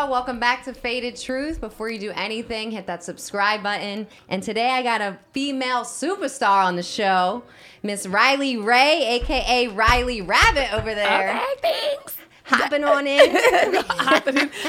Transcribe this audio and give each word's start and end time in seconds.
Y'all? 0.00 0.10
Welcome 0.10 0.38
back 0.38 0.64
to 0.64 0.72
Faded 0.72 1.14
Truth. 1.16 1.60
Before 1.60 1.90
you 1.90 1.98
do 1.98 2.10
anything, 2.12 2.70
hit 2.70 2.86
that 2.86 3.04
subscribe 3.04 3.62
button. 3.62 4.06
And 4.30 4.42
today 4.42 4.70
I 4.70 4.82
got 4.82 5.02
a 5.02 5.18
female 5.32 5.82
superstar 5.82 6.64
on 6.64 6.76
the 6.76 6.82
show, 6.82 7.42
Miss 7.82 8.06
Riley 8.06 8.56
Ray, 8.56 9.20
aka 9.20 9.68
Riley 9.68 10.22
Rabbit 10.22 10.72
over 10.72 10.94
there. 10.94 11.36
Okay, 11.36 11.44
thanks. 11.60 12.16
Hopping 12.44 12.82
on 12.82 13.06
in. 13.06 13.36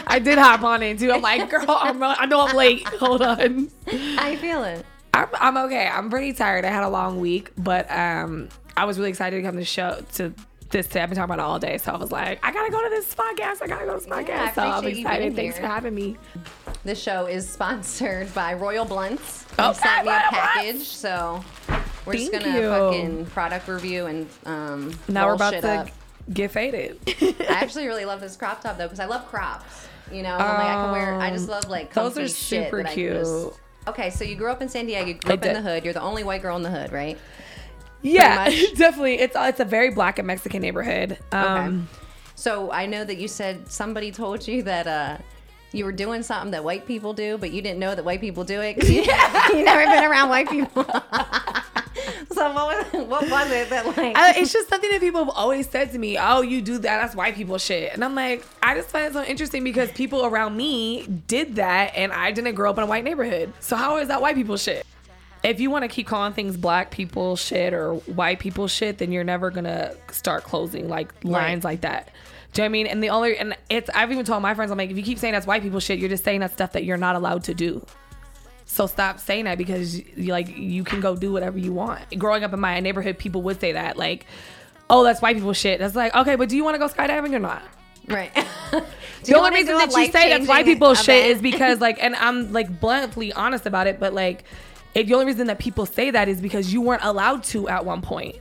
I 0.05 0.19
did 0.21 0.37
hop 0.37 0.63
on 0.63 0.83
in 0.83 0.97
too. 0.97 1.13
I'm 1.13 1.21
like, 1.21 1.49
girl, 1.49 1.65
I'm, 1.69 2.03
I 2.03 2.25
know 2.25 2.41
I'm 2.41 2.55
late. 2.55 2.85
Hold 2.85 3.21
on. 3.21 3.71
How 4.17 4.27
you 4.27 4.37
feeling? 4.37 4.83
I'm, 5.13 5.27
I'm 5.35 5.57
okay. 5.57 5.87
I'm 5.87 6.09
pretty 6.09 6.33
tired. 6.33 6.65
I 6.65 6.71
had 6.71 6.83
a 6.83 6.89
long 6.89 7.21
week, 7.21 7.51
but 7.57 7.89
um, 7.89 8.49
I 8.75 8.83
was 8.83 8.97
really 8.97 9.11
excited 9.11 9.37
to 9.37 9.43
come 9.43 9.53
to 9.53 9.59
the 9.59 9.65
show 9.65 10.03
to 10.15 10.33
this 10.71 10.87
today. 10.87 11.01
I've 11.01 11.09
been 11.09 11.17
talking 11.17 11.33
about 11.33 11.43
it 11.43 11.47
all 11.47 11.59
day, 11.59 11.77
so 11.77 11.91
I 11.91 11.97
was 11.97 12.11
like, 12.11 12.39
I 12.43 12.51
gotta 12.51 12.71
go 12.71 12.81
to 12.83 12.89
this 12.89 13.13
podcast. 13.13 13.61
I 13.61 13.67
gotta 13.67 13.85
go 13.85 13.93
to 13.93 13.99
this 13.99 14.07
podcast. 14.07 14.55
so 14.55 14.61
I'm 14.61 14.85
excited. 14.85 15.35
Thanks 15.35 15.57
for 15.57 15.65
having 15.67 15.93
me. 15.95 16.17
This 16.83 17.01
show 17.01 17.25
is 17.27 17.47
sponsored 17.47 18.33
by 18.33 18.53
Royal 18.53 18.85
Blunts. 18.85 19.43
They 19.43 19.63
Okay, 19.63 19.79
sent 19.79 20.05
me 20.05 20.11
a 20.11 20.15
Royal 20.15 20.29
Blunts. 20.31 20.53
package, 20.53 20.81
so 20.87 21.43
we're 22.05 22.13
just 22.13 22.31
gonna 22.31 22.59
you. 22.59 22.69
fucking 22.69 23.25
product 23.27 23.67
review 23.67 24.05
and 24.07 24.27
um. 24.45 24.93
Now 25.07 25.27
we're 25.27 25.35
about 25.35 25.51
to 25.53 25.69
up. 25.69 25.89
get 26.33 26.51
faded. 26.51 26.99
I 27.07 27.45
actually 27.49 27.87
really 27.87 28.05
love 28.05 28.21
this 28.21 28.35
crop 28.35 28.61
top 28.61 28.77
though 28.77 28.85
because 28.85 28.99
I 28.99 29.05
love 29.05 29.27
crops. 29.27 29.87
You 30.11 30.23
know, 30.23 30.33
I'm 30.35 30.39
like 30.39 30.67
I 30.67 30.73
can 30.83 30.91
wear. 30.91 31.13
I 31.21 31.29
just 31.29 31.47
love 31.47 31.69
like 31.69 31.93
Those 31.93 32.17
are 32.17 32.27
super 32.27 32.79
I 32.81 32.83
just- 32.83 32.93
cute. 32.95 33.53
Okay, 33.87 34.11
so 34.11 34.23
you 34.23 34.35
grew 34.35 34.51
up 34.51 34.61
in 34.61 34.69
San 34.69 34.85
Diego. 34.85 35.07
You 35.07 35.13
grew 35.15 35.31
I 35.31 35.33
up 35.33 35.43
in 35.45 35.53
the 35.53 35.61
hood. 35.61 35.83
You're 35.83 35.93
the 35.93 36.01
only 36.01 36.23
white 36.23 36.43
girl 36.43 36.55
in 36.55 36.61
the 36.61 36.69
hood, 36.69 36.91
right? 36.91 37.17
Yeah, 38.01 38.49
definitely. 38.75 39.19
It's 39.19 39.35
it's 39.37 39.59
a 39.59 39.65
very 39.65 39.91
black 39.91 40.17
and 40.19 40.27
Mexican 40.27 40.61
neighborhood. 40.61 41.17
Um, 41.31 41.47
Okay. 41.91 41.97
So 42.35 42.71
I 42.71 42.87
know 42.87 43.03
that 43.03 43.17
you 43.17 43.27
said 43.27 43.71
somebody 43.71 44.11
told 44.11 44.47
you 44.47 44.63
that 44.63 44.87
uh, 44.87 45.17
you 45.73 45.85
were 45.85 45.91
doing 45.91 46.23
something 46.23 46.51
that 46.51 46.63
white 46.63 46.87
people 46.87 47.13
do, 47.13 47.37
but 47.37 47.51
you 47.51 47.61
didn't 47.61 47.77
know 47.79 47.93
that 47.93 48.03
white 48.03 48.19
people 48.19 48.43
do 48.43 48.61
it. 48.61 48.79
'cause 48.79 48.89
You, 48.89 49.01
you 49.57 49.63
never 49.63 49.85
been 49.85 50.03
around 50.03 50.29
white 50.29 50.49
people. 50.57 50.83
so 52.31 52.51
what 52.51 52.93
was, 52.93 53.05
what 53.07 53.29
was 53.29 53.51
it 53.51 53.69
that 53.69 53.85
like? 53.85 54.15
I, 54.17 54.33
it's 54.37 54.51
just 54.51 54.69
something 54.69 54.89
that 54.89 55.01
people 55.01 55.23
have 55.23 55.33
always 55.35 55.69
said 55.69 55.91
to 55.91 55.99
me. 55.99 56.17
Oh, 56.19 56.41
you 56.41 56.61
do 56.61 56.79
that? 56.79 57.01
That's 57.01 57.15
white 57.15 57.35
people 57.35 57.57
shit. 57.57 57.93
And 57.93 58.03
I'm 58.03 58.15
like, 58.15 58.43
I 58.63 58.73
just 58.75 58.89
find 58.89 59.05
it 59.05 59.13
so 59.13 59.23
interesting 59.23 59.63
because 59.63 59.91
people 59.91 60.25
around 60.25 60.57
me 60.57 61.05
did 61.27 61.55
that, 61.57 61.93
and 61.95 62.11
I 62.11 62.31
didn't 62.31 62.55
grow 62.55 62.69
up 62.71 62.77
in 62.77 62.83
a 62.83 62.87
white 62.87 63.03
neighborhood. 63.03 63.53
So 63.59 63.75
how 63.75 63.97
is 63.97 64.07
that 64.07 64.21
white 64.21 64.35
people 64.35 64.57
shit? 64.57 64.85
If 65.43 65.59
you 65.59 65.71
want 65.71 65.83
to 65.83 65.87
keep 65.87 66.07
calling 66.07 66.33
things 66.33 66.55
black 66.55 66.91
people 66.91 67.35
shit 67.35 67.73
or 67.73 67.95
white 67.95 68.39
people 68.39 68.67
shit, 68.67 68.99
then 68.99 69.11
you're 69.11 69.23
never 69.23 69.49
gonna 69.49 69.93
start 70.11 70.43
closing 70.43 70.87
like 70.87 71.11
lines 71.23 71.63
like 71.63 71.81
that. 71.81 72.09
Do 72.53 72.61
you 72.61 72.67
know 72.67 72.69
what 72.69 72.69
I 72.69 72.71
mean? 72.71 72.87
And 72.87 73.03
the 73.03 73.09
only 73.09 73.37
and 73.37 73.57
it's 73.69 73.89
I've 73.93 74.11
even 74.11 74.25
told 74.25 74.41
my 74.41 74.53
friends 74.53 74.71
I'm 74.71 74.77
like, 74.77 74.91
if 74.91 74.97
you 74.97 75.03
keep 75.03 75.17
saying 75.17 75.33
that's 75.33 75.47
white 75.47 75.63
people 75.63 75.79
shit, 75.79 75.99
you're 75.99 76.09
just 76.09 76.23
saying 76.23 76.41
that 76.41 76.51
stuff 76.51 76.73
that 76.73 76.83
you're 76.83 76.97
not 76.97 77.15
allowed 77.15 77.43
to 77.45 77.53
do. 77.53 77.85
So 78.65 78.87
stop 78.87 79.19
saying 79.19 79.45
that 79.45 79.57
because 79.57 79.97
you 80.17 80.31
like 80.31 80.55
you 80.55 80.83
can 80.83 80.99
go 81.01 81.15
do 81.15 81.33
whatever 81.33 81.57
you 81.57 81.73
want. 81.73 82.17
Growing 82.17 82.43
up 82.43 82.53
in 82.53 82.59
my 82.59 82.79
neighborhood, 82.79 83.17
people 83.17 83.41
would 83.43 83.59
say 83.59 83.71
that 83.73 83.97
like, 83.97 84.25
"Oh, 84.89 85.03
that's 85.03 85.21
white 85.21 85.35
people 85.35 85.53
shit." 85.53 85.79
That's 85.79 85.95
like, 85.95 86.15
okay, 86.15 86.35
but 86.35 86.49
do 86.49 86.55
you 86.55 86.63
want 86.63 86.75
to 86.75 86.79
go 86.79 86.87
skydiving 86.87 87.33
or 87.33 87.39
not? 87.39 87.63
right. 88.07 88.31
The 89.23 89.35
only 89.35 89.51
reason 89.51 89.75
that 89.77 89.91
you 89.91 90.11
say 90.11 90.29
that's 90.29 90.47
white 90.47 90.65
people 90.65 90.95
shit 90.95 91.27
is 91.27 91.41
because 91.41 91.79
like, 91.81 92.01
and 92.01 92.15
I'm 92.15 92.51
like 92.51 92.79
bluntly 92.79 93.31
honest 93.31 93.67
about 93.67 93.85
it, 93.87 93.99
but 93.99 94.13
like, 94.13 94.45
it, 94.93 95.07
the 95.07 95.13
only 95.13 95.25
reason 95.25 95.47
that 95.47 95.59
people 95.59 95.85
say 95.85 96.11
that 96.11 96.27
is 96.27 96.41
because 96.41 96.73
you 96.73 96.81
weren't 96.81 97.03
allowed 97.03 97.43
to 97.45 97.69
at 97.69 97.85
one 97.85 98.01
point. 98.01 98.35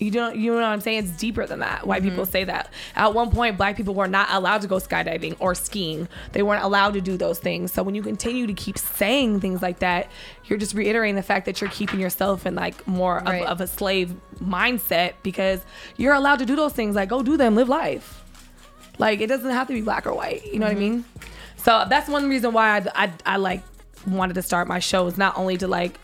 You 0.00 0.10
don't, 0.10 0.34
you 0.34 0.50
know 0.50 0.56
what 0.56 0.64
I'm 0.64 0.80
saying? 0.80 1.04
It's 1.04 1.10
deeper 1.10 1.44
than 1.44 1.58
that. 1.58 1.86
White 1.86 2.02
people 2.02 2.24
mm-hmm. 2.24 2.32
say 2.32 2.44
that. 2.44 2.72
At 2.96 3.12
one 3.12 3.30
point, 3.30 3.58
black 3.58 3.76
people 3.76 3.92
were 3.92 4.08
not 4.08 4.28
allowed 4.30 4.62
to 4.62 4.66
go 4.66 4.76
skydiving 4.76 5.36
or 5.40 5.54
skiing. 5.54 6.08
They 6.32 6.42
weren't 6.42 6.64
allowed 6.64 6.94
to 6.94 7.02
do 7.02 7.18
those 7.18 7.38
things. 7.38 7.70
So 7.70 7.82
when 7.82 7.94
you 7.94 8.02
continue 8.02 8.46
to 8.46 8.54
keep 8.54 8.78
saying 8.78 9.40
things 9.40 9.60
like 9.60 9.80
that, 9.80 10.10
you're 10.46 10.58
just 10.58 10.74
reiterating 10.74 11.16
the 11.16 11.22
fact 11.22 11.44
that 11.44 11.60
you're 11.60 11.68
keeping 11.68 12.00
yourself 12.00 12.46
in 12.46 12.54
like 12.54 12.88
more 12.88 13.18
of, 13.18 13.26
Right. 13.26 13.44
of 13.44 13.60
a 13.60 13.66
slave 13.66 14.14
mindset 14.42 15.12
because 15.22 15.60
you're 15.98 16.14
allowed 16.14 16.38
to 16.38 16.46
do 16.46 16.56
those 16.56 16.72
things. 16.72 16.96
Like, 16.96 17.10
go 17.10 17.22
do 17.22 17.36
them, 17.36 17.54
live 17.54 17.68
life. 17.68 18.24
Like 18.98 19.20
it 19.20 19.26
doesn't 19.26 19.50
have 19.50 19.66
to 19.66 19.74
be 19.74 19.82
black 19.82 20.06
or 20.06 20.14
white. 20.14 20.46
You 20.46 20.60
know 20.60 20.66
what 20.66 20.72
I 20.72 20.80
mm-hmm. 20.80 20.94
mean? 20.94 21.04
So 21.56 21.84
that's 21.88 22.08
one 22.08 22.28
reason 22.28 22.54
why 22.54 22.78
I, 22.78 23.04
I, 23.04 23.12
I 23.26 23.36
like 23.36 23.62
wanted 24.06 24.34
to 24.34 24.42
start 24.42 24.68
my 24.68 24.78
show 24.78 25.06
is 25.06 25.18
not 25.18 25.36
only 25.36 25.56
to 25.58 25.68
like 25.68 25.98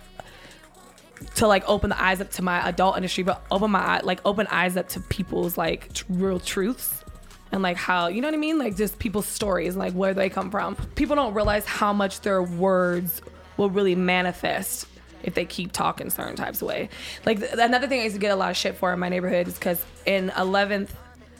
to 1.36 1.46
like 1.46 1.66
open 1.66 1.90
the 1.90 2.02
eyes 2.02 2.20
up 2.20 2.30
to 2.32 2.42
my 2.42 2.66
adult 2.68 2.96
industry, 2.96 3.24
but 3.24 3.44
open 3.50 3.70
my 3.70 4.00
like 4.00 4.20
open 4.24 4.46
eyes 4.48 4.76
up 4.76 4.88
to 4.90 5.00
people's 5.00 5.56
like 5.56 5.92
tr- 5.92 6.04
real 6.10 6.40
truths 6.40 7.04
and 7.52 7.62
like 7.62 7.76
how 7.76 8.08
you 8.08 8.20
know 8.20 8.28
what 8.28 8.34
I 8.34 8.38
mean, 8.38 8.58
like 8.58 8.76
just 8.76 8.98
people's 8.98 9.26
stories 9.26 9.76
like 9.76 9.92
where 9.94 10.14
they 10.14 10.28
come 10.28 10.50
from. 10.50 10.76
People 10.94 11.16
don't 11.16 11.34
realize 11.34 11.64
how 11.64 11.92
much 11.92 12.20
their 12.20 12.42
words 12.42 13.22
will 13.56 13.70
really 13.70 13.94
manifest 13.94 14.86
if 15.22 15.34
they 15.34 15.44
keep 15.44 15.72
talking 15.72 16.10
certain 16.10 16.36
types 16.36 16.62
of 16.62 16.68
way. 16.68 16.88
Like 17.24 17.40
th- 17.40 17.52
another 17.54 17.88
thing 17.88 18.00
I 18.00 18.04
used 18.04 18.16
to 18.16 18.20
get 18.20 18.30
a 18.30 18.36
lot 18.36 18.50
of 18.50 18.56
shit 18.56 18.76
for 18.76 18.92
in 18.92 18.98
my 18.98 19.08
neighborhood 19.08 19.48
is 19.48 19.54
because 19.54 19.84
in 20.04 20.28
11th, 20.30 20.90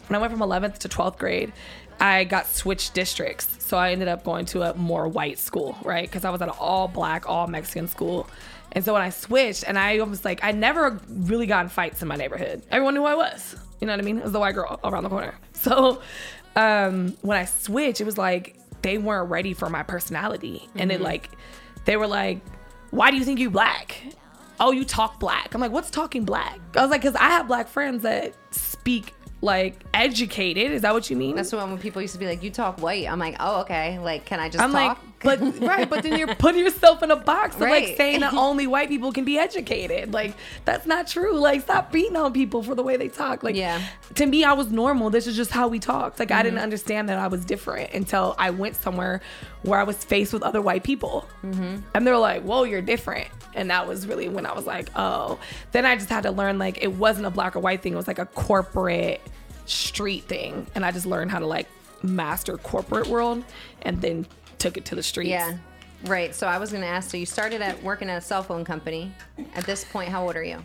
when 0.09 0.17
I 0.17 0.19
went 0.19 0.33
from 0.33 0.41
11th 0.41 0.79
to 0.79 0.89
12th 0.89 1.19
grade, 1.19 1.53
I 2.01 2.25
got 2.25 2.47
switched 2.47 2.95
districts. 2.95 3.65
So 3.65 3.77
I 3.77 3.93
ended 3.93 4.09
up 4.09 4.25
going 4.25 4.47
to 4.47 4.63
a 4.63 4.75
more 4.75 5.09
white 5.09 5.39
school, 5.39 5.77
right? 5.83 6.09
Because 6.09 6.25
I 6.25 6.31
was 6.31 6.41
at 6.41 6.49
an 6.49 6.55
all 6.59 6.89
black, 6.89 7.29
all 7.29 7.47
Mexican 7.47 7.89
school. 7.89 8.29
And 8.73 8.85
so 8.85 8.93
when 8.93 9.03
I 9.03 9.11
switched, 9.11 9.65
and 9.67 9.79
I 9.79 10.01
was 10.03 10.25
like, 10.25 10.45
I 10.45 10.53
never 10.53 11.01
really 11.09 11.47
got 11.47 11.65
in 11.65 11.69
fights 11.71 12.03
in 12.03 12.09
my 12.09 12.17
neighborhood. 12.17 12.63
Everyone 12.71 12.95
knew 12.95 13.01
who 13.01 13.07
I 13.07 13.15
was. 13.15 13.57
You 13.81 13.87
know 13.87 13.93
what 13.93 14.01
I 14.01 14.03
mean? 14.03 14.19
It 14.19 14.25
was 14.25 14.33
the 14.33 14.41
white 14.41 14.55
girl 14.55 14.79
around 14.85 15.05
the 15.05 15.11
corner. 15.11 15.35
So 15.55 16.01
um, 16.55 17.17
when 17.23 17.37
I 17.37 17.45
switched, 17.45 18.01
it 18.01 18.05
was 18.05 18.19
like 18.19 18.57
they 18.83 18.99
weren't 18.99 19.31
ready 19.31 19.53
for 19.53 19.69
my 19.69 19.83
personality. 19.83 20.69
And 20.77 20.93
it 20.93 21.01
like, 21.01 21.31
they 21.87 21.97
were 21.97 22.07
like, 22.07 22.41
why 22.91 23.11
do 23.11 23.17
you 23.17 23.25
think 23.25 23.41
you 23.41 23.51
black? 23.51 24.01
Oh, 24.61 24.71
you 24.71 24.85
talk 24.85 25.19
black. 25.19 25.55
I'm 25.55 25.61
like, 25.61 25.73
what's 25.73 25.91
talking 25.91 26.25
black? 26.25 26.61
I 26.77 26.83
was 26.83 26.91
like, 26.91 27.01
because 27.01 27.17
I 27.17 27.31
have 27.31 27.49
black 27.49 27.69
friends 27.69 28.03
that 28.05 28.35
speak 28.53 29.13
like 29.43 29.85
educated. 29.93 30.73
Is 30.73 30.83
that 30.83 30.95
what 30.95 31.11
you 31.11 31.17
mean? 31.17 31.37
That's 31.37 31.53
when 31.53 31.69
when 31.71 31.79
people 31.79 32.01
used 32.03 32.15
to 32.15 32.19
be 32.21 32.27
like, 32.27 32.43
"You 32.43 32.51
talk 32.51 32.81
white." 32.81 33.07
I'm 33.07 33.19
like, 33.19 33.37
"Oh, 33.39 33.61
okay. 33.63 33.99
Like, 33.99 34.25
can 34.25 34.41
I 34.41 34.49
just 34.49 34.63
I'm 34.65 34.73
talk?" 34.73 34.99
like, 35.23 35.41
but 35.41 35.61
right, 35.61 35.89
but 35.89 36.03
then 36.03 36.19
you're 36.19 36.35
putting 36.37 36.63
yourself 36.65 37.03
in 37.03 37.11
a 37.11 37.17
box 37.17 37.55
of 37.57 37.63
like 37.63 37.97
saying 37.97 38.21
that 38.21 38.33
only 38.47 38.67
white 38.67 38.89
people 38.89 39.13
can 39.13 39.25
be 39.25 39.39
educated. 39.39 40.13
Like 40.13 40.35
that's 40.65 40.87
not 40.87 41.07
true. 41.07 41.39
Like 41.39 41.61
stop 41.63 41.93
beating 41.93 42.17
on 42.17 42.33
people 42.33 42.63
for 42.63 42.75
the 42.75 42.83
way 42.83 42.97
they 42.97 43.09
talk. 43.09 43.43
Like 43.43 43.57
Yeah. 43.57 43.81
to 44.15 44.27
me, 44.27 44.43
I 44.45 44.53
was 44.55 44.71
normal. 44.71 45.11
This 45.11 45.27
is 45.27 45.37
just 45.37 45.51
how 45.51 45.69
we 45.69 45.79
talked. 45.79 46.19
Like 46.19 46.31
I 46.31 46.37
Mm-hmm. 46.37 46.45
didn't 46.45 46.59
understand 46.61 47.09
that 47.09 47.19
I 47.19 47.27
was 47.29 47.45
different 47.45 47.93
until 47.93 48.35
I 48.39 48.51
went 48.51 48.77
somewhere 48.77 49.21
where 49.63 49.79
I 49.79 49.85
was 49.85 49.97
faced 50.03 50.33
with 50.33 50.43
other 50.43 50.63
white 50.63 50.83
people, 50.85 51.29
Mm-hmm. 51.45 51.77
and 51.95 52.07
they're 52.07 52.19
like, 52.19 52.43
"Whoa, 52.43 52.63
you're 52.65 52.83
different." 52.83 53.29
And 53.57 53.71
that 53.71 53.89
was 53.89 54.07
really 54.07 54.29
when 54.29 54.47
I 54.47 54.53
was 54.53 54.67
like, 54.67 54.91
"Oh." 54.95 55.41
Then 55.73 55.85
I 55.85 55.97
just 55.97 56.09
had 56.09 56.23
to 56.23 56.31
learn 56.31 56.59
like 56.59 56.79
it 56.83 56.93
wasn't 56.93 57.27
a 57.27 57.31
black 57.31 57.57
or 57.57 57.61
white 57.61 57.83
thing. 57.83 57.95
It 57.95 57.97
was 57.97 58.07
like 58.07 58.21
a 58.21 58.27
corporate 58.27 59.21
street 59.65 60.25
thing, 60.25 60.67
and 60.75 60.85
I 60.85 60.93
just 60.93 61.07
learned 61.07 61.31
how 61.31 61.41
to 61.41 61.47
like 61.47 61.67
master 62.03 62.57
corporate 62.57 63.09
world, 63.09 63.43
and 63.83 64.01
then 64.01 64.27
took 64.59 64.77
it 64.77 64.85
to 64.87 64.95
the 64.95 65.03
streets. 65.03 65.31
yeah, 65.31 65.57
right. 66.05 66.35
So 66.35 66.47
I 66.47 66.59
was 66.59 66.71
gonna 66.71 66.87
ask. 66.87 67.11
So 67.11 67.17
you 67.17 67.27
started 67.27 67.63
at 67.63 67.83
working 67.83 68.09
at 68.09 68.19
a 68.19 68.21
cell 68.21 68.43
phone 68.43 68.65
company. 68.65 69.13
At 69.55 69.65
this 69.65 69.85
point, 69.85 70.11
how 70.11 70.25
old 70.25 70.37
are 70.37 70.45
you? 70.45 70.63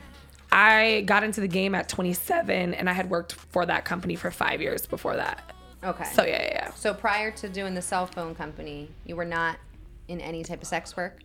I 0.51 1.03
got 1.05 1.23
into 1.23 1.39
the 1.39 1.47
game 1.47 1.73
at 1.75 1.87
27 1.87 2.73
and 2.73 2.89
I 2.89 2.93
had 2.93 3.09
worked 3.09 3.33
for 3.33 3.65
that 3.65 3.85
company 3.85 4.15
for 4.15 4.31
five 4.31 4.61
years 4.61 4.85
before 4.85 5.15
that. 5.15 5.53
Okay. 5.83 6.03
So 6.13 6.23
yeah, 6.23 6.41
yeah, 6.43 6.49
yeah. 6.51 6.71
So 6.71 6.93
prior 6.93 7.31
to 7.31 7.49
doing 7.49 7.73
the 7.73 7.81
cell 7.81 8.05
phone 8.05 8.35
company, 8.35 8.89
you 9.05 9.15
were 9.15 9.25
not 9.25 9.57
in 10.07 10.19
any 10.19 10.43
type 10.43 10.61
of 10.61 10.67
sex 10.67 10.95
work. 10.97 11.19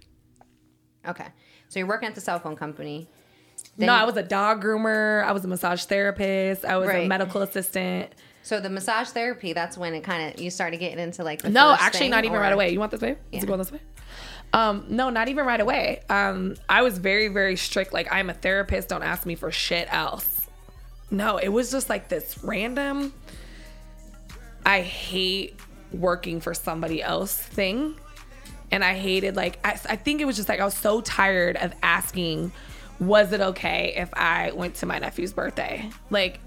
Okay. 1.06 1.26
So 1.68 1.78
you're 1.78 1.88
working 1.88 2.08
at 2.08 2.14
the 2.14 2.20
cell 2.20 2.38
phone 2.38 2.56
company. 2.56 3.08
Then 3.76 3.86
no, 3.86 3.94
I 3.94 4.04
was 4.04 4.16
a 4.16 4.22
dog 4.22 4.62
groomer. 4.62 5.24
I 5.24 5.32
was 5.32 5.44
a 5.44 5.48
massage 5.48 5.84
therapist. 5.84 6.64
I 6.64 6.76
was 6.76 6.88
a 6.88 7.06
medical 7.06 7.42
assistant. 7.42 8.12
So 8.42 8.60
the 8.60 8.70
massage 8.70 9.08
therapy, 9.08 9.52
that's 9.52 9.76
when 9.76 9.92
it 9.94 10.04
kind 10.04 10.32
of 10.32 10.40
you 10.40 10.50
started 10.50 10.78
getting 10.78 10.98
into 10.98 11.24
like 11.24 11.42
the 11.42 11.50
No, 11.50 11.72
actually, 11.78 11.98
thing, 12.00 12.10
not 12.10 12.24
even 12.24 12.36
or- 12.36 12.40
right 12.40 12.52
away. 12.52 12.70
You 12.70 12.78
want 12.78 12.92
this 12.92 13.00
way? 13.00 13.16
Is 13.32 13.42
it 13.42 13.46
going 13.46 13.58
this 13.58 13.72
way? 13.72 13.80
Um, 14.52 14.84
no, 14.88 15.10
not 15.10 15.28
even 15.28 15.44
right 15.44 15.60
away. 15.60 16.00
Um, 16.08 16.54
I 16.68 16.82
was 16.82 16.98
very, 16.98 17.26
very 17.28 17.56
strict. 17.56 17.92
Like, 17.92 18.10
I'm 18.12 18.30
a 18.30 18.34
therapist. 18.34 18.88
Don't 18.88 19.02
ask 19.02 19.26
me 19.26 19.34
for 19.34 19.50
shit 19.50 19.92
else. 19.92 20.46
No, 21.10 21.36
it 21.38 21.48
was 21.48 21.70
just 21.72 21.88
like 21.90 22.08
this 22.08 22.38
random. 22.44 23.12
I 24.64 24.80
hate 24.82 25.58
working 25.92 26.40
for 26.40 26.54
somebody 26.54 27.02
else 27.02 27.36
thing, 27.36 27.96
and 28.70 28.84
I 28.84 28.94
hated 28.94 29.36
like 29.36 29.58
I, 29.64 29.78
I 29.88 29.96
think 29.96 30.20
it 30.20 30.24
was 30.24 30.36
just 30.36 30.48
like 30.48 30.60
I 30.60 30.64
was 30.64 30.76
so 30.76 31.00
tired 31.00 31.56
of 31.56 31.72
asking, 31.82 32.52
was 32.98 33.32
it 33.32 33.40
okay 33.40 33.94
if 33.96 34.12
I 34.14 34.52
went 34.52 34.76
to 34.76 34.86
my 34.86 34.98
nephew's 34.98 35.32
birthday? 35.32 35.88
Like, 36.10 36.40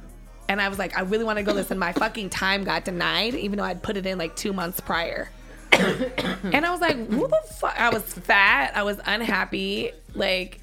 and 0.48 0.60
I 0.60 0.68
was 0.70 0.80
like, 0.80 0.98
I 0.98 1.02
really 1.02 1.24
want 1.24 1.38
to 1.38 1.44
go 1.44 1.54
this, 1.54 1.70
and 1.72 1.80
my 1.80 1.94
fucking 1.94 2.30
time 2.32 2.64
got 2.64 2.86
denied, 2.86 3.36
even 3.36 3.58
though 3.58 3.64
I'd 3.64 3.84
put 3.84 3.98
it 3.98 4.06
in 4.06 4.18
like 4.18 4.36
two 4.36 4.52
months 4.52 4.80
prior. 4.80 5.30
and 5.72 6.66
I 6.66 6.72
was 6.72 6.82
like, 6.82 6.96
who 6.96 7.28
the 7.28 7.40
fuck? 7.54 7.80
I 7.80 7.90
was 7.90 8.04
fat. 8.04 8.76
I 8.76 8.82
was 8.84 9.00
unhappy. 9.06 9.92
Like, 10.16 10.60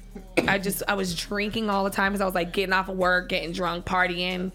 I 0.47 0.59
just, 0.59 0.83
I 0.87 0.95
was 0.95 1.15
drinking 1.15 1.69
all 1.69 1.85
the 1.85 1.89
time 1.89 2.11
because 2.11 2.21
I 2.21 2.25
was 2.25 2.35
like 2.35 2.51
getting 2.51 2.73
off 2.73 2.89
of 2.89 2.97
work, 2.97 3.29
getting 3.29 3.53
drunk, 3.53 3.85
partying. 3.85 4.51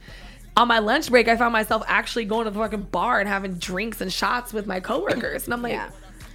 on 0.56 0.69
my 0.69 0.81
lunch 0.81 1.08
break, 1.08 1.28
I 1.28 1.37
found 1.37 1.54
myself 1.54 1.82
actually 1.87 2.26
going 2.26 2.44
to 2.44 2.50
the 2.50 2.58
fucking 2.58 2.82
bar 2.82 3.19
and 3.19 3.28
having 3.28 3.54
drinks 3.54 4.02
and 4.02 4.12
shots 4.12 4.52
with 4.52 4.66
my 4.66 4.81
coworkers. 4.81 5.46
And 5.46 5.54
I'm 5.54 5.62
like, 5.62 5.72
Yeah. 5.72 5.90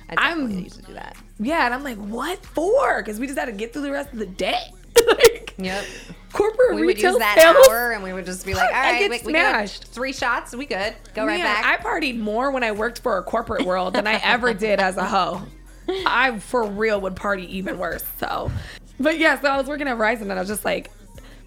I 0.09 0.13
I'm- 0.30 0.39
definitely 0.42 0.63
used 0.63 0.75
to 0.77 0.81
do 0.83 0.94
that. 0.94 1.15
yeah. 1.39 1.65
And 1.65 1.74
I'm 1.74 1.83
like, 1.83 1.98
what 1.98 2.45
for? 2.45 2.98
Because 3.01 3.19
we 3.19 3.27
just 3.27 3.38
had 3.39 3.45
to 3.45 3.51
get 3.51 3.74
through 3.74 3.81
the 3.83 3.92
rest 3.92 4.13
of 4.13 4.19
the 4.19 4.25
day. 4.25 4.59
like, 5.07 5.54
Yep. 5.57 5.86
corporate 6.33 6.75
We 6.75 6.86
would 6.86 7.01
use 7.01 7.18
that 7.18 7.38
sales. 7.39 7.68
hour 7.68 7.92
and 7.92 8.04
we 8.04 8.13
would 8.13 8.25
just 8.25 8.45
be 8.45 8.54
like, 8.54 8.68
all 8.69 8.80
right, 8.80 8.95
I 9.04 9.07
we, 9.09 9.19
we 9.25 9.33
got 9.33 9.54
smashed. 9.54 9.86
three 9.86 10.13
shots. 10.13 10.56
We 10.56 10.65
good. 10.65 10.94
Go 11.15 11.25
right 11.25 11.42
back. 11.42 11.65
I 11.65 11.77
partied 11.83 12.19
more 12.19 12.51
when 12.51 12.63
I 12.63 12.71
worked 12.74 13.00
for 13.00 13.18
a 13.18 13.24
corporate 13.24 13.65
world 13.65 13.94
than 13.95 14.06
I 14.07 14.15
ever 14.24 14.54
did 14.54 14.80
as 14.80 14.98
a 14.98 15.04
hoe. 15.06 15.42
I 16.06 16.38
for 16.39 16.63
real 16.65 17.00
would 17.01 17.15
party 17.15 17.57
even 17.57 17.77
worse. 17.80 18.04
So, 18.19 18.51
but 19.00 19.18
yeah, 19.18 19.39
so 19.39 19.48
I 19.50 19.57
was 19.57 19.68
working 19.68 19.88
at 19.88 19.98
Verizon 19.98 20.21
and 20.24 20.33
I 20.33 20.39
was 20.39 20.48
just 20.50 20.65
like, 20.65 20.92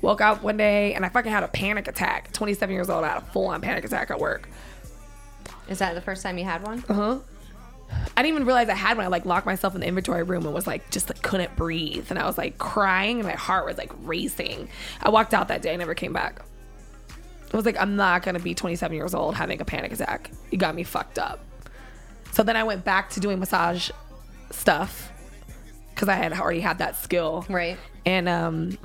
woke 0.03 0.21
up 0.23 0.43
one 0.43 0.57
day 0.57 0.95
and 0.95 1.05
I 1.05 1.09
fucking 1.11 1.31
had 1.31 1.43
a 1.45 1.49
panic 1.49 1.87
attack. 1.89 2.33
27 2.33 2.73
years 2.75 2.89
old, 2.91 3.05
I 3.05 3.09
had 3.09 3.19
a 3.19 3.27
full 3.27 3.47
on 3.49 3.61
panic 3.61 3.85
attack 3.85 4.11
at 4.11 4.19
work. 4.19 4.49
Is 5.69 5.79
that 5.79 5.95
the 5.95 6.01
first 6.01 6.23
time 6.23 6.37
you 6.39 6.45
had 6.45 6.63
one? 6.63 6.83
Uh 6.89 6.95
huh. 6.95 7.19
I 8.17 8.23
didn't 8.23 8.35
even 8.35 8.47
realize 8.47 8.69
I 8.69 8.75
had 8.75 8.97
one. 8.97 9.07
I 9.07 9.09
like 9.09 9.25
locked 9.25 9.47
myself 9.47 9.75
in 9.75 9.81
the 9.81 9.87
inventory 9.87 10.23
room 10.23 10.45
and 10.45 10.55
was 10.55 10.67
like 10.67 10.91
just 10.91 11.09
like 11.09 11.23
couldn't 11.23 11.57
breathe 11.57 12.07
and 12.11 12.19
I 12.19 12.27
was 12.27 12.39
like 12.39 12.59
crying 12.59 13.19
and 13.19 13.27
my 13.27 13.35
heart 13.35 13.67
was 13.67 13.79
like 13.79 13.93
racing. 14.03 14.69
I 15.03 15.11
walked 15.11 15.35
out 15.35 15.49
that 15.49 15.63
day, 15.63 15.73
I 15.73 15.77
never 15.77 15.95
came 15.95 16.13
back. 16.13 16.43
I 17.53 17.57
was 17.57 17.67
like, 17.67 17.81
I'm 17.81 17.97
not 17.97 18.23
gonna 18.23 18.39
be 18.39 18.55
27 18.55 18.97
years 18.97 19.15
old 19.15 19.35
having 19.35 19.61
a 19.61 19.65
panic 19.65 19.93
attack. 19.93 20.31
You 20.51 20.59
got 20.59 20.75
me 20.75 20.85
fucked 20.85 21.19
up. 21.19 21.41
So 22.33 22.43
then 22.43 22.57
I 22.57 22.65
went 22.65 22.85
back 22.85 23.11
to 23.11 23.21
doing 23.21 23.39
massage 23.39 23.91
stuff 24.51 25.11
because 25.95 26.09
I 26.09 26.15
had 26.15 26.33
already 26.33 26.61
had 26.61 26.79
that 26.79 26.97
skill. 26.97 27.45
Right. 27.49 27.77
And 28.07 28.29
um, 28.29 28.79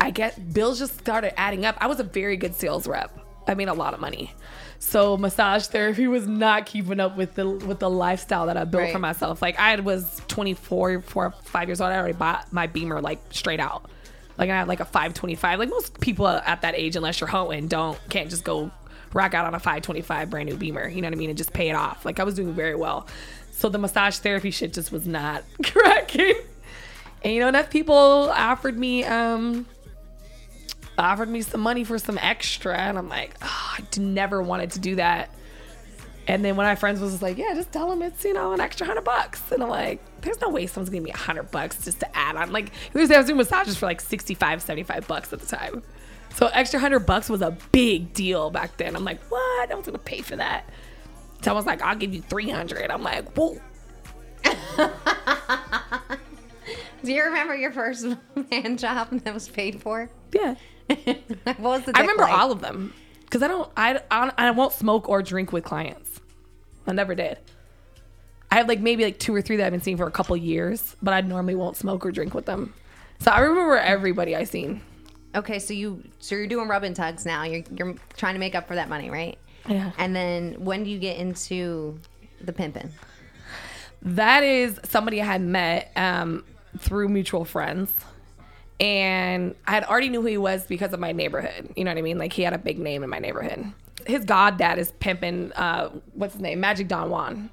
I 0.00 0.10
get 0.10 0.52
bills 0.52 0.78
just 0.78 0.98
started 0.98 1.38
adding 1.38 1.64
up. 1.64 1.76
I 1.80 1.86
was 1.86 2.00
a 2.00 2.04
very 2.04 2.36
good 2.36 2.54
sales 2.54 2.86
rep. 2.86 3.25
I 3.46 3.54
made 3.54 3.68
a 3.68 3.74
lot 3.74 3.94
of 3.94 4.00
money. 4.00 4.32
So 4.78 5.16
massage 5.16 5.66
therapy 5.66 6.06
was 6.06 6.26
not 6.26 6.66
keeping 6.66 7.00
up 7.00 7.16
with 7.16 7.34
the 7.34 7.48
with 7.48 7.78
the 7.78 7.90
lifestyle 7.90 8.46
that 8.46 8.56
I 8.56 8.64
built 8.64 8.90
for 8.90 8.98
myself. 8.98 9.40
Like 9.40 9.58
I 9.58 9.76
was 9.76 10.20
24, 10.28 11.00
four, 11.02 11.34
five 11.44 11.68
years 11.68 11.80
old. 11.80 11.90
I 11.90 11.96
already 11.96 12.12
bought 12.12 12.52
my 12.52 12.66
Beamer 12.66 13.00
like 13.00 13.20
straight 13.30 13.60
out. 13.60 13.88
Like 14.38 14.50
I 14.50 14.56
had 14.56 14.68
like 14.68 14.80
a 14.80 14.84
525. 14.84 15.58
Like 15.58 15.70
most 15.70 16.00
people 16.00 16.26
at 16.26 16.62
that 16.62 16.74
age, 16.74 16.96
unless 16.96 17.20
you're 17.20 17.28
hoeing, 17.28 17.68
don't 17.68 17.98
can't 18.10 18.28
just 18.28 18.44
go 18.44 18.70
rock 19.14 19.32
out 19.32 19.46
on 19.46 19.54
a 19.54 19.58
525 19.58 20.30
brand 20.30 20.48
new 20.48 20.56
Beamer. 20.56 20.88
You 20.88 21.00
know 21.00 21.08
what 21.08 21.14
I 21.14 21.18
mean? 21.18 21.30
And 21.30 21.38
just 21.38 21.52
pay 21.52 21.70
it 21.70 21.74
off. 21.74 22.04
Like 22.04 22.20
I 22.20 22.24
was 22.24 22.34
doing 22.34 22.52
very 22.52 22.74
well. 22.74 23.06
So 23.52 23.70
the 23.70 23.78
massage 23.78 24.18
therapy 24.18 24.50
shit 24.50 24.74
just 24.74 24.92
was 24.92 25.06
not 25.06 25.42
cracking. 25.64 26.34
And 27.22 27.32
you 27.32 27.40
know, 27.40 27.48
enough 27.48 27.70
people 27.70 27.94
offered 27.94 28.78
me 28.78 29.04
um 29.04 29.66
offered 30.98 31.28
me 31.28 31.42
some 31.42 31.60
money 31.60 31.84
for 31.84 31.98
some 31.98 32.18
extra, 32.18 32.76
and 32.76 32.98
I'm 32.98 33.08
like, 33.08 33.34
oh, 33.42 33.76
I 33.78 33.84
never 33.98 34.42
wanted 34.42 34.72
to 34.72 34.78
do 34.80 34.96
that. 34.96 35.30
And 36.28 36.44
then 36.44 36.56
when 36.56 36.66
my 36.66 36.74
friends 36.74 37.00
was 37.00 37.12
just 37.12 37.22
like, 37.22 37.38
yeah, 37.38 37.54
just 37.54 37.70
tell 37.70 37.88
them 37.88 38.02
it's 38.02 38.24
you 38.24 38.32
know 38.34 38.52
an 38.52 38.60
extra 38.60 38.86
hundred 38.86 39.04
bucks, 39.04 39.52
and 39.52 39.62
I'm 39.62 39.68
like, 39.68 40.02
there's 40.22 40.40
no 40.40 40.48
way 40.48 40.66
someone's 40.66 40.90
gonna 40.90 40.98
give 40.98 41.04
me 41.04 41.12
a 41.12 41.16
hundred 41.16 41.50
bucks 41.50 41.84
just 41.84 42.00
to 42.00 42.16
add 42.16 42.36
on. 42.36 42.50
Like, 42.52 42.72
I 42.94 42.98
was 42.98 43.08
doing 43.08 43.36
massages 43.36 43.76
for 43.76 43.86
like 43.86 44.00
65, 44.00 44.62
75 44.62 45.06
bucks 45.06 45.32
at 45.32 45.40
the 45.40 45.46
time. 45.46 45.82
So 46.34 46.48
extra 46.48 46.80
hundred 46.80 47.00
bucks 47.00 47.30
was 47.30 47.42
a 47.42 47.56
big 47.72 48.12
deal 48.12 48.50
back 48.50 48.76
then. 48.76 48.96
I'm 48.96 49.04
like, 49.04 49.22
what? 49.30 49.70
I 49.70 49.74
was 49.74 49.86
gonna 49.86 49.98
pay 49.98 50.20
for 50.20 50.36
that. 50.36 50.68
So 51.42 51.52
I 51.52 51.54
was 51.54 51.64
like, 51.64 51.80
I'll 51.82 51.96
give 51.96 52.12
you 52.14 52.22
300. 52.22 52.90
I'm 52.90 53.02
like, 53.02 53.32
whoa. 53.36 53.60
Do 57.04 57.12
you 57.12 57.22
remember 57.22 57.54
your 57.54 57.70
first 57.72 58.04
man 58.50 58.76
job 58.76 59.10
that 59.10 59.32
was 59.32 59.48
paid 59.48 59.80
for? 59.80 60.10
Yeah. 60.32 60.56
what 61.44 61.58
was 61.58 61.84
the 61.84 61.92
I 61.94 62.00
remember 62.00 62.22
like? 62.24 62.32
all 62.32 62.52
of 62.52 62.60
them 62.60 62.92
because 63.22 63.42
I 63.42 63.48
don't 63.48 63.70
I, 63.76 64.00
I 64.10 64.32
I 64.38 64.50
won't 64.52 64.72
smoke 64.72 65.08
or 65.08 65.22
drink 65.22 65.52
with 65.52 65.64
clients. 65.64 66.20
I 66.86 66.92
never 66.92 67.14
did. 67.14 67.38
I 68.50 68.56
have 68.56 68.68
like 68.68 68.80
maybe 68.80 69.04
like 69.04 69.18
two 69.18 69.34
or 69.34 69.42
three 69.42 69.56
that 69.56 69.66
I've 69.66 69.72
been 69.72 69.82
seeing 69.82 69.96
for 69.96 70.06
a 70.06 70.10
couple 70.10 70.36
years, 70.36 70.94
but 71.02 71.12
I 71.12 71.20
normally 71.20 71.56
won't 71.56 71.76
smoke 71.76 72.06
or 72.06 72.12
drink 72.12 72.32
with 72.32 72.46
them. 72.46 72.72
So 73.18 73.30
I 73.30 73.40
remember 73.40 73.76
everybody 73.76 74.36
I 74.36 74.44
seen. 74.44 74.80
Okay, 75.34 75.58
so 75.58 75.74
you 75.74 76.02
so 76.20 76.34
you're 76.36 76.46
doing 76.46 76.68
rub 76.68 76.84
and 76.84 76.94
tugs 76.94 77.26
now. 77.26 77.42
You're 77.42 77.64
you're 77.76 77.94
trying 78.16 78.34
to 78.34 78.40
make 78.40 78.54
up 78.54 78.68
for 78.68 78.74
that 78.76 78.88
money, 78.88 79.10
right? 79.10 79.36
Yeah. 79.68 79.90
And 79.98 80.14
then 80.14 80.54
when 80.64 80.84
do 80.84 80.90
you 80.90 80.98
get 80.98 81.16
into 81.18 81.98
the 82.40 82.52
pimping? 82.52 82.90
That 84.02 84.44
is 84.44 84.78
somebody 84.84 85.20
I 85.20 85.24
had 85.24 85.40
met 85.42 85.90
um, 85.96 86.44
through 86.78 87.08
mutual 87.08 87.44
friends. 87.44 87.92
And 88.78 89.54
I 89.66 89.72
had 89.72 89.84
already 89.84 90.10
knew 90.10 90.20
who 90.20 90.28
he 90.28 90.36
was 90.36 90.66
because 90.66 90.92
of 90.92 91.00
my 91.00 91.12
neighborhood. 91.12 91.72
You 91.76 91.84
know 91.84 91.90
what 91.90 91.98
I 91.98 92.02
mean? 92.02 92.18
Like 92.18 92.32
he 92.32 92.42
had 92.42 92.52
a 92.52 92.58
big 92.58 92.78
name 92.78 93.02
in 93.02 93.10
my 93.10 93.18
neighborhood. 93.18 93.72
His 94.06 94.24
goddad 94.24 94.78
is 94.78 94.92
pimping, 95.00 95.52
uh, 95.52 95.90
what's 96.12 96.34
his 96.34 96.42
name? 96.42 96.60
Magic 96.60 96.88
Don 96.88 97.10
Juan. 97.10 97.50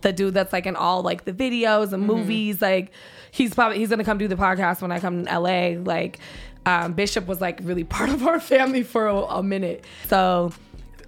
The 0.00 0.12
dude 0.12 0.34
that's 0.34 0.52
like 0.52 0.66
in 0.66 0.76
all 0.76 1.02
like 1.02 1.24
the 1.24 1.32
videos 1.32 1.92
and 1.92 2.04
movies. 2.04 2.60
Like 2.62 2.92
he's 3.30 3.54
probably 3.54 3.78
he's 3.78 3.90
gonna 3.90 4.04
come 4.04 4.18
do 4.18 4.28
the 4.28 4.36
podcast 4.36 4.80
when 4.80 4.92
I 4.92 5.00
come 5.00 5.24
to 5.24 5.38
LA. 5.38 5.80
Like 5.80 6.18
um, 6.66 6.92
Bishop 6.92 7.26
was 7.26 7.40
like 7.40 7.60
really 7.62 7.84
part 7.96 8.10
of 8.10 8.26
our 8.26 8.40
family 8.40 8.82
for 8.82 9.06
a, 9.06 9.16
a 9.16 9.42
minute. 9.42 9.84
So 10.06 10.52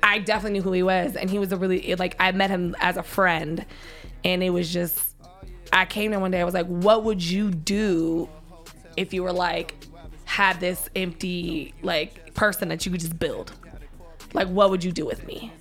I 0.03 0.19
definitely 0.19 0.59
knew 0.59 0.63
who 0.63 0.73
he 0.73 0.83
was, 0.83 1.17
and 1.17 1.31
he 1.31 1.39
was 1.39 1.53
a 1.53 1.57
really 1.57 1.95
like 1.97 2.17
I 2.19 2.33
met 2.33 2.51
him 2.51 2.75
as 2.81 2.97
a 2.97 3.03
friend, 3.03 3.65
and 4.25 4.43
it 4.43 4.51
was 4.51 4.73
just 4.73 5.15
I 5.73 5.85
came 5.85 6.11
there 6.11 6.21
one 6.21 6.31
day. 6.31 6.41
I 6.41 6.45
was 6.45 6.55
like, 6.55 6.67
"What 6.67 7.05
would 7.05 7.23
you 7.23 7.51
do 7.51 8.29
if 8.97 9.13
you 9.15 9.23
were 9.23 9.33
like 9.33 9.75
had 10.25 10.61
this 10.61 10.89
empty 10.95 11.75
like 11.83 12.35
person 12.35 12.69
that 12.69 12.85
you 12.85 12.93
could 12.93 13.01
just 13.01 13.19
build? 13.19 13.53
Like, 14.33 14.49
what 14.49 14.71
would 14.71 14.85
you 14.85 14.93
do 14.93 15.05
with 15.07 15.27
me?" 15.27 15.53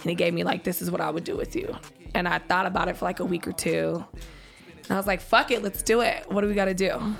And 0.00 0.10
he 0.10 0.14
gave 0.14 0.32
me 0.34 0.44
like, 0.44 0.64
"This 0.64 0.82
is 0.82 0.90
what 0.90 1.00
I 1.00 1.10
would 1.10 1.24
do 1.24 1.36
with 1.36 1.54
you." 1.56 1.76
And 2.14 2.28
I 2.28 2.38
thought 2.38 2.66
about 2.66 2.88
it 2.88 2.96
for 2.96 3.04
like 3.04 3.20
a 3.20 3.24
week 3.24 3.46
or 3.48 3.52
two. 3.52 4.04
And 4.12 4.90
I 4.90 4.96
was 4.96 5.06
like, 5.06 5.20
"Fuck 5.20 5.50
it, 5.50 5.62
let's 5.62 5.82
do 5.82 6.00
it. 6.00 6.30
What 6.30 6.42
do 6.42 6.48
we 6.48 6.54
got 6.54 6.66
to 6.66 6.74
do?" 6.74 7.16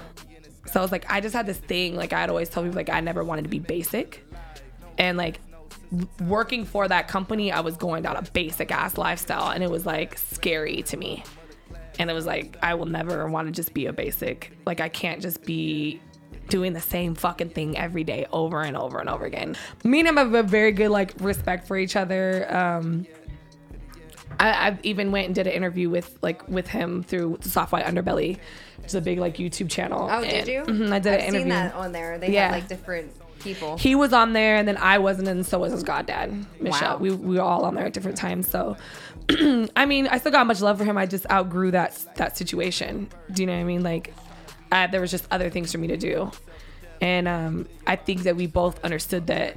So 0.67 0.81
I 0.81 0.83
was 0.83 0.93
like, 0.93 1.11
I 1.11 1.21
just 1.21 1.35
had 1.35 1.47
this 1.47 1.59
thing. 1.59 1.95
Like 1.95 2.13
I'd 2.13 2.31
always 2.31 2.49
tell 2.49 2.63
people 2.63 2.77
like 2.77 2.91
I 2.91 3.01
never 3.01 3.23
wanted 3.23 3.43
to 3.43 3.49
be 3.49 3.59
basic, 3.59 4.25
and 4.99 5.19
like 5.19 5.41
working 6.27 6.65
for 6.65 6.89
that 6.89 7.07
company, 7.09 7.53
I 7.53 7.61
was 7.61 7.77
going 7.77 8.03
down 8.03 8.17
a 8.17 8.23
basic 8.23 8.71
ass 8.71 8.97
lifestyle, 8.97 9.51
and 9.51 9.63
it 9.63 9.71
was 9.71 9.87
like 9.87 10.19
scary 10.19 10.83
to 10.85 10.97
me. 10.97 11.23
And 11.99 12.11
it 12.11 12.13
was 12.13 12.27
like 12.27 12.57
I 12.63 12.75
will 12.75 12.87
never 12.87 13.29
want 13.29 13.47
to 13.49 13.53
just 13.53 13.73
be 13.75 13.87
a 13.87 13.93
basic. 13.93 14.51
Like 14.67 14.81
I 14.81 14.89
can't 14.89 15.21
just 15.23 15.45
be 15.45 16.01
doing 16.49 16.73
the 16.73 16.81
same 16.81 17.15
fucking 17.15 17.51
thing 17.51 17.79
every 17.79 18.05
day 18.05 18.27
over 18.33 18.61
and 18.63 18.77
over 18.77 18.99
and 18.99 19.09
over 19.09 19.25
again. 19.25 19.57
Me 19.85 20.01
and 20.01 20.09
him 20.09 20.17
have 20.17 20.35
a 20.35 20.43
very 20.43 20.73
good 20.73 20.91
like 20.91 21.13
respect 21.21 21.67
for 21.67 21.77
each 21.77 21.97
other. 21.97 22.47
Um, 22.55 23.07
I, 24.41 24.67
I've 24.67 24.85
even 24.85 25.13
went 25.13 25.27
and 25.27 25.35
did 25.35 25.47
an 25.47 25.53
interview 25.53 25.89
with 25.89 26.19
like 26.23 26.47
with 26.49 26.67
him 26.67 27.03
through 27.05 27.39
the 27.41 27.49
Soft 27.49 27.73
White 27.73 27.85
Underbelly, 27.87 28.39
which 28.79 28.87
is 28.87 28.95
a 28.97 29.01
big 29.01 29.19
like 29.19 29.37
YouTube 29.37 29.71
channel. 29.71 30.09
Oh, 30.11 30.23
did 30.23 30.33
And- 30.35 30.49
you? 30.49 30.63
Mhm, 30.63 30.93
I 30.93 30.99
did 30.99 31.13
I've 31.15 31.21
an 31.21 31.25
interview. 31.27 31.41
seen 31.41 31.49
that 31.51 31.75
on 31.75 31.93
there. 31.93 32.19
They 32.19 32.33
Yeah. 32.33 32.45
have 32.47 32.53
like 32.53 32.69
different 32.69 33.13
people. 33.45 33.77
He 33.79 33.95
was 33.95 34.13
on 34.13 34.33
there, 34.33 34.57
and 34.57 34.67
then 34.67 34.77
I 34.77 34.99
wasn't, 34.99 35.29
and 35.29 35.47
so 35.47 35.59
was 35.61 35.73
his 35.73 35.83
goddad, 35.85 36.47
Michelle. 36.61 36.95
Wow. 36.95 36.99
We, 36.99 37.11
we 37.11 37.37
were 37.37 37.43
all 37.43 37.65
on 37.65 37.75
there 37.75 37.87
at 37.87 37.93
different 37.93 38.17
times. 38.17 38.49
So, 38.49 38.77
I 39.77 39.87
mean, 39.87 40.09
I 40.09 40.19
still 40.19 40.33
got 40.33 40.47
much 40.47 40.61
love 40.61 40.79
for 40.79 40.85
him. 40.85 40.99
I 40.99 41.07
just 41.07 41.31
outgrew 41.31 41.71
that 41.73 42.05
that 42.17 42.37
situation. 42.37 43.09
Do 43.33 43.43
you 43.43 43.47
know 43.47 43.55
what 43.55 43.61
I 43.61 43.65
mean? 43.65 43.83
Like, 43.83 44.13
I, 44.73 44.87
there 44.89 45.01
was 45.01 45.11
just 45.11 45.27
other 45.31 45.51
things 45.51 45.71
for 45.71 45.79
me 45.79 45.87
to 45.89 45.97
do, 45.97 46.31
and 47.01 47.29
um, 47.29 47.69
I 47.87 47.97
think 47.97 48.23
that 48.25 48.35
we 48.37 48.47
both 48.47 48.83
understood 48.85 49.29
that 49.29 49.57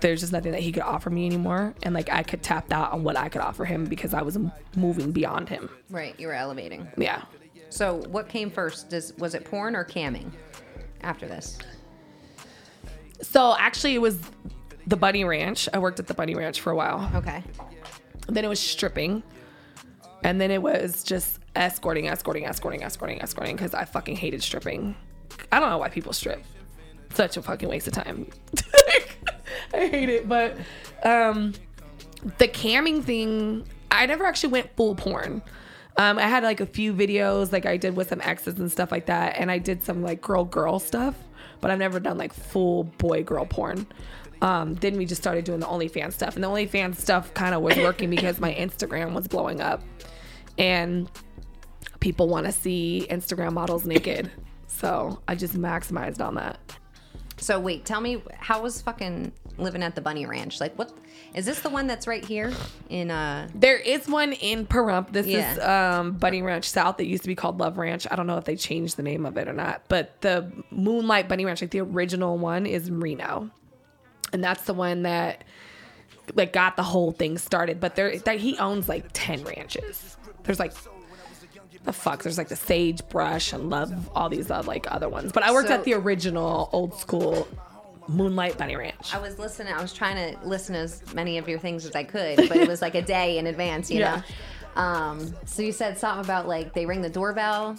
there's 0.00 0.20
just 0.20 0.32
nothing 0.32 0.52
that 0.52 0.60
he 0.60 0.70
could 0.72 0.82
offer 0.82 1.10
me 1.10 1.26
anymore, 1.26 1.74
and 1.82 1.94
like 1.94 2.10
I 2.10 2.22
could 2.22 2.42
tap 2.42 2.70
out 2.72 2.92
on 2.92 3.04
what 3.04 3.16
I 3.16 3.28
could 3.28 3.40
offer 3.42 3.64
him 3.64 3.84
because 3.84 4.14
I 4.14 4.22
was 4.22 4.36
m- 4.36 4.52
moving 4.76 5.12
beyond 5.12 5.48
him. 5.48 5.70
right, 5.90 6.18
you 6.18 6.26
were 6.26 6.34
elevating. 6.34 6.86
Yeah. 6.96 7.22
So 7.70 7.96
what 8.08 8.28
came 8.28 8.50
first? 8.50 8.88
Does 8.90 9.12
was 9.18 9.34
it 9.34 9.44
porn 9.44 9.76
or 9.76 9.84
camming? 9.84 10.30
After 11.02 11.26
this, 11.28 11.58
So 13.22 13.56
actually, 13.58 13.94
it 13.94 14.00
was 14.00 14.18
the 14.86 14.96
Bunny 14.96 15.24
Ranch. 15.24 15.68
I 15.72 15.78
worked 15.78 16.00
at 16.00 16.06
the 16.06 16.14
Bunny 16.14 16.34
Ranch 16.34 16.60
for 16.60 16.70
a 16.70 16.76
while. 16.76 17.10
okay. 17.14 17.42
then 18.28 18.44
it 18.44 18.48
was 18.48 18.60
stripping 18.60 19.22
and 20.24 20.40
then 20.40 20.50
it 20.50 20.60
was 20.62 21.02
just 21.04 21.38
escorting 21.56 22.08
escorting 22.08 22.44
escorting 22.46 22.82
escorting 22.82 23.20
escorting 23.22 23.56
because 23.56 23.74
i 23.74 23.84
fucking 23.84 24.16
hated 24.16 24.42
stripping 24.42 24.94
i 25.52 25.60
don't 25.60 25.70
know 25.70 25.78
why 25.78 25.88
people 25.88 26.12
strip 26.12 26.42
such 27.14 27.36
a 27.36 27.42
fucking 27.42 27.68
waste 27.68 27.86
of 27.86 27.92
time 27.92 28.28
i 29.74 29.86
hate 29.86 30.08
it 30.08 30.28
but 30.28 30.56
um 31.04 31.52
the 32.38 32.48
camming 32.48 33.02
thing 33.02 33.66
i 33.90 34.06
never 34.06 34.24
actually 34.24 34.50
went 34.50 34.68
full 34.76 34.94
porn 34.94 35.42
um, 35.96 36.16
I 36.16 36.28
had 36.28 36.44
like 36.44 36.60
a 36.60 36.66
few 36.66 36.94
videos 36.94 37.50
like 37.50 37.66
I 37.66 37.76
did 37.76 37.96
with 37.96 38.10
some 38.10 38.20
exes 38.22 38.56
and 38.60 38.70
stuff 38.70 38.92
like 38.92 39.06
that, 39.06 39.34
and 39.36 39.50
I 39.50 39.58
did 39.58 39.82
some 39.82 40.00
like 40.00 40.20
girl 40.20 40.44
girl 40.44 40.78
stuff, 40.78 41.16
but 41.60 41.70
I've 41.70 41.78
never 41.78 42.00
done 42.00 42.18
like 42.18 42.32
full 42.32 42.84
boy 42.84 43.22
girl 43.22 43.44
porn. 43.44 43.86
Um, 44.40 44.74
then 44.74 44.96
we 44.96 45.04
just 45.04 45.20
started 45.20 45.44
doing 45.44 45.60
the 45.60 45.66
OnlyFans 45.66 46.12
stuff, 46.12 46.36
and 46.36 46.44
the 46.44 46.48
OnlyFans 46.48 46.96
stuff 46.96 47.34
kind 47.34 47.54
of 47.54 47.62
was 47.62 47.76
working 47.76 48.08
because 48.10 48.38
my 48.38 48.54
Instagram 48.54 49.12
was 49.12 49.26
blowing 49.26 49.60
up, 49.60 49.82
and 50.58 51.10
people 52.00 52.28
want 52.28 52.46
to 52.46 52.52
see 52.52 53.06
Instagram 53.10 53.52
models 53.52 53.84
naked, 53.84 54.30
so 54.68 55.20
I 55.26 55.34
just 55.34 55.54
maximized 55.54 56.24
on 56.24 56.36
that. 56.36 56.60
So 57.38 57.58
wait, 57.58 57.84
tell 57.84 58.00
me 58.00 58.22
how 58.36 58.62
was 58.62 58.80
fucking 58.80 59.32
living 59.58 59.82
at 59.82 59.94
the 59.94 60.00
Bunny 60.00 60.26
Ranch? 60.26 60.60
Like, 60.60 60.78
what 60.78 60.92
is 61.34 61.46
this 61.46 61.60
the 61.60 61.68
one 61.68 61.86
that's 61.86 62.06
right 62.06 62.24
here 62.24 62.52
in 62.88 63.10
uh? 63.10 63.48
There 63.54 63.76
is 63.76 64.08
one 64.08 64.32
in 64.32 64.66
Pahrump. 64.66 65.12
This 65.12 65.26
is 65.26 65.58
um, 65.60 66.12
Bunny 66.12 66.42
Ranch 66.42 66.68
South. 66.68 66.98
It 67.00 67.06
used 67.06 67.22
to 67.24 67.28
be 67.28 67.34
called 67.34 67.58
Love 67.58 67.78
Ranch. 67.78 68.06
I 68.10 68.16
don't 68.16 68.26
know 68.26 68.38
if 68.38 68.44
they 68.44 68.56
changed 68.56 68.96
the 68.96 69.02
name 69.02 69.26
of 69.26 69.36
it 69.36 69.48
or 69.48 69.52
not. 69.52 69.82
But 69.88 70.20
the 70.20 70.50
Moonlight 70.70 71.28
Bunny 71.28 71.44
Ranch, 71.44 71.60
like 71.60 71.70
the 71.70 71.80
original 71.80 72.38
one, 72.38 72.66
is 72.66 72.90
Reno, 72.90 73.50
and 74.32 74.42
that's 74.42 74.64
the 74.64 74.74
one 74.74 75.02
that 75.02 75.44
like 76.34 76.52
got 76.52 76.76
the 76.76 76.82
whole 76.82 77.12
thing 77.12 77.38
started. 77.38 77.80
But 77.80 77.94
there, 77.94 78.18
that 78.20 78.38
he 78.38 78.56
owns 78.58 78.88
like 78.88 79.06
ten 79.12 79.44
ranches. 79.44 80.16
There's 80.44 80.58
like 80.58 80.72
the 81.84 81.92
fuck. 81.92 82.22
There's 82.22 82.38
like 82.38 82.48
the 82.48 82.56
Sagebrush 82.56 83.52
and 83.52 83.70
Love, 83.70 84.10
all 84.14 84.28
these 84.28 84.50
uh, 84.50 84.62
like 84.66 84.86
other 84.90 85.08
ones. 85.08 85.32
But 85.32 85.42
I 85.42 85.52
worked 85.52 85.68
So- 85.68 85.74
at 85.74 85.84
the 85.84 85.94
original 85.94 86.68
old 86.72 86.98
school 86.98 87.46
Moonlight 88.08 88.56
Bunny 88.58 88.74
Ranch. 88.76 89.14
I 89.14 89.18
was 89.18 89.38
listening. 89.38 89.72
I 89.72 89.80
was 89.82 89.92
trying 89.92 90.16
to 90.34 90.46
listen 90.46 90.74
to 90.74 90.80
as 90.80 91.02
many 91.14 91.38
of 91.38 91.48
your 91.48 91.58
things 91.58 91.84
as 91.84 91.94
I 91.94 92.04
could, 92.04 92.36
but 92.48 92.56
it 92.56 92.66
was 92.68 92.80
like 92.82 92.94
a 92.94 93.02
day 93.02 93.38
in 93.38 93.46
advance, 93.46 93.90
you 93.90 94.00
Yeah. 94.00 94.22
know. 94.76 94.82
Um, 94.82 95.34
so 95.44 95.62
you 95.62 95.72
said 95.72 95.98
something 95.98 96.24
about 96.24 96.46
like 96.48 96.72
they 96.72 96.86
ring 96.86 97.02
the 97.02 97.10
doorbell, 97.10 97.76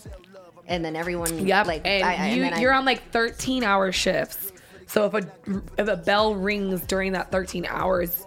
and 0.68 0.84
then 0.86 0.96
everyone. 0.96 1.46
Yep. 1.48 1.66
Like 1.68 1.82
and 1.86 2.04
I- 2.04 2.30
you, 2.32 2.42
then 2.44 2.54
I- 2.56 2.60
you're 2.60 2.74
on 2.74 2.86
like 2.86 3.10
13 3.12 3.64
hour 3.64 3.92
shifts. 3.92 4.52
So 4.88 5.06
if 5.06 5.14
a 5.14 5.62
if 5.78 5.88
a 5.88 5.98
bell 5.98 6.36
rings 6.36 6.82
during 6.82 7.14
that 7.14 7.32
13 7.32 7.66
hours, 7.68 8.26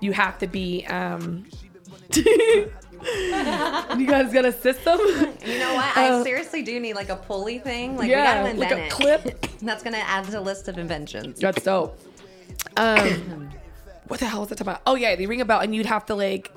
you 0.00 0.12
have 0.12 0.38
to 0.38 0.46
be 0.46 0.84
um 0.86 1.44
you 3.98 4.06
guys 4.06 4.32
got 4.32 4.44
a 4.44 4.52
system? 4.52 4.98
You 5.44 5.58
know 5.58 5.74
what? 5.74 5.96
I 5.96 6.08
Uh, 6.10 6.24
seriously 6.24 6.62
do 6.62 6.78
need 6.80 6.94
like 6.94 7.08
a 7.10 7.16
pulley 7.16 7.58
thing. 7.58 7.96
Like 7.96 8.08
Yeah, 8.08 8.42
we 8.44 8.50
gotta 8.50 8.74
like 8.76 8.90
a 8.92 8.94
clip. 8.94 9.46
That's 9.62 9.82
gonna 9.82 9.98
add 9.98 10.24
to 10.24 10.30
the 10.30 10.40
list 10.40 10.68
of 10.68 10.78
inventions. 10.78 11.40
That's 11.40 11.62
dope. 11.62 11.98
Um 12.76 13.50
what 14.08 14.20
the 14.20 14.26
hell 14.26 14.40
was 14.40 14.52
I 14.52 14.54
talking 14.54 14.68
about? 14.72 14.82
Oh 14.86 14.94
yeah, 14.96 15.16
they 15.16 15.26
ring 15.26 15.40
a 15.40 15.44
bell 15.44 15.60
and 15.60 15.74
you'd 15.74 15.86
have 15.86 16.06
to 16.06 16.14
like 16.14 16.50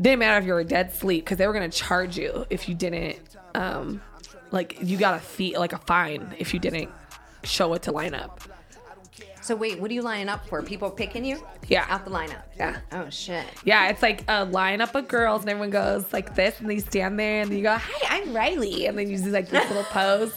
didn't 0.00 0.20
matter 0.20 0.38
if 0.38 0.44
you 0.46 0.52
were 0.52 0.64
dead 0.64 0.92
sleep 0.92 1.24
because 1.24 1.38
they 1.38 1.46
were 1.46 1.52
gonna 1.52 1.68
charge 1.68 2.16
you 2.18 2.46
if 2.50 2.68
you 2.68 2.74
didn't 2.74 3.18
um 3.54 4.00
like 4.50 4.78
you 4.82 4.96
got 4.98 5.14
a 5.14 5.20
fee 5.20 5.56
like 5.56 5.72
a 5.72 5.78
fine 5.78 6.34
if 6.38 6.52
you 6.54 6.60
didn't 6.60 6.90
show 7.44 7.72
it 7.74 7.82
to 7.82 7.92
line 7.92 8.14
up. 8.14 8.40
So 9.42 9.56
wait, 9.56 9.80
what 9.80 9.90
are 9.90 9.94
you 9.94 10.02
lining 10.02 10.28
up 10.28 10.46
for? 10.46 10.62
People 10.62 10.88
picking 10.90 11.24
you? 11.24 11.44
Yeah. 11.68 11.84
Out 11.88 12.04
the 12.04 12.12
lineup. 12.12 12.42
Yeah. 12.56 12.78
Oh 12.92 13.10
shit. 13.10 13.44
Yeah, 13.64 13.88
it's 13.88 14.00
like 14.00 14.22
a 14.22 14.46
lineup 14.46 14.94
of 14.94 15.08
girls, 15.08 15.42
and 15.42 15.50
everyone 15.50 15.70
goes 15.70 16.12
like 16.12 16.36
this, 16.36 16.60
and 16.60 16.70
they 16.70 16.78
stand 16.78 17.18
there, 17.18 17.42
and 17.42 17.50
then 17.50 17.56
you 17.58 17.64
go, 17.64 17.76
"Hi, 17.76 18.16
I'm 18.20 18.32
Riley," 18.32 18.86
and 18.86 18.96
then 18.96 19.10
you 19.10 19.18
do 19.18 19.30
like 19.30 19.48
this 19.48 19.68
little 19.68 19.82
pose. 19.90 20.32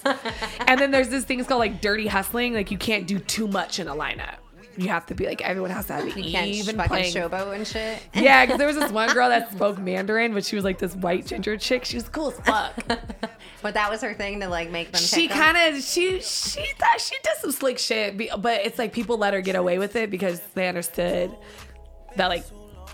and 0.67 0.79
then 0.79 0.89
there's 0.89 1.09
this 1.09 1.23
thing 1.23 1.39
it's 1.39 1.47
called 1.47 1.59
like 1.59 1.81
dirty 1.81 2.07
hustling. 2.07 2.53
Like 2.55 2.71
you 2.71 2.77
can't 2.79 3.05
do 3.05 3.19
too 3.19 3.47
much 3.47 3.79
in 3.79 3.87
a 3.87 3.95
lineup. 3.95 4.37
You 4.77 4.89
have 4.89 5.05
to 5.07 5.15
be 5.15 5.25
like 5.25 5.41
everyone 5.41 5.71
has 5.71 5.87
to 5.87 5.93
have 5.93 6.05
You 6.17 6.31
can't 6.31 6.47
even 6.47 6.75
fucking 6.75 6.89
playing. 6.89 7.13
showboat 7.13 7.55
and 7.55 7.67
shit. 7.67 7.99
Yeah, 8.13 8.45
because 8.45 8.57
there 8.57 8.67
was 8.67 8.75
this 8.77 8.91
one 8.91 9.13
girl 9.13 9.29
that 9.29 9.51
spoke 9.51 9.77
Mandarin, 9.77 10.33
but 10.33 10.43
she 10.45 10.55
was 10.55 10.65
like 10.65 10.79
this 10.79 10.95
white 10.95 11.25
ginger 11.25 11.57
chick. 11.57 11.85
She 11.85 11.95
was 11.97 12.07
cool 12.09 12.31
as 12.31 12.39
fuck. 12.39 12.73
But 13.61 13.73
that 13.73 13.89
was 13.89 14.01
her 14.01 14.13
thing 14.13 14.41
to 14.41 14.47
like 14.49 14.69
make 14.69 14.91
them. 14.91 15.01
she 15.01 15.27
kind 15.27 15.57
of 15.57 15.81
she 15.81 16.21
she 16.21 16.61
thought 16.77 17.01
she 17.01 17.15
did 17.23 17.33
some 17.39 17.51
slick 17.51 17.79
shit, 17.79 18.15
but 18.39 18.61
it's 18.63 18.77
like 18.77 18.93
people 18.93 19.17
let 19.17 19.33
her 19.33 19.41
get 19.41 19.55
away 19.55 19.79
with 19.79 19.95
it 19.95 20.11
because 20.11 20.39
they 20.53 20.67
understood 20.67 21.35
that 22.15 22.27
like 22.27 22.43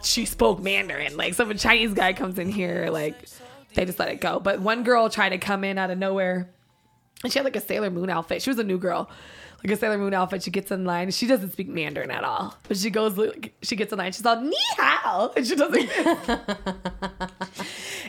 she 0.01 0.23
spoke 0.25 0.61
Mandarin. 0.61 1.17
Like 1.17 1.33
some 1.33 1.53
Chinese 1.57 1.93
guy 1.93 2.13
comes 2.13 2.39
in 2.39 2.47
here, 2.47 2.87
like 2.89 3.15
they 3.73 3.83
just 3.83 3.99
let 3.99 4.07
it 4.09 4.21
go. 4.21 4.39
But 4.39 4.61
one 4.61 4.83
girl 4.83 5.09
tried 5.09 5.29
to 5.29 5.37
come 5.37 5.65
in 5.65 5.77
out 5.77 5.91
of 5.91 5.97
nowhere, 5.97 6.49
and 7.23 7.33
she 7.33 7.39
had 7.39 7.43
like 7.43 7.57
a 7.57 7.61
Sailor 7.61 7.89
Moon 7.89 8.09
outfit. 8.09 8.41
She 8.41 8.49
was 8.49 8.59
a 8.59 8.63
new 8.63 8.77
girl. 8.77 9.09
Like 9.63 9.73
a 9.73 9.77
Sailor 9.77 9.97
Moon 9.99 10.13
outfit, 10.13 10.41
she 10.43 10.49
gets 10.49 10.71
in 10.71 10.85
line. 10.85 11.11
She 11.11 11.27
doesn't 11.27 11.51
speak 11.51 11.67
Mandarin 11.67 12.09
at 12.09 12.23
all, 12.23 12.57
but 12.67 12.77
she 12.77 12.89
goes. 12.89 13.15
like, 13.17 13.53
She 13.61 13.75
gets 13.75 13.91
in 13.91 13.99
line. 13.99 14.11
She's 14.11 14.25
all 14.25 14.41
ni 14.41 14.57
hao, 14.77 15.31
and 15.35 15.45
she 15.45 15.55
doesn't. 15.55 15.89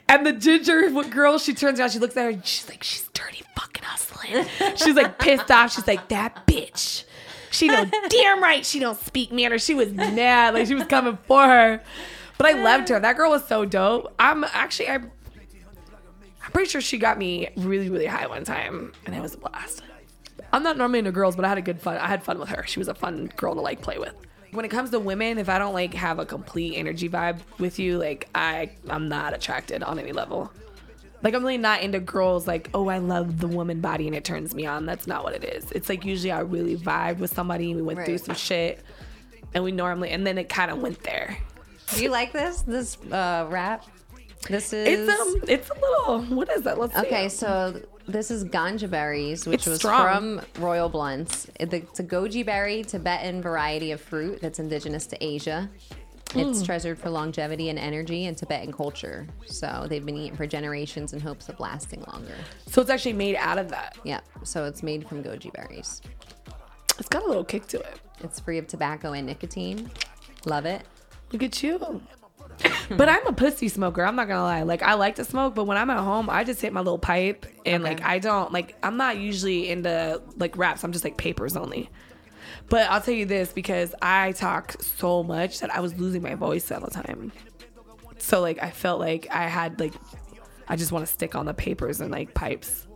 And 0.09 0.27
the 0.27 0.33
ginger 0.33 0.91
girl, 1.05 1.39
she 1.39 1.55
turns 1.55 1.81
around, 1.81 1.91
she 1.91 1.99
looks 1.99 2.17
at 2.17 2.25
her, 2.25 2.31
and 2.31 2.45
she's 2.45 2.69
like, 2.69 2.83
she's 2.83 3.09
dirty 3.15 3.43
fucking 3.57 3.83
hustling. 3.83 4.45
She's 4.77 4.95
like 4.95 5.19
pissed 5.19 5.51
off. 5.51 5.73
She's 5.73 5.87
like, 5.87 6.09
that 6.09 6.47
bitch. 6.47 7.05
She 7.51 7.69
know 7.69 7.85
damn 8.09 8.43
right 8.43 8.65
she 8.65 8.79
don't 8.79 8.99
speak 8.99 9.31
Mandarin. 9.33 9.59
She 9.59 9.75
was 9.75 9.91
mad, 9.93 10.55
like 10.55 10.67
she 10.67 10.75
was 10.75 10.85
coming 10.85 11.19
for 11.27 11.43
her. 11.43 11.83
But 12.37 12.47
I 12.47 12.63
loved 12.63 12.89
her. 12.89 12.99
That 13.01 13.17
girl 13.17 13.31
was 13.31 13.47
so 13.47 13.65
dope. 13.65 14.13
I'm 14.19 14.45
actually, 14.45 14.89
I'm, 14.89 15.11
I'm 16.45 16.51
pretty 16.51 16.69
sure 16.69 16.81
she 16.81 16.99
got 16.99 17.19
me 17.19 17.49
really, 17.57 17.89
really 17.89 18.07
high 18.07 18.27
one 18.27 18.45
time, 18.45 18.93
and 19.07 19.15
it 19.15 19.21
was 19.21 19.35
a 19.35 19.39
blast. 19.39 19.83
I'm 20.53 20.63
not 20.63 20.77
normally 20.77 20.99
into 20.99 21.13
girls, 21.13 21.35
but 21.37 21.45
I 21.45 21.49
had 21.49 21.59
a 21.59 21.63
good 21.63 21.81
fun. 21.81 21.97
I 21.97 22.07
had 22.07 22.23
fun 22.23 22.39
with 22.39 22.51
her. 22.51 22.65
She 22.67 22.79
was 22.79 22.89
a 22.89 22.95
fun 22.95 23.33
girl 23.37 23.55
to 23.55 23.61
like 23.61 23.81
play 23.81 23.99
with. 23.99 24.15
When 24.53 24.65
it 24.67 24.71
comes 24.71 24.91
to 24.91 24.99
women, 24.99 25.39
if 25.39 25.49
I 25.49 25.59
don't 25.59 25.73
like 25.73 25.95
have 25.95 26.19
a 26.19 26.27
complete 26.27 26.77
energy 26.77 27.09
vibe 27.09 27.39
with 27.59 27.79
you, 27.79 27.99
like 27.99 28.29
I, 28.35 28.73
I'm 28.91 29.09
not 29.09 29.33
attracted 29.33 29.83
on 29.83 29.99
any 29.99 30.13
level. 30.13 30.53
Like 31.23 31.35
I'm 31.35 31.43
really 31.43 31.57
not 31.57 31.83
into 31.83 32.01
girls 32.01 32.47
like, 32.47 32.69
oh, 32.75 32.89
I 32.89 32.99
love 32.99 33.39
the 33.39 33.49
woman 33.49 33.81
body 33.81 34.07
and 34.09 34.15
it 34.15 34.25
turns 34.25 34.55
me 34.55 34.67
on. 34.67 34.85
That's 34.85 35.07
not 35.07 35.25
what 35.25 35.35
it 35.35 35.45
is. 35.45 35.73
It's 35.73 35.89
like 35.89 36.05
usually 36.05 36.33
I 36.33 36.41
really 36.41 36.77
vibe 36.77 37.19
with 37.19 37.33
somebody. 37.33 37.71
And 37.71 37.77
we 37.77 37.83
went 37.83 38.05
through 38.05 38.19
some 38.19 38.35
shit, 38.35 38.85
and 39.55 39.65
we 39.65 39.73
normally, 39.73 40.11
and 40.11 40.27
then 40.27 40.37
it 40.37 40.49
kind 40.49 40.71
of 40.71 40.83
went 40.83 41.03
there. 41.03 41.39
Do 41.95 42.03
you 42.03 42.11
like 42.11 42.33
this? 42.33 42.63
This 42.63 42.99
uh, 43.11 43.47
wrap? 43.49 43.87
This 44.49 44.73
is. 44.73 45.09
It's 45.09 45.21
um, 45.21 45.43
it's 45.47 45.71
a 45.71 45.75
little. 45.75 46.23
What 46.37 46.51
is 46.51 46.63
that? 46.63 46.79
Let's 46.79 46.95
see. 46.95 47.01
Okay, 47.03 47.29
so 47.29 47.81
this 48.07 48.31
is 48.31 48.45
ganja 48.45 48.89
berries, 48.91 49.47
which 49.47 49.61
It's 49.61 49.67
was 49.67 49.79
strong. 49.79 50.39
from 50.41 50.63
Royal 50.63 50.89
Blunts. 50.89 51.47
It- 51.61 51.73
It's 51.73 52.01
a 52.01 52.05
goji 52.05 52.45
berry 52.45 52.83
Tibetan 52.83 53.43
variety 53.43 53.93
of 53.93 54.01
fruit 54.01 54.41
that's 54.41 54.59
indigenous 54.59 55.07
to 55.07 55.25
Asia. 55.25 55.69
It's 56.35 56.61
Hmm. 56.61 56.65
treasured 56.65 56.99
for 56.99 57.11
longevity 57.11 57.69
and 57.69 57.79
energy 57.79 58.25
in 58.25 58.35
Tibetan 58.35 58.73
culture. 58.73 59.27
So 59.47 59.87
they've 59.89 60.05
been 60.05 60.17
eating 60.17 60.37
for 60.37 60.47
generations 60.47 61.13
in 61.13 61.21
hopes 61.21 61.49
of 61.51 61.61
lasting 61.61 62.03
longer. 62.11 62.35
So 62.69 62.81
it's 62.81 62.91
actually 62.91 63.13
made 63.13 63.37
out 63.37 63.59
of 63.59 63.69
that. 63.69 63.97
Yeah, 64.03 64.21
so 64.43 64.65
it's 64.65 64.83
made 64.83 65.07
from 65.07 65.23
goji 65.23 65.53
berries. 65.53 66.01
It's 66.99 67.09
got 67.09 67.23
a 67.23 67.27
little 67.27 67.45
kick 67.45 67.67
to 67.69 67.81
it. 67.81 68.01
It's 68.21 68.41
free 68.41 68.57
of 68.59 68.67
tobacco 68.67 69.13
and 69.13 69.27
nicotine. 69.27 69.91
Love 70.47 70.65
it. 70.65 70.83
Look 71.33 71.43
at 71.43 71.63
you. 71.63 72.01
but 72.97 73.09
I'm 73.09 73.27
a 73.27 73.33
pussy 73.33 73.69
smoker. 73.69 74.05
I'm 74.05 74.17
not 74.17 74.29
gonna 74.29 74.43
lie. 74.43 74.63
Like 74.63 74.83
I 74.83 74.95
like 74.95 75.17
to 75.17 75.25
smoke, 75.25 75.55
but 75.55 75.65
when 75.65 75.77
I'm 75.77 75.91
at 75.91 75.99
home, 75.99 76.29
I 76.31 76.45
just 76.45 76.61
hit 76.61 76.73
my 76.73 76.81
little 76.81 76.99
pipe 76.99 77.47
and 77.67 77.83
like 77.83 78.03
I 78.03 78.19
don't 78.19 78.53
like. 78.53 78.77
I'm 78.83 78.97
not 78.97 79.19
usually 79.19 79.69
into 79.71 80.21
like 80.37 80.57
wraps. 80.57 80.85
I'm 80.85 80.93
just 80.93 81.05
like 81.05 81.17
papers 81.17 81.57
only. 81.57 81.91
But 82.69 82.91
I'll 82.91 83.01
tell 83.01 83.15
you 83.15 83.27
this 83.27 83.53
because 83.53 83.95
I 84.01 84.33
talk 84.33 84.81
so 84.83 85.23
much 85.23 85.61
that 85.61 85.75
I 85.75 85.81
was 85.81 85.99
losing 85.99 86.23
my 86.23 86.35
voice 86.35 86.71
all 86.71 86.81
the 86.81 86.91
time. 86.91 87.33
So 88.19 88.41
like 88.41 88.63
I 88.63 88.71
felt 88.71 89.01
like 89.01 89.27
I 89.31 89.49
had 89.49 89.81
like 89.81 89.95
I 90.69 90.77
just 90.77 90.93
want 90.93 91.07
to 91.07 91.13
stick 91.13 91.35
on 91.35 91.47
the 91.47 91.55
papers 91.55 92.01
and 92.01 92.11
like 92.11 92.35
pipes 92.35 92.87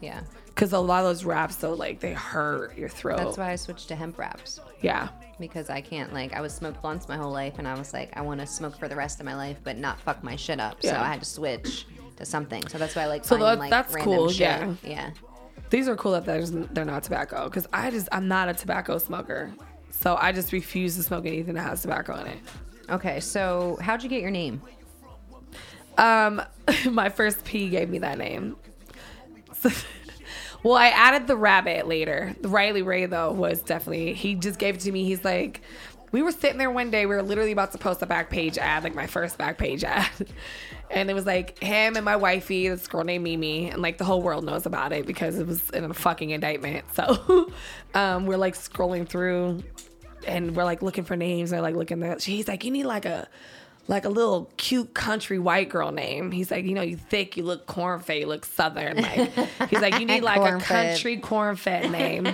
Yeah. 0.00 0.20
because 0.46 0.72
a 0.72 0.78
lot 0.78 1.00
of 1.00 1.06
those 1.06 1.24
wraps 1.24 1.56
though 1.56 1.74
like 1.74 2.00
they 2.00 2.12
hurt 2.14 2.78
your 2.78 2.88
throat. 2.88 3.18
That's 3.18 3.36
why 3.36 3.50
I 3.52 3.56
switched 3.56 3.88
to 3.88 3.96
hemp 3.96 4.16
wraps. 4.18 4.60
yeah. 4.80 5.08
Because 5.38 5.68
I 5.70 5.80
can't 5.80 6.12
like 6.14 6.32
I 6.34 6.40
was 6.40 6.52
smoked 6.54 6.80
blunts 6.82 7.08
my 7.08 7.16
whole 7.16 7.32
life 7.32 7.54
and 7.58 7.66
I 7.68 7.78
was 7.78 7.92
like 7.92 8.10
I 8.16 8.22
want 8.22 8.40
to 8.40 8.46
smoke 8.46 8.76
for 8.78 8.88
the 8.88 8.96
rest 8.96 9.20
of 9.20 9.26
my 9.26 9.34
life 9.36 9.58
but 9.64 9.76
not 9.76 10.00
fuck 10.00 10.22
my 10.24 10.36
shit 10.36 10.60
up 10.60 10.82
so 10.82 10.90
I 10.90 11.04
had 11.08 11.20
to 11.20 11.26
switch 11.26 11.86
to 12.16 12.24
something 12.24 12.66
so 12.68 12.78
that's 12.78 12.96
why 12.96 13.02
I 13.02 13.06
like 13.06 13.24
So 13.24 13.36
finding 13.36 13.46
that- 13.48 13.58
like 13.58 13.70
that's 13.70 13.94
cool, 13.96 14.28
shit. 14.30 14.40
yeah. 14.40 14.74
yeah 14.82 15.10
These 15.70 15.88
are 15.88 15.96
cool 15.96 16.12
that 16.12 16.24
there's, 16.24 16.50
they're 16.50 16.84
not 16.84 17.02
tobacco 17.02 17.44
because 17.44 17.66
I 17.72 17.90
just 17.90 18.08
I'm 18.12 18.28
not 18.28 18.48
a 18.48 18.54
tobacco 18.54 18.98
smoker, 18.98 19.52
so 19.90 20.16
I 20.20 20.32
just 20.32 20.52
refuse 20.52 20.96
to 20.96 21.02
smoke 21.02 21.26
anything 21.26 21.54
that 21.54 21.62
has 21.62 21.82
tobacco 21.82 22.16
in 22.20 22.26
it. 22.28 22.38
okay 22.90 23.20
so 23.20 23.76
how'd 23.82 24.02
you 24.02 24.08
get 24.08 24.22
your 24.22 24.30
name 24.30 24.62
Um, 25.98 26.42
my 26.90 27.08
first 27.08 27.44
P 27.44 27.68
gave 27.70 27.88
me 27.90 27.98
that 27.98 28.18
name. 28.18 28.56
So- 29.60 29.70
well, 30.66 30.74
I 30.74 30.88
added 30.88 31.28
the 31.28 31.36
rabbit 31.36 31.86
later. 31.86 32.34
Riley 32.42 32.82
Ray 32.82 33.06
though 33.06 33.30
was 33.30 33.62
definitely 33.62 34.14
he 34.14 34.34
just 34.34 34.58
gave 34.58 34.74
it 34.74 34.80
to 34.80 34.90
me. 34.90 35.04
He's 35.04 35.24
like, 35.24 35.60
we 36.10 36.22
were 36.22 36.32
sitting 36.32 36.58
there 36.58 36.72
one 36.72 36.90
day. 36.90 37.06
We 37.06 37.14
were 37.14 37.22
literally 37.22 37.52
about 37.52 37.70
to 37.70 37.78
post 37.78 38.02
a 38.02 38.06
Backpage 38.06 38.58
ad, 38.58 38.82
like 38.82 38.92
my 38.92 39.06
first 39.06 39.38
Backpage 39.38 39.84
ad, 39.84 40.10
and 40.90 41.08
it 41.08 41.14
was 41.14 41.24
like 41.24 41.56
him 41.60 41.94
and 41.94 42.04
my 42.04 42.16
wifey, 42.16 42.68
this 42.68 42.88
girl 42.88 43.04
named 43.04 43.22
Mimi, 43.22 43.70
and 43.70 43.80
like 43.80 43.98
the 43.98 44.04
whole 44.04 44.22
world 44.22 44.44
knows 44.44 44.66
about 44.66 44.92
it 44.92 45.06
because 45.06 45.38
it 45.38 45.46
was 45.46 45.70
in 45.70 45.84
a 45.84 45.94
fucking 45.94 46.30
indictment. 46.30 46.84
So, 46.94 47.52
um, 47.94 48.26
we're 48.26 48.36
like 48.36 48.54
scrolling 48.54 49.08
through, 49.08 49.62
and 50.26 50.56
we're 50.56 50.64
like 50.64 50.82
looking 50.82 51.04
for 51.04 51.14
names. 51.14 51.52
And 51.52 51.62
like 51.62 51.76
looking 51.76 52.02
at. 52.02 52.24
He's 52.24 52.48
like, 52.48 52.64
you 52.64 52.72
need 52.72 52.86
like 52.86 53.04
a 53.04 53.28
like 53.88 54.04
a 54.04 54.08
little 54.08 54.50
cute 54.56 54.94
country 54.94 55.38
white 55.38 55.68
girl 55.68 55.92
name. 55.92 56.32
He's 56.32 56.50
like, 56.50 56.64
you 56.64 56.74
know, 56.74 56.82
you 56.82 56.96
thick, 56.96 57.36
you 57.36 57.44
look 57.44 57.66
corn 57.66 58.00
fed, 58.00 58.18
you 58.18 58.26
look 58.26 58.44
southern. 58.44 58.96
Like 58.96 59.32
he's 59.70 59.80
like, 59.80 59.98
you 59.98 60.06
need 60.06 60.22
like 60.22 60.40
a 60.40 60.58
country 60.58 61.18
corn 61.18 61.56
fed 61.56 61.90
name. 61.90 62.26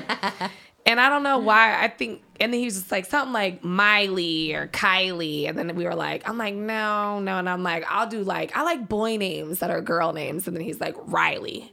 and 0.87 1.01
I 1.01 1.09
don't 1.09 1.23
know 1.23 1.39
why. 1.39 1.83
I 1.83 1.89
think 1.89 2.23
and 2.41 2.53
then 2.53 2.61
he 2.61 2.67
was 2.67 2.75
just 2.75 2.91
like 2.91 3.07
something 3.07 3.33
like 3.33 3.63
Miley 3.63 4.55
or 4.55 4.69
Kylie. 4.69 5.49
And 5.49 5.59
then 5.59 5.75
we 5.77 5.85
were 5.85 5.95
like, 5.95 6.29
I'm 6.29 6.39
like, 6.39 6.55
no, 6.55 7.21
no. 7.21 7.39
And 7.39 7.49
I'm 7.49 7.63
like, 7.63 7.85
I'll 7.89 8.09
do 8.09 8.23
like 8.25 8.57
I 8.57 8.63
like 8.63 8.89
boy 8.89 9.17
names 9.17 9.59
that 9.61 9.71
are 9.71 9.81
girl 9.81 10.13
names. 10.13 10.47
And 10.47 10.57
then 10.57 10.65
he's 10.65 10.81
like, 10.81 10.97
Riley. 10.99 11.73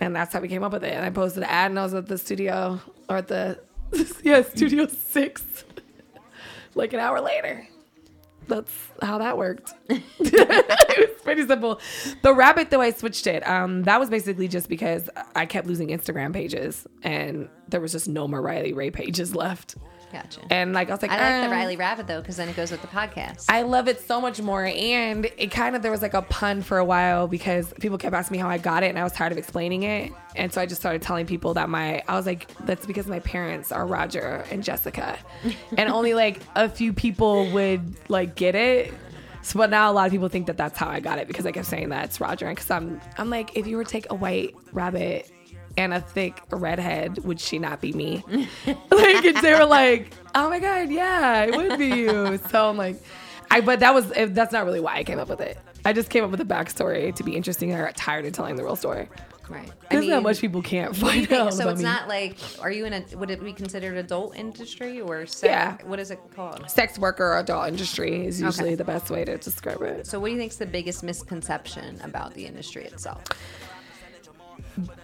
And 0.00 0.14
that's 0.14 0.32
how 0.32 0.40
we 0.40 0.48
came 0.48 0.62
up 0.62 0.72
with 0.72 0.84
it. 0.84 0.92
And 0.92 1.04
I 1.04 1.10
posted 1.10 1.42
an 1.42 1.48
ad 1.48 1.70
and 1.70 1.78
I 1.78 1.82
was 1.82 1.94
at 1.94 2.06
the 2.06 2.18
studio 2.18 2.80
or 3.08 3.16
at 3.16 3.28
the 3.28 3.58
yeah, 4.22 4.42
Studio 4.42 4.86
Six. 4.86 5.64
like 6.74 6.92
an 6.92 7.00
hour 7.00 7.20
later. 7.20 7.66
That's 8.48 8.72
how 9.02 9.18
that 9.18 9.36
worked. 9.36 9.74
it 9.88 11.10
was 11.10 11.22
pretty 11.22 11.46
simple. 11.46 11.80
The 12.22 12.34
rabbit 12.34 12.70
though, 12.70 12.80
I 12.80 12.90
switched 12.90 13.26
it. 13.26 13.46
Um, 13.46 13.84
that 13.84 14.00
was 14.00 14.10
basically 14.10 14.48
just 14.48 14.68
because 14.68 15.08
I 15.36 15.46
kept 15.46 15.66
losing 15.66 15.88
Instagram 15.88 16.32
pages, 16.32 16.86
and 17.02 17.48
there 17.68 17.80
was 17.80 17.92
just 17.92 18.08
no 18.08 18.26
more 18.28 18.40
Riley 18.40 18.72
Ray 18.72 18.90
pages 18.90 19.34
left. 19.34 19.76
Gotcha. 20.12 20.40
And 20.50 20.72
like 20.72 20.88
I 20.88 20.92
was 20.92 21.02
like, 21.02 21.10
I 21.10 21.16
like 21.40 21.48
the 21.48 21.54
"Uh, 21.54 21.58
Riley 21.58 21.76
Rabbit 21.76 22.06
though, 22.06 22.20
because 22.20 22.36
then 22.36 22.48
it 22.48 22.56
goes 22.56 22.70
with 22.70 22.80
the 22.80 22.88
podcast. 22.88 23.44
I 23.48 23.62
love 23.62 23.88
it 23.88 24.00
so 24.00 24.20
much 24.20 24.40
more. 24.40 24.64
And 24.64 25.26
it 25.36 25.50
kind 25.50 25.76
of, 25.76 25.82
there 25.82 25.90
was 25.90 26.02
like 26.02 26.14
a 26.14 26.22
pun 26.22 26.62
for 26.62 26.78
a 26.78 26.84
while 26.84 27.28
because 27.28 27.72
people 27.80 27.98
kept 27.98 28.14
asking 28.14 28.36
me 28.36 28.38
how 28.38 28.48
I 28.48 28.58
got 28.58 28.82
it 28.82 28.86
and 28.86 28.98
I 28.98 29.04
was 29.04 29.12
tired 29.12 29.32
of 29.32 29.38
explaining 29.38 29.82
it. 29.82 30.12
And 30.34 30.52
so 30.52 30.60
I 30.60 30.66
just 30.66 30.80
started 30.80 31.02
telling 31.02 31.26
people 31.26 31.54
that 31.54 31.68
my, 31.68 32.02
I 32.08 32.16
was 32.16 32.26
like, 32.26 32.48
that's 32.64 32.86
because 32.86 33.06
my 33.06 33.20
parents 33.20 33.70
are 33.70 33.86
Roger 33.86 34.44
and 34.50 34.64
Jessica. 34.64 35.18
and 35.76 35.90
only 35.90 36.14
like 36.14 36.40
a 36.56 36.68
few 36.68 36.92
people 36.92 37.50
would 37.52 37.94
like 38.08 38.34
get 38.34 38.54
it. 38.54 38.92
So, 39.42 39.58
but 39.58 39.70
now 39.70 39.90
a 39.90 39.92
lot 39.92 40.06
of 40.06 40.12
people 40.12 40.28
think 40.28 40.46
that 40.46 40.56
that's 40.56 40.78
how 40.78 40.88
I 40.88 41.00
got 41.00 41.18
it 41.18 41.28
because 41.28 41.46
I 41.46 41.52
kept 41.52 41.66
saying 41.66 41.90
that 41.90 42.06
it's 42.06 42.20
Roger. 42.20 42.46
And 42.46 42.56
because 42.56 42.70
I'm, 42.70 43.00
I'm 43.18 43.30
like, 43.30 43.56
if 43.56 43.66
you 43.66 43.76
were 43.76 43.84
to 43.84 43.90
take 43.90 44.06
a 44.10 44.14
white 44.14 44.54
rabbit 44.72 45.30
and 45.78 45.94
a 45.94 46.00
thick 46.00 46.42
redhead, 46.50 47.24
would 47.24 47.40
she 47.40 47.58
not 47.58 47.80
be 47.80 47.92
me? 47.92 48.22
like, 48.66 49.24
and 49.24 49.36
they 49.38 49.54
were 49.54 49.64
like, 49.64 50.12
oh 50.34 50.50
my 50.50 50.58
God, 50.58 50.90
yeah, 50.90 51.44
it 51.44 51.56
would 51.56 51.78
be 51.78 51.86
you. 51.86 52.38
So 52.50 52.68
I'm 52.68 52.76
like, 52.76 53.00
I, 53.50 53.60
but 53.62 53.80
that 53.80 53.94
was, 53.94 54.08
that's 54.34 54.52
not 54.52 54.64
really 54.66 54.80
why 54.80 54.96
I 54.96 55.04
came 55.04 55.18
up 55.18 55.28
with 55.28 55.40
it. 55.40 55.56
I 55.84 55.92
just 55.92 56.10
came 56.10 56.24
up 56.24 56.30
with 56.30 56.40
a 56.40 56.44
backstory 56.44 57.14
to 57.14 57.22
be 57.22 57.34
interesting. 57.36 57.70
and 57.72 57.80
I 57.80 57.84
got 57.86 57.96
tired 57.96 58.26
of 58.26 58.32
telling 58.32 58.56
the 58.56 58.64
real 58.64 58.76
story. 58.76 59.08
right. 59.48 59.70
There's 59.90 60.06
not 60.06 60.22
much 60.24 60.40
people 60.40 60.60
can't 60.60 60.90
what 61.00 61.12
do 61.12 61.20
you 61.20 61.26
find 61.26 61.28
think? 61.28 61.40
out. 61.42 61.54
So 61.54 61.68
it's 61.70 61.78
me. 61.78 61.84
not 61.84 62.08
like, 62.08 62.36
are 62.60 62.70
you 62.70 62.84
in 62.84 62.92
a? 62.92 63.04
Would 63.16 63.30
it 63.30 63.42
be 63.42 63.52
considered 63.54 63.96
adult 63.96 64.36
industry 64.36 65.00
or 65.00 65.24
sex, 65.24 65.44
Yeah. 65.44 65.76
What 65.86 65.98
is 66.00 66.10
it 66.10 66.18
called? 66.36 66.68
sex 66.68 66.98
worker 66.98 67.24
or 67.24 67.38
adult 67.38 67.68
industry 67.68 68.26
is 68.26 68.40
usually 68.42 68.70
Okay. 68.70 68.74
the 68.74 68.84
best 68.84 69.08
way 69.08 69.24
to 69.24 69.38
describe 69.38 69.80
it. 69.82 70.06
So 70.06 70.18
what 70.20 70.26
do 70.26 70.32
you 70.34 70.38
think 70.38 70.52
is 70.52 70.58
the 70.58 70.66
biggest 70.66 71.02
misconception 71.04 72.00
about 72.02 72.34
the 72.34 72.44
industry 72.44 72.84
itself? 72.84 73.22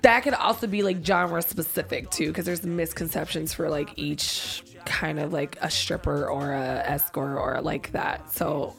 That 0.02 0.20
could 0.20 0.34
also 0.34 0.66
be 0.66 0.82
like 0.82 1.04
genre 1.04 1.42
specific 1.42 2.10
too 2.10 2.28
because 2.28 2.44
there's 2.44 2.64
misconceptions 2.64 3.52
for 3.52 3.68
like 3.68 3.92
each 3.96 4.62
kind 4.84 5.18
of 5.18 5.32
like 5.32 5.56
a 5.60 5.70
stripper 5.70 6.26
or 6.26 6.52
a 6.52 6.82
escort 6.86 7.36
or 7.36 7.60
like 7.60 7.92
that. 7.92 8.32
So 8.32 8.74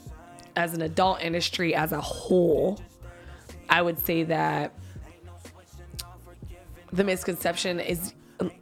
as 0.55 0.73
an 0.73 0.81
adult 0.81 1.21
industry 1.21 1.75
as 1.75 1.91
a 1.91 2.01
whole 2.01 2.79
i 3.69 3.81
would 3.81 3.99
say 3.99 4.23
that 4.23 4.73
the 6.93 7.03
misconception 7.03 7.79
is 7.79 8.13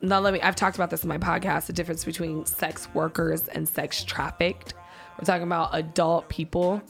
now 0.01 0.19
let 0.19 0.33
me 0.33 0.41
i've 0.41 0.55
talked 0.55 0.75
about 0.75 0.89
this 0.89 1.03
in 1.03 1.09
my 1.09 1.17
podcast 1.17 1.67
the 1.67 1.73
difference 1.73 2.03
between 2.03 2.45
sex 2.45 2.87
workers 2.93 3.47
and 3.49 3.67
sex 3.67 4.03
trafficked. 4.03 4.75
We're 5.19 5.25
talking 5.25 5.43
about 5.43 5.69
adult 5.73 6.29
people. 6.29 6.81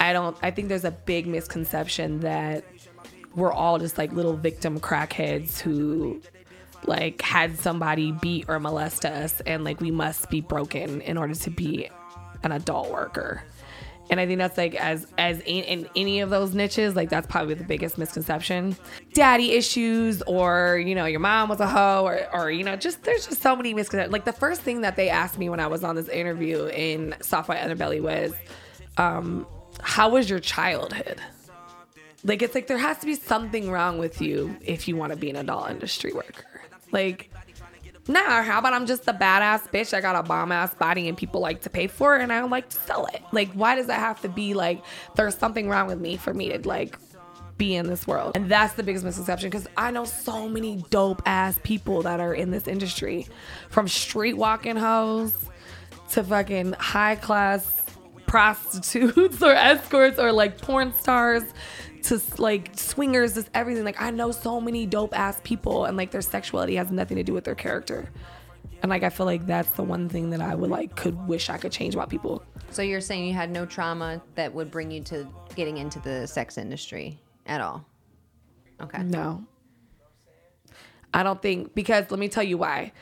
I 0.00 0.12
don't 0.12 0.36
i 0.42 0.50
think 0.50 0.68
there's 0.68 0.84
a 0.84 0.90
big 0.90 1.26
misconception 1.26 2.20
that 2.20 2.64
we're 3.34 3.52
all 3.52 3.78
just 3.78 3.98
like 3.98 4.12
little 4.12 4.36
victim 4.36 4.78
crackheads 4.80 5.60
who 5.60 6.20
like 6.86 7.22
had 7.22 7.58
somebody 7.58 8.12
beat 8.12 8.44
or 8.48 8.60
molest 8.60 9.04
us 9.04 9.40
and 9.42 9.64
like 9.64 9.80
we 9.80 9.90
must 9.90 10.30
be 10.30 10.40
broken 10.40 11.00
in 11.00 11.16
order 11.16 11.34
to 11.34 11.50
be 11.50 11.88
an 12.42 12.52
adult 12.52 12.90
worker. 12.90 13.42
And 14.10 14.20
i 14.20 14.26
think 14.26 14.38
that's 14.38 14.58
like 14.58 14.74
as 14.74 15.06
as 15.16 15.40
in, 15.40 15.64
in 15.64 15.88
any 15.96 16.20
of 16.20 16.28
those 16.28 16.52
niches 16.54 16.94
like 16.94 17.08
that's 17.08 17.26
probably 17.26 17.54
the 17.54 17.64
biggest 17.64 17.96
misconception. 17.96 18.76
Daddy 19.14 19.52
issues 19.52 20.20
or 20.22 20.76
you 20.76 20.94
know 20.94 21.06
your 21.06 21.20
mom 21.20 21.48
was 21.48 21.60
a 21.60 21.66
hoe 21.66 22.04
or 22.04 22.28
or 22.34 22.50
you 22.50 22.64
know 22.64 22.76
just 22.76 23.02
there's 23.04 23.26
just 23.26 23.40
so 23.40 23.56
many 23.56 23.72
misconceptions. 23.72 24.12
Like 24.12 24.26
the 24.26 24.32
first 24.32 24.60
thing 24.60 24.82
that 24.82 24.96
they 24.96 25.08
asked 25.08 25.38
me 25.38 25.48
when 25.48 25.58
i 25.58 25.66
was 25.66 25.82
on 25.82 25.96
this 25.96 26.08
interview 26.08 26.66
in 26.66 27.14
soft 27.22 27.48
white 27.48 27.60
underbelly 27.60 28.02
was 28.02 28.34
um 28.98 29.46
how 29.80 30.10
was 30.10 30.28
your 30.28 30.38
childhood 30.38 31.18
like 32.24 32.40
it's 32.42 32.54
like 32.54 32.66
there 32.66 32.78
has 32.78 32.98
to 32.98 33.06
be 33.06 33.14
something 33.14 33.70
wrong 33.70 33.98
with 33.98 34.20
you 34.20 34.56
if 34.62 34.88
you 34.88 34.96
want 34.96 35.12
to 35.12 35.18
be 35.18 35.30
an 35.30 35.36
adult 35.36 35.70
industry 35.70 36.12
worker. 36.12 36.44
Like, 36.90 37.30
nah, 38.08 38.42
how 38.42 38.58
about 38.58 38.72
I'm 38.72 38.86
just 38.86 39.06
a 39.06 39.12
badass 39.12 39.70
bitch? 39.70 39.92
I 39.92 40.00
got 40.00 40.16
a 40.16 40.22
bomb 40.22 40.50
ass 40.50 40.74
body 40.74 41.08
and 41.08 41.18
people 41.18 41.40
like 41.40 41.60
to 41.62 41.70
pay 41.70 41.86
for 41.86 42.16
it 42.16 42.22
and 42.22 42.32
I 42.32 42.40
don't 42.40 42.50
like 42.50 42.70
to 42.70 42.76
sell 42.76 43.06
it. 43.06 43.22
Like, 43.32 43.52
why 43.52 43.74
does 43.76 43.88
that 43.88 44.00
have 44.00 44.22
to 44.22 44.28
be 44.28 44.54
like 44.54 44.82
there's 45.16 45.36
something 45.36 45.68
wrong 45.68 45.86
with 45.86 46.00
me 46.00 46.16
for 46.16 46.32
me 46.32 46.48
to 46.50 46.66
like 46.66 46.98
be 47.58 47.74
in 47.74 47.88
this 47.88 48.06
world? 48.06 48.32
And 48.34 48.50
that's 48.50 48.72
the 48.72 48.82
biggest 48.82 49.04
misconception 49.04 49.50
because 49.50 49.68
I 49.76 49.90
know 49.90 50.06
so 50.06 50.48
many 50.48 50.82
dope 50.88 51.22
ass 51.26 51.58
people 51.62 52.02
that 52.02 52.20
are 52.20 52.32
in 52.32 52.50
this 52.50 52.66
industry 52.66 53.26
from 53.68 53.86
street 53.86 54.34
walking 54.34 54.76
hoes 54.76 55.34
to 56.12 56.24
fucking 56.24 56.72
high 56.72 57.16
class 57.16 57.82
prostitutes 58.26 59.42
or 59.42 59.52
escorts 59.52 60.18
or 60.18 60.32
like 60.32 60.58
porn 60.58 60.94
stars 60.94 61.44
to 62.04 62.20
like 62.38 62.70
swingers, 62.74 63.34
just 63.34 63.48
everything. 63.54 63.84
Like 63.84 64.00
I 64.00 64.10
know 64.10 64.30
so 64.30 64.60
many 64.60 64.86
dope 64.86 65.16
ass 65.16 65.40
people 65.42 65.84
and 65.84 65.96
like 65.96 66.10
their 66.10 66.22
sexuality 66.22 66.76
has 66.76 66.90
nothing 66.90 67.16
to 67.16 67.22
do 67.22 67.32
with 67.32 67.44
their 67.44 67.54
character. 67.54 68.10
And 68.82 68.90
like 68.90 69.02
I 69.02 69.08
feel 69.08 69.26
like 69.26 69.46
that's 69.46 69.70
the 69.70 69.82
one 69.82 70.08
thing 70.08 70.30
that 70.30 70.40
I 70.40 70.54
would 70.54 70.70
like 70.70 70.94
could 70.94 71.26
wish 71.26 71.48
I 71.48 71.56
could 71.56 71.72
change 71.72 71.94
about 71.94 72.10
people. 72.10 72.42
So 72.70 72.82
you're 72.82 73.00
saying 73.00 73.26
you 73.26 73.32
had 73.32 73.50
no 73.50 73.64
trauma 73.64 74.20
that 74.34 74.52
would 74.52 74.70
bring 74.70 74.90
you 74.90 75.00
to 75.04 75.26
getting 75.54 75.78
into 75.78 75.98
the 76.00 76.26
sex 76.26 76.58
industry 76.58 77.18
at 77.46 77.60
all? 77.60 77.86
Okay. 78.80 79.02
No. 79.02 79.44
I 81.14 81.22
don't 81.22 81.40
think 81.40 81.74
because 81.74 82.10
let 82.10 82.20
me 82.20 82.28
tell 82.28 82.42
you 82.42 82.58
why. 82.58 82.92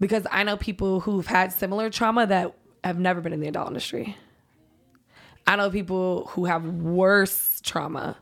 Because 0.00 0.26
I 0.32 0.42
know 0.42 0.56
people 0.56 0.98
who've 0.98 1.26
had 1.26 1.52
similar 1.52 1.90
trauma 1.90 2.26
that 2.26 2.56
have 2.82 2.98
never 2.98 3.20
been 3.20 3.32
in 3.32 3.38
the 3.38 3.46
adult 3.46 3.68
industry. 3.68 4.16
I 5.46 5.54
know 5.54 5.70
people 5.70 6.26
who 6.32 6.46
have 6.46 6.64
worse 6.64 7.60
trauma 7.62 8.16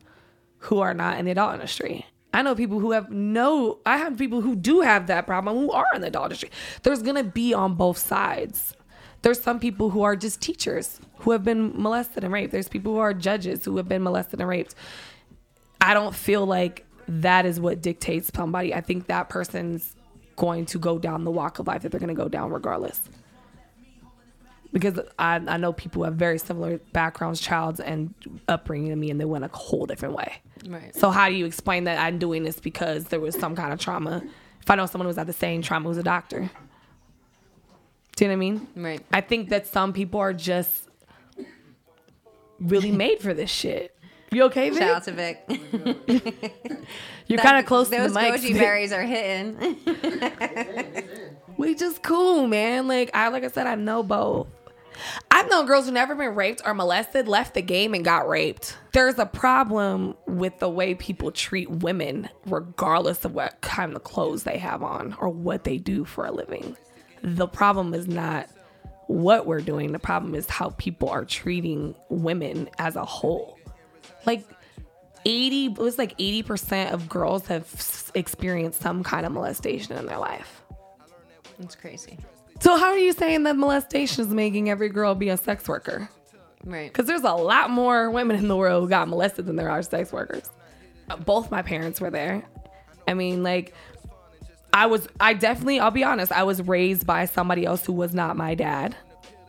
who 0.60 0.80
are 0.80 0.94
not 0.94 1.18
in 1.18 1.24
the 1.24 1.30
adult 1.32 1.54
industry. 1.54 2.06
I 2.32 2.42
know 2.42 2.54
people 2.54 2.78
who 2.78 2.92
have 2.92 3.10
no 3.10 3.80
I 3.84 3.96
have 3.96 4.16
people 4.16 4.40
who 4.40 4.54
do 4.54 4.80
have 4.80 5.08
that 5.08 5.26
problem 5.26 5.56
who 5.56 5.72
are 5.72 5.86
in 5.94 6.00
the 6.00 6.08
adult 6.08 6.26
industry. 6.26 6.50
There's 6.82 7.02
gonna 7.02 7.24
be 7.24 7.52
on 7.52 7.74
both 7.74 7.98
sides. 7.98 8.76
There's 9.22 9.42
some 9.42 9.58
people 9.58 9.90
who 9.90 10.02
are 10.02 10.16
just 10.16 10.40
teachers 10.40 11.00
who 11.18 11.32
have 11.32 11.44
been 11.44 11.72
molested 11.74 12.24
and 12.24 12.32
raped. 12.32 12.52
There's 12.52 12.68
people 12.68 12.94
who 12.94 12.98
are 12.98 13.12
judges 13.12 13.64
who 13.64 13.76
have 13.76 13.88
been 13.88 14.02
molested 14.02 14.40
and 14.40 14.48
raped. 14.48 14.74
I 15.80 15.92
don't 15.92 16.14
feel 16.14 16.46
like 16.46 16.86
that 17.08 17.44
is 17.44 17.60
what 17.60 17.82
dictates 17.82 18.30
somebody. 18.34 18.72
I 18.72 18.80
think 18.80 19.06
that 19.08 19.28
person's 19.28 19.94
going 20.36 20.64
to 20.66 20.78
go 20.78 20.98
down 20.98 21.24
the 21.24 21.30
walk 21.30 21.58
of 21.58 21.66
life 21.66 21.82
that 21.82 21.90
they're 21.90 22.00
to 22.00 22.14
go 22.14 22.28
down 22.28 22.50
regardless. 22.50 23.00
Because 24.72 25.00
I, 25.18 25.36
I 25.36 25.56
know 25.56 25.72
people 25.72 26.04
have 26.04 26.14
very 26.14 26.38
similar 26.38 26.78
backgrounds, 26.92 27.40
childs, 27.40 27.80
and 27.80 28.14
upbringing 28.46 28.90
to 28.90 28.96
me, 28.96 29.10
and 29.10 29.20
they 29.20 29.24
went 29.24 29.44
a 29.44 29.48
whole 29.48 29.84
different 29.84 30.14
way. 30.14 30.36
Right. 30.66 30.94
So 30.94 31.10
how 31.10 31.28
do 31.28 31.34
you 31.34 31.44
explain 31.44 31.84
that 31.84 31.98
I'm 31.98 32.18
doing 32.18 32.44
this 32.44 32.60
because 32.60 33.04
there 33.06 33.18
was 33.18 33.34
some 33.34 33.56
kind 33.56 33.72
of 33.72 33.80
trauma? 33.80 34.22
If 34.62 34.70
I 34.70 34.76
know 34.76 34.86
someone 34.86 35.06
who 35.06 35.08
was 35.08 35.18
at 35.18 35.26
the 35.26 35.32
same 35.32 35.62
trauma 35.62 35.88
who's 35.88 35.96
a 35.96 36.04
doctor, 36.04 36.50
do 38.16 38.24
you 38.24 38.28
know 38.28 38.32
what 38.32 38.36
I 38.36 38.50
mean? 38.50 38.68
Right. 38.76 39.00
I 39.12 39.22
think 39.22 39.48
that 39.48 39.66
some 39.66 39.92
people 39.92 40.20
are 40.20 40.32
just 40.32 40.88
really 42.60 42.92
made 42.92 43.20
for 43.20 43.34
this 43.34 43.50
shit. 43.50 43.96
You 44.30 44.44
okay, 44.44 44.70
Vic? 44.70 44.78
Shout 44.78 44.90
out 44.90 45.04
to 45.04 45.12
Vic. 45.12 45.44
You're 47.26 47.40
kind 47.40 47.58
of 47.58 47.66
close 47.66 47.88
to 47.90 47.96
the 47.96 48.08
mic. 48.10 48.34
goji 48.34 48.54
berries 48.54 48.92
are 48.92 49.02
hitting. 49.02 49.76
We 51.60 51.74
just 51.74 52.02
cool, 52.02 52.46
man. 52.46 52.88
Like 52.88 53.10
I 53.12 53.28
like 53.28 53.44
I 53.44 53.48
said, 53.48 53.66
I 53.66 53.74
know 53.74 54.02
both. 54.02 54.46
I've 55.30 55.48
known 55.50 55.66
girls 55.66 55.86
who 55.86 55.92
never 55.92 56.14
been 56.14 56.34
raped 56.34 56.62
or 56.64 56.74
molested, 56.74 57.28
left 57.28 57.54
the 57.54 57.62
game 57.62 57.94
and 57.94 58.04
got 58.04 58.28
raped. 58.28 58.76
There's 58.92 59.18
a 59.18 59.26
problem 59.26 60.16
with 60.26 60.58
the 60.58 60.68
way 60.68 60.94
people 60.94 61.30
treat 61.30 61.70
women, 61.70 62.28
regardless 62.46 63.24
of 63.24 63.34
what 63.34 63.60
kind 63.60 63.94
of 63.94 64.04
clothes 64.04 64.42
they 64.42 64.58
have 64.58 64.82
on 64.82 65.14
or 65.20 65.28
what 65.28 65.64
they 65.64 65.78
do 65.78 66.04
for 66.04 66.26
a 66.26 66.32
living. 66.32 66.76
The 67.22 67.46
problem 67.46 67.94
is 67.94 68.08
not 68.08 68.48
what 69.06 69.46
we're 69.46 69.60
doing. 69.60 69.92
The 69.92 69.98
problem 69.98 70.34
is 70.34 70.48
how 70.48 70.70
people 70.70 71.08
are 71.08 71.24
treating 71.24 71.94
women 72.08 72.68
as 72.78 72.96
a 72.96 73.04
whole. 73.04 73.58
Like 74.26 74.44
80, 75.24 75.66
it 75.66 75.78
was 75.78 75.98
like 75.98 76.16
80% 76.18 76.92
of 76.92 77.08
girls 77.08 77.46
have 77.46 77.66
experienced 78.14 78.80
some 78.80 79.02
kind 79.02 79.26
of 79.26 79.32
molestation 79.32 79.96
in 79.96 80.06
their 80.06 80.18
life. 80.18 80.62
It's 81.58 81.74
crazy. 81.74 82.18
So 82.60 82.76
how 82.76 82.86
are 82.86 82.98
you 82.98 83.12
saying 83.12 83.44
that 83.44 83.56
molestation 83.56 84.26
is 84.26 84.32
making 84.32 84.68
every 84.68 84.90
girl 84.90 85.14
be 85.14 85.30
a 85.30 85.36
sex 85.36 85.66
worker? 85.66 86.08
Right. 86.64 86.92
Because 86.92 87.06
there's 87.06 87.22
a 87.22 87.32
lot 87.32 87.70
more 87.70 88.10
women 88.10 88.36
in 88.36 88.48
the 88.48 88.56
world 88.56 88.82
who 88.82 88.88
got 88.88 89.08
molested 89.08 89.46
than 89.46 89.56
there 89.56 89.70
are 89.70 89.82
sex 89.82 90.12
workers. 90.12 90.50
Uh, 91.08 91.16
Both 91.16 91.50
my 91.50 91.62
parents 91.62 92.00
were 92.00 92.10
there. 92.10 92.42
I 93.08 93.14
mean, 93.14 93.42
like, 93.42 93.74
I 94.72 94.86
was, 94.86 95.08
I 95.18 95.32
definitely, 95.32 95.80
I'll 95.80 95.90
be 95.90 96.04
honest, 96.04 96.30
I 96.32 96.42
was 96.42 96.60
raised 96.62 97.06
by 97.06 97.24
somebody 97.24 97.64
else 97.64 97.84
who 97.84 97.94
was 97.94 98.14
not 98.14 98.36
my 98.36 98.54
dad. 98.54 98.94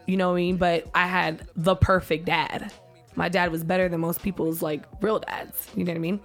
You 0.08 0.18
know 0.18 0.30
what 0.30 0.36
I 0.36 0.38
mean? 0.38 0.58
But 0.58 0.88
I 0.96 1.06
had 1.06 1.48
the 1.56 1.76
perfect 1.76 2.26
dad. 2.26 2.72
My 3.16 3.28
dad 3.28 3.52
was 3.52 3.64
better 3.64 3.90
than 3.90 4.00
most 4.00 4.24
people's, 4.24 4.62
like, 4.62 4.84
real 5.02 5.20
dads. 5.20 5.68
You 5.76 5.84
know 5.84 5.92
what 5.92 5.98
I 5.98 6.00
mean? 6.00 6.20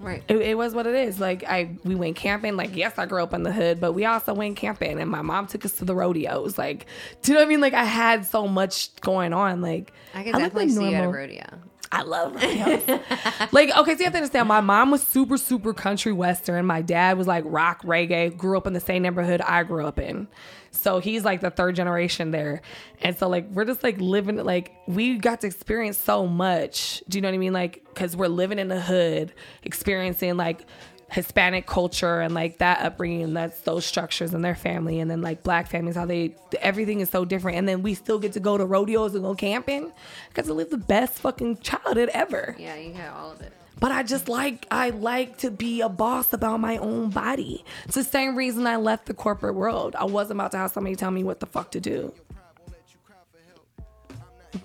Right. 0.00 0.22
It, 0.28 0.36
it 0.36 0.58
was 0.58 0.74
what 0.74 0.86
it 0.86 0.94
is. 0.94 1.20
Like 1.20 1.44
I, 1.44 1.70
we 1.84 1.94
went 1.94 2.16
camping. 2.16 2.56
Like 2.56 2.76
yes, 2.76 2.98
I 2.98 3.06
grew 3.06 3.22
up 3.22 3.32
in 3.32 3.42
the 3.42 3.52
hood, 3.52 3.80
but 3.80 3.92
we 3.92 4.04
also 4.04 4.34
went 4.34 4.56
camping, 4.56 5.00
and 5.00 5.10
my 5.10 5.22
mom 5.22 5.46
took 5.46 5.64
us 5.64 5.72
to 5.78 5.84
the 5.84 5.94
rodeos. 5.94 6.58
Like, 6.58 6.86
do 7.22 7.32
you 7.32 7.34
know 7.34 7.40
what 7.42 7.46
I 7.46 7.48
mean? 7.48 7.60
Like 7.60 7.74
I 7.74 7.84
had 7.84 8.26
so 8.26 8.48
much 8.48 8.94
going 9.00 9.32
on. 9.32 9.60
Like 9.60 9.92
I 10.14 10.24
can 10.24 10.32
look 10.32 10.42
definitely 10.42 10.66
like 10.66 10.76
see 10.76 10.90
you 10.90 10.96
at 10.96 11.04
a 11.04 11.08
rodeo. 11.08 11.44
I 11.92 12.02
love 12.02 12.34
like, 13.52 13.76
okay, 13.76 13.92
so 13.94 13.98
you 13.98 14.04
have 14.04 14.12
to 14.12 14.18
understand, 14.18 14.48
my 14.48 14.60
mom 14.60 14.90
was 14.90 15.02
super, 15.02 15.36
super 15.36 15.72
country 15.72 16.12
western. 16.12 16.66
My 16.66 16.82
dad 16.82 17.18
was 17.18 17.26
like 17.26 17.44
rock 17.46 17.82
reggae, 17.82 18.36
grew 18.36 18.56
up 18.56 18.66
in 18.66 18.72
the 18.72 18.80
same 18.80 19.02
neighborhood 19.02 19.40
I 19.40 19.62
grew 19.62 19.86
up 19.86 19.98
in. 19.98 20.26
So 20.70 20.98
he's 20.98 21.24
like 21.24 21.40
the 21.40 21.50
third 21.50 21.76
generation 21.76 22.30
there. 22.32 22.62
And 23.00 23.16
so 23.16 23.28
like 23.28 23.48
we're 23.50 23.64
just 23.64 23.82
like 23.82 24.00
living 24.00 24.36
like 24.36 24.74
we 24.86 25.18
got 25.18 25.40
to 25.42 25.46
experience 25.46 25.96
so 25.96 26.26
much. 26.26 27.02
Do 27.08 27.18
you 27.18 27.22
know 27.22 27.28
what 27.28 27.34
I 27.34 27.38
mean? 27.38 27.52
Like 27.52 27.84
cuz 27.94 28.16
we're 28.16 28.28
living 28.28 28.58
in 28.58 28.68
the 28.68 28.80
hood, 28.80 29.32
experiencing 29.62 30.36
like 30.36 30.66
Hispanic 31.10 31.66
culture 31.66 32.20
and 32.20 32.34
like 32.34 32.58
that 32.58 32.80
upbringing, 32.80 33.22
and 33.22 33.36
that's 33.36 33.60
those 33.60 33.84
structures 33.84 34.34
and 34.34 34.44
their 34.44 34.54
family, 34.54 35.00
and 35.00 35.10
then 35.10 35.22
like 35.22 35.42
black 35.42 35.68
families, 35.68 35.96
how 35.96 36.06
they 36.06 36.34
everything 36.60 37.00
is 37.00 37.10
so 37.10 37.24
different, 37.24 37.58
and 37.58 37.68
then 37.68 37.82
we 37.82 37.94
still 37.94 38.18
get 38.18 38.32
to 38.32 38.40
go 38.40 38.58
to 38.58 38.64
rodeos 38.64 39.14
and 39.14 39.22
go 39.22 39.34
camping. 39.34 39.92
Got 40.34 40.46
to 40.46 40.54
live 40.54 40.70
the 40.70 40.78
best 40.78 41.14
fucking 41.14 41.58
childhood 41.58 42.10
ever. 42.12 42.56
Yeah, 42.58 42.76
you 42.76 42.92
got 42.92 43.14
all 43.14 43.32
of 43.32 43.40
it. 43.40 43.52
But 43.80 43.92
I 43.92 44.02
just 44.02 44.28
like 44.28 44.66
I 44.70 44.90
like 44.90 45.38
to 45.38 45.50
be 45.50 45.80
a 45.80 45.88
boss 45.88 46.32
about 46.32 46.60
my 46.60 46.78
own 46.78 47.10
body. 47.10 47.64
It's 47.84 47.96
the 47.96 48.04
same 48.04 48.36
reason 48.36 48.66
I 48.66 48.76
left 48.76 49.06
the 49.06 49.14
corporate 49.14 49.54
world. 49.54 49.94
I 49.96 50.04
wasn't 50.04 50.40
about 50.40 50.52
to 50.52 50.58
have 50.58 50.70
somebody 50.70 50.96
tell 50.96 51.10
me 51.10 51.24
what 51.24 51.40
the 51.40 51.46
fuck 51.46 51.70
to 51.72 51.80
do. 51.80 52.12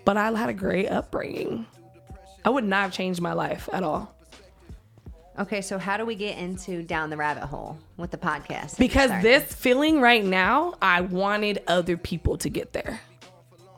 But 0.06 0.18
I 0.18 0.32
had 0.32 0.50
a 0.50 0.54
great 0.54 0.88
upbringing. 0.88 1.66
I 2.46 2.50
would 2.50 2.64
not 2.64 2.84
have 2.84 2.94
changed 2.94 3.22
my 3.22 3.34
life 3.34 3.68
at 3.74 3.84
all. 3.84 4.16
Okay, 5.40 5.62
so 5.62 5.78
how 5.78 5.96
do 5.96 6.06
we 6.06 6.16
get 6.16 6.38
into 6.38 6.84
down 6.84 7.10
the 7.10 7.16
rabbit 7.16 7.46
hole 7.46 7.80
with 7.96 8.12
the 8.12 8.18
podcast? 8.18 8.78
Because 8.78 9.10
this 9.22 9.44
feeling 9.54 10.02
right 10.02 10.24
now, 10.24 10.74
I 10.82 11.00
wanted 11.00 11.64
other 11.66 11.96
people 11.96 12.38
to 12.40 12.50
get 12.50 12.74
there. 12.74 13.00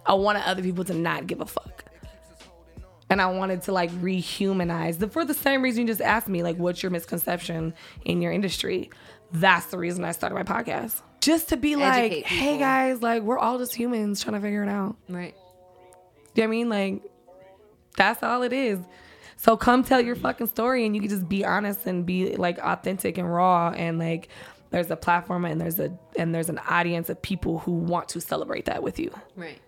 I 0.03 0.15
wanted 0.15 0.41
other 0.47 0.63
people 0.63 0.83
to 0.85 0.95
not 0.95 1.27
give 1.27 1.39
a 1.39 1.45
fuck. 1.45 1.85
And 3.11 3.21
I 3.21 3.27
wanted 3.27 3.61
to 3.63 3.73
like 3.73 3.91
rehumanize 3.91 4.97
the 4.97 5.07
for 5.07 5.23
the 5.23 5.33
same 5.33 5.61
reason 5.61 5.81
you 5.81 5.87
just 5.87 6.01
asked 6.01 6.27
me, 6.27 6.41
like, 6.41 6.57
what's 6.57 6.81
your 6.81 6.89
misconception 6.89 7.75
in 8.05 8.21
your 8.21 8.31
industry? 8.31 8.89
That's 9.31 9.67
the 9.67 9.77
reason 9.77 10.03
I 10.03 10.13
started 10.13 10.33
my 10.35 10.43
podcast. 10.43 11.01
Just 11.19 11.49
to 11.49 11.57
be 11.57 11.75
like, 11.75 12.11
Educate 12.11 12.25
hey 12.25 12.57
guys, 12.57 13.01
like 13.03 13.21
we're 13.21 13.37
all 13.37 13.59
just 13.59 13.75
humans 13.75 14.23
trying 14.23 14.33
to 14.33 14.41
figure 14.41 14.63
it 14.63 14.69
out. 14.69 14.95
right. 15.09 15.35
Do 16.33 16.41
you 16.41 16.47
know 16.47 16.49
what 16.49 16.55
I 16.55 16.57
mean? 16.57 16.69
Like, 16.69 17.03
that's 17.97 18.23
all 18.23 18.41
it 18.41 18.53
is. 18.53 18.79
So 19.41 19.57
come 19.57 19.83
tell 19.83 19.99
your 19.99 20.15
fucking 20.15 20.45
story 20.45 20.85
and 20.85 20.93
you 20.93 21.01
can 21.01 21.09
just 21.09 21.27
be 21.27 21.43
honest 21.43 21.87
and 21.87 22.05
be 22.05 22.35
like 22.35 22.59
authentic 22.59 23.17
and 23.17 23.27
raw 23.33 23.73
and 23.75 23.97
like 23.97 24.27
there's 24.69 24.91
a 24.91 24.95
platform 24.95 25.45
and 25.45 25.59
there's 25.59 25.79
a 25.79 25.91
and 26.15 26.33
there's 26.33 26.49
an 26.49 26.59
audience 26.69 27.09
of 27.09 27.19
people 27.23 27.57
who 27.57 27.71
want 27.71 28.07
to 28.09 28.21
celebrate 28.21 28.65
that 28.65 28.83
with 28.83 28.99
you. 28.99 29.11
Right. 29.35 29.59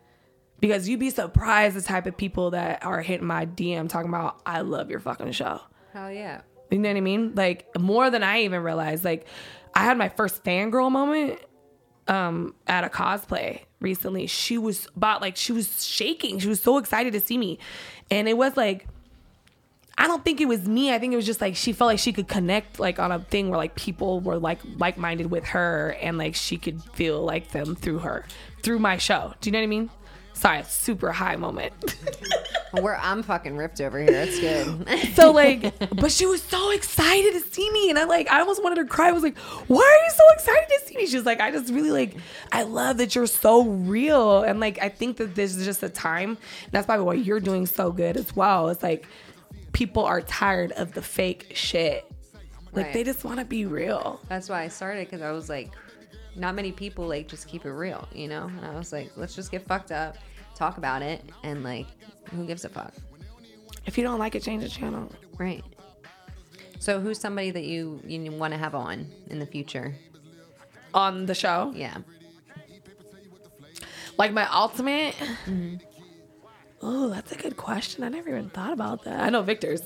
Because 0.59 0.87
you'd 0.87 0.99
be 0.99 1.09
surprised 1.09 1.75
the 1.75 1.81
type 1.81 2.05
of 2.05 2.15
people 2.15 2.51
that 2.51 2.85
are 2.85 3.01
hitting 3.01 3.25
my 3.25 3.47
DM 3.47 3.89
talking 3.89 4.09
about 4.09 4.43
I 4.45 4.61
love 4.61 4.91
your 4.91 4.99
fucking 4.99 5.31
show. 5.31 5.59
Hell 5.91 6.11
yeah. 6.11 6.41
You 6.69 6.77
know 6.77 6.89
what 6.89 6.97
I 6.97 7.01
mean? 7.01 7.33
Like 7.33 7.67
more 7.75 8.11
than 8.11 8.21
I 8.21 8.43
even 8.43 8.61
realized. 8.61 9.03
Like 9.03 9.25
I 9.73 9.85
had 9.85 9.97
my 9.97 10.09
first 10.09 10.43
fangirl 10.43 10.91
moment 10.91 11.39
um 12.07 12.53
at 12.67 12.83
a 12.83 12.89
cosplay 12.89 13.61
recently. 13.79 14.27
She 14.27 14.59
was 14.59 14.87
about 14.95 15.19
like 15.19 15.35
she 15.35 15.51
was 15.51 15.83
shaking. 15.83 16.37
She 16.37 16.47
was 16.47 16.61
so 16.61 16.77
excited 16.77 17.13
to 17.13 17.19
see 17.19 17.39
me. 17.39 17.57
And 18.11 18.29
it 18.29 18.37
was 18.37 18.55
like 18.55 18.85
I 19.97 20.07
don't 20.07 20.23
think 20.25 20.41
it 20.41 20.47
was 20.47 20.67
me. 20.67 20.93
I 20.93 20.99
think 20.99 21.13
it 21.13 21.15
was 21.15 21.25
just 21.25 21.41
like 21.41 21.55
she 21.55 21.71
felt 21.71 21.87
like 21.87 21.99
she 21.99 22.13
could 22.13 22.27
connect 22.27 22.79
like 22.79 22.99
on 22.99 23.11
a 23.11 23.19
thing 23.19 23.49
where 23.49 23.57
like 23.57 23.75
people 23.75 24.19
were 24.19 24.37
like 24.37 24.59
like 24.77 24.97
minded 24.97 25.29
with 25.29 25.45
her 25.45 25.95
and 26.01 26.17
like 26.17 26.35
she 26.35 26.57
could 26.57 26.81
feel 26.93 27.21
like 27.23 27.51
them 27.51 27.75
through 27.75 27.99
her 27.99 28.25
through 28.63 28.79
my 28.79 28.97
show. 28.97 29.33
Do 29.39 29.49
you 29.49 29.51
know 29.51 29.59
what 29.59 29.63
I 29.63 29.67
mean? 29.67 29.89
Sorry, 30.33 30.63
super 30.63 31.11
high 31.11 31.35
moment. 31.35 31.73
We're 32.73 32.95
I'm 32.95 33.21
fucking 33.21 33.55
ripped 33.55 33.79
over 33.81 33.99
here. 33.99 34.09
It's 34.27 34.39
good. 34.39 34.87
So 35.13 35.31
like, 35.31 35.77
but 35.95 36.11
she 36.11 36.25
was 36.25 36.41
so 36.41 36.71
excited 36.71 37.33
to 37.33 37.39
see 37.39 37.69
me, 37.71 37.91
and 37.91 37.99
I 37.99 38.05
like, 38.05 38.29
I 38.31 38.39
almost 38.39 38.63
wanted 38.63 38.81
to 38.81 38.85
cry. 38.85 39.09
I 39.09 39.11
was 39.11 39.21
like, 39.21 39.37
"Why 39.37 39.77
are 39.77 40.03
you 40.05 40.11
so 40.11 40.23
excited 40.33 40.67
to 40.69 40.87
see 40.87 40.97
me?" 40.97 41.05
She 41.05 41.15
was 41.15 41.25
like, 41.25 41.39
"I 41.39 41.51
just 41.51 41.71
really 41.71 41.91
like, 41.91 42.15
I 42.51 42.63
love 42.63 42.97
that 42.97 43.13
you're 43.13 43.27
so 43.27 43.63
real, 43.63 44.41
and 44.41 44.59
like, 44.59 44.79
I 44.81 44.89
think 44.89 45.17
that 45.17 45.35
this 45.35 45.55
is 45.55 45.65
just 45.65 45.83
a 45.83 45.89
time. 45.89 46.29
And 46.29 46.71
that's 46.71 46.87
probably 46.87 47.05
why 47.05 47.13
you're 47.13 47.39
doing 47.39 47.67
so 47.67 47.91
good 47.91 48.17
as 48.17 48.35
well. 48.35 48.69
It's 48.69 48.81
like 48.81 49.05
people 49.73 50.05
are 50.05 50.21
tired 50.21 50.71
of 50.73 50.93
the 50.93 51.01
fake 51.01 51.51
shit. 51.55 52.05
Like 52.71 52.85
Right. 52.85 52.93
they 52.93 53.03
just 53.03 53.23
want 53.23 53.39
to 53.39 53.45
be 53.45 53.65
real. 53.65 54.19
That's 54.29 54.49
why 54.49 54.63
I 54.63 54.67
started 54.69 55.05
because 55.07 55.21
I 55.21 55.31
was 55.31 55.49
like, 55.49 55.71
not 56.35 56.55
many 56.55 56.71
people 56.71 57.05
like 57.07 57.27
just 57.27 57.47
keep 57.47 57.65
it 57.65 57.71
real, 57.71 58.07
you 58.13 58.27
know. 58.27 58.45
And 58.45 58.65
I 58.65 58.75
was 58.75 58.91
like, 58.91 59.11
let's 59.15 59.35
just 59.35 59.51
get 59.51 59.67
fucked 59.67 59.91
up, 59.91 60.15
talk 60.55 60.77
about 60.77 61.01
it, 61.03 61.23
and 61.43 61.63
like, 61.63 61.85
who 62.31 62.45
gives 62.45 62.65
a 62.65 62.69
fuck, 62.69 62.93
If 63.85 63.97
you 63.97 64.03
don't 64.03 64.17
like 64.17 64.33
it, 64.35 64.41
change 64.41 64.63
the 64.63 64.69
channel. 64.69 65.11
right? 65.37 65.63
So 66.79 66.99
who's 66.99 67.19
somebody 67.19 67.51
that 67.51 67.63
you 67.63 68.01
you 68.05 68.31
want 68.31 68.53
to 68.53 68.57
have 68.57 68.73
on 68.75 69.07
in 69.29 69.39
the 69.39 69.45
future? 69.45 69.93
On 70.93 71.25
the 71.25 71.35
show, 71.35 71.71
Yeah. 71.75 71.97
like 74.17 74.31
my 74.33 74.47
ultimate. 74.51 75.13
Mm-hmm. 75.15 75.75
Oh, 76.85 77.09
that's 77.09 77.31
a 77.31 77.35
good 77.35 77.55
question. 77.55 78.03
I 78.03 78.09
never 78.09 78.29
even 78.29 78.49
thought 78.49 78.73
about 78.73 79.05
that. 79.05 79.21
I 79.21 79.29
know 79.29 79.41
Victor's. 79.41 79.81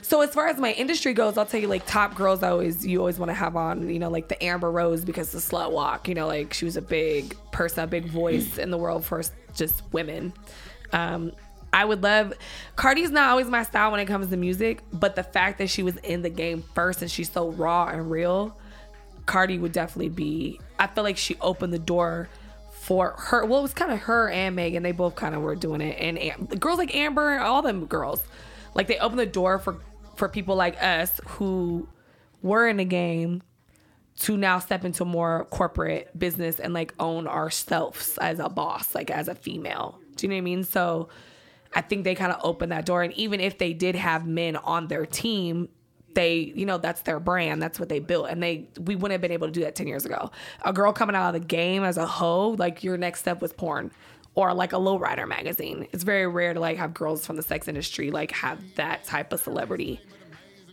So 0.00 0.20
as 0.22 0.30
far 0.30 0.48
as 0.48 0.58
my 0.58 0.72
industry 0.72 1.12
goes, 1.12 1.38
I'll 1.38 1.46
tell 1.46 1.60
you 1.60 1.68
like 1.68 1.86
top 1.86 2.14
girls 2.16 2.42
I 2.42 2.50
always 2.50 2.84
you 2.86 2.98
always 2.98 3.18
want 3.18 3.30
to 3.30 3.34
have 3.34 3.56
on, 3.56 3.88
you 3.88 3.98
know, 3.98 4.10
like 4.10 4.28
the 4.28 4.42
Amber 4.42 4.70
Rose 4.70 5.04
because 5.04 5.30
the 5.30 5.38
slut 5.38 5.70
walk, 5.70 6.08
you 6.08 6.14
know, 6.14 6.26
like 6.26 6.52
she 6.52 6.64
was 6.64 6.76
a 6.76 6.82
big 6.82 7.36
person, 7.52 7.84
a 7.84 7.86
big 7.86 8.06
voice 8.06 8.58
in 8.58 8.70
the 8.70 8.78
world 8.78 9.04
for 9.04 9.22
just 9.54 9.82
women. 9.92 10.32
Um 10.92 11.32
I 11.72 11.84
would 11.84 12.02
love 12.02 12.32
Cardi's 12.76 13.10
not 13.10 13.30
always 13.30 13.46
my 13.46 13.62
style 13.62 13.90
when 13.92 14.00
it 14.00 14.06
comes 14.06 14.28
to 14.28 14.36
music, 14.36 14.82
but 14.92 15.16
the 15.16 15.22
fact 15.22 15.58
that 15.58 15.70
she 15.70 15.82
was 15.82 15.96
in 15.98 16.22
the 16.22 16.30
game 16.30 16.62
first 16.74 17.02
and 17.02 17.10
she's 17.10 17.30
so 17.30 17.50
raw 17.50 17.86
and 17.86 18.10
real, 18.10 18.56
Cardi 19.26 19.58
would 19.58 19.72
definitely 19.72 20.10
be. 20.10 20.60
I 20.78 20.86
feel 20.86 21.04
like 21.04 21.16
she 21.16 21.36
opened 21.40 21.72
the 21.72 21.78
door 21.78 22.28
for 22.82 23.14
her. 23.16 23.46
Well, 23.46 23.60
it 23.60 23.62
was 23.62 23.74
kind 23.74 23.92
of 23.92 24.00
her 24.00 24.28
and 24.28 24.56
Megan. 24.56 24.82
They 24.82 24.90
both 24.90 25.14
kind 25.14 25.36
of 25.36 25.42
were 25.42 25.54
doing 25.54 25.80
it, 25.80 25.96
and 26.00 26.18
Am- 26.18 26.46
girls 26.46 26.78
like 26.78 26.92
Amber, 26.96 27.38
all 27.38 27.62
them 27.62 27.86
girls, 27.86 28.24
like 28.74 28.88
they 28.88 28.98
opened 28.98 29.20
the 29.20 29.26
door 29.26 29.60
for 29.60 29.78
for 30.16 30.28
people 30.28 30.56
like 30.56 30.82
us 30.82 31.20
who 31.26 31.88
were 32.42 32.66
in 32.66 32.78
the 32.78 32.84
game 32.84 33.42
to 34.18 34.36
now 34.36 34.58
step 34.58 34.84
into 34.84 35.04
more 35.04 35.46
corporate 35.50 36.10
business 36.18 36.58
and 36.58 36.74
like 36.74 36.92
own 36.98 37.28
ourselves 37.28 38.18
as 38.18 38.40
a 38.40 38.48
boss, 38.48 38.96
like 38.96 39.10
as 39.10 39.28
a 39.28 39.34
female. 39.36 40.00
Do 40.16 40.26
you 40.26 40.30
know 40.30 40.34
what 40.34 40.38
I 40.38 40.42
mean? 40.42 40.64
So 40.64 41.08
I 41.72 41.82
think 41.82 42.02
they 42.02 42.16
kind 42.16 42.32
of 42.32 42.40
opened 42.42 42.72
that 42.72 42.84
door. 42.84 43.02
And 43.02 43.12
even 43.14 43.40
if 43.40 43.58
they 43.58 43.72
did 43.72 43.94
have 43.94 44.26
men 44.26 44.56
on 44.56 44.88
their 44.88 45.06
team, 45.06 45.68
they, 46.14 46.52
you 46.54 46.66
know, 46.66 46.78
that's 46.78 47.02
their 47.02 47.20
brand. 47.20 47.62
That's 47.62 47.80
what 47.80 47.88
they 47.88 47.98
built. 47.98 48.28
And 48.28 48.42
they, 48.42 48.68
we 48.78 48.96
wouldn't 48.96 49.12
have 49.12 49.20
been 49.20 49.32
able 49.32 49.46
to 49.46 49.52
do 49.52 49.60
that 49.62 49.74
10 49.74 49.86
years 49.86 50.04
ago. 50.04 50.30
A 50.64 50.72
girl 50.72 50.92
coming 50.92 51.16
out 51.16 51.34
of 51.34 51.40
the 51.40 51.46
game 51.46 51.84
as 51.84 51.96
a 51.96 52.06
hoe, 52.06 52.50
like 52.58 52.84
your 52.84 52.96
next 52.96 53.20
step 53.20 53.40
was 53.40 53.52
porn 53.52 53.90
or 54.34 54.54
like 54.54 54.72
a 54.72 54.76
lowrider 54.76 55.28
magazine. 55.28 55.86
It's 55.92 56.04
very 56.04 56.26
rare 56.26 56.54
to 56.54 56.60
like 56.60 56.78
have 56.78 56.94
girls 56.94 57.26
from 57.26 57.36
the 57.36 57.42
sex 57.42 57.68
industry 57.68 58.10
like 58.10 58.30
have 58.32 58.58
that 58.76 59.04
type 59.04 59.32
of 59.32 59.40
celebrity. 59.40 60.00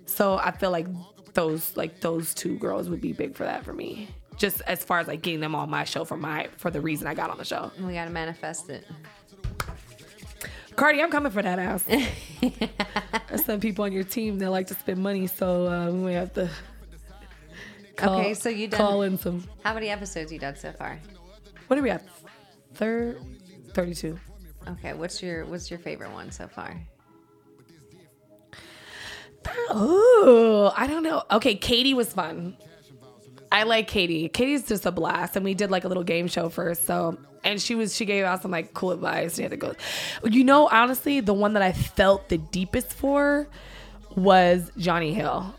So 0.06 0.38
I 0.38 0.52
feel 0.52 0.72
like 0.72 0.88
those 1.34 1.76
like 1.78 2.02
those 2.02 2.34
two 2.34 2.58
girls 2.58 2.90
would 2.90 3.02
be 3.02 3.14
big 3.14 3.36
for 3.36 3.44
that 3.44 3.64
for 3.64 3.74
me. 3.74 4.10
Just 4.38 4.62
as 4.62 4.84
far 4.84 5.00
as 5.00 5.08
like 5.08 5.22
getting 5.22 5.42
them 5.42 5.56
on 5.56 5.70
my 5.70 5.84
show 5.84 6.06
for 6.06 6.18
my 6.18 6.48
for 6.58 6.72
the 6.72 6.82
reason 6.82 7.08
I 7.08 7.14
got 7.14 7.30
on 7.30 7.38
the 7.38 7.46
show. 7.46 7.72
We 7.80 7.94
gotta 7.94 8.12
manifest 8.12 8.70
it. 8.70 8.86
Cardi, 10.80 11.02
I'm 11.02 11.12
coming 11.12 11.32
for 11.32 11.42
that 11.42 11.60
ass. 11.60 11.84
Some 13.46 13.60
people 13.60 13.84
on 13.84 13.92
your 13.92 14.06
team 14.06 14.40
that 14.40 14.50
like 14.50 14.68
to 14.68 14.74
spend 14.74 15.00
money, 15.04 15.28
so 15.28 15.68
uh, 15.68 15.92
we 15.92 15.98
may 16.00 16.14
have 16.14 16.34
to. 16.36 16.50
Call, 17.98 18.20
Okay, 18.22 18.34
so 18.34 18.48
you 18.48 18.70
done- 18.70 18.78
call 18.80 19.02
in 19.02 19.18
some. 19.18 19.44
How 19.62 19.74
many 19.74 19.90
episodes 19.90 20.32
you 20.32 20.40
done 20.40 20.56
so 20.56 20.72
far? 20.72 20.98
What 21.68 21.78
are 21.78 21.82
we 21.82 21.90
at? 21.90 22.02
Third, 22.76 23.20
thirty-two. 23.74 24.18
Okay, 24.70 24.94
what's 24.94 25.22
your 25.22 25.46
what's 25.46 25.70
your 25.70 25.80
favorite 25.80 26.12
one 26.14 26.32
so 26.32 26.48
far? 26.48 26.80
Oh, 29.70 30.74
I 30.78 30.88
don't 30.88 31.04
know. 31.04 31.24
Okay, 31.30 31.56
Katie 31.56 31.94
was 31.94 32.14
fun. 32.14 32.56
I 33.52 33.64
like 33.64 33.88
Katie. 33.88 34.30
Katie's 34.30 34.68
just 34.68 34.86
a 34.86 34.92
blast, 34.92 35.36
and 35.36 35.44
we 35.44 35.54
did 35.54 35.72
like 35.72 35.84
a 35.84 35.88
little 35.88 36.04
game 36.04 36.28
show 36.28 36.50
first. 36.50 36.86
So, 36.86 37.18
and 37.44 37.62
she 37.62 37.76
was 37.76 37.96
she 37.96 38.06
gave 38.06 38.26
out 38.26 38.42
some 38.42 38.52
like 38.52 38.74
cool 38.74 38.92
advice. 38.92 39.38
You 39.38 39.44
had 39.44 39.52
to 39.52 39.58
go. 39.58 39.74
You 40.24 40.44
know, 40.44 40.68
honestly, 40.68 41.20
the 41.20 41.34
one 41.34 41.54
that 41.54 41.64
I 41.64 41.72
felt 41.72 42.30
the 42.30 42.38
deepest 42.38 42.94
for 42.94 43.48
was 44.16 44.72
Johnny 44.78 45.14
Hill. 45.14 45.56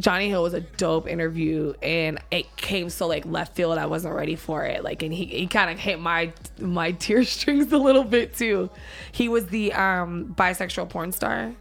Johnny 0.00 0.28
Hill 0.28 0.44
was 0.44 0.54
a 0.54 0.60
dope 0.60 1.08
interview, 1.08 1.74
and 1.82 2.20
it 2.30 2.54
came 2.56 2.88
so 2.90 3.06
like 3.06 3.26
left 3.26 3.56
field. 3.56 3.78
I 3.78 3.86
wasn't 3.86 4.14
ready 4.14 4.36
for 4.36 4.64
it. 4.64 4.84
Like, 4.84 5.02
and 5.02 5.12
he, 5.12 5.24
he 5.24 5.46
kind 5.46 5.70
of 5.70 5.78
hit 5.78 5.98
my 5.98 6.32
my 6.58 6.92
tear 6.98 7.24
strings 7.24 7.72
a 7.72 7.78
little 7.78 8.04
bit 8.04 8.34
too. 8.34 8.70
He 9.10 9.28
was 9.28 9.46
the 9.46 9.72
um 9.72 10.34
bisexual 10.36 10.90
porn 10.90 11.12
star. 11.12 11.54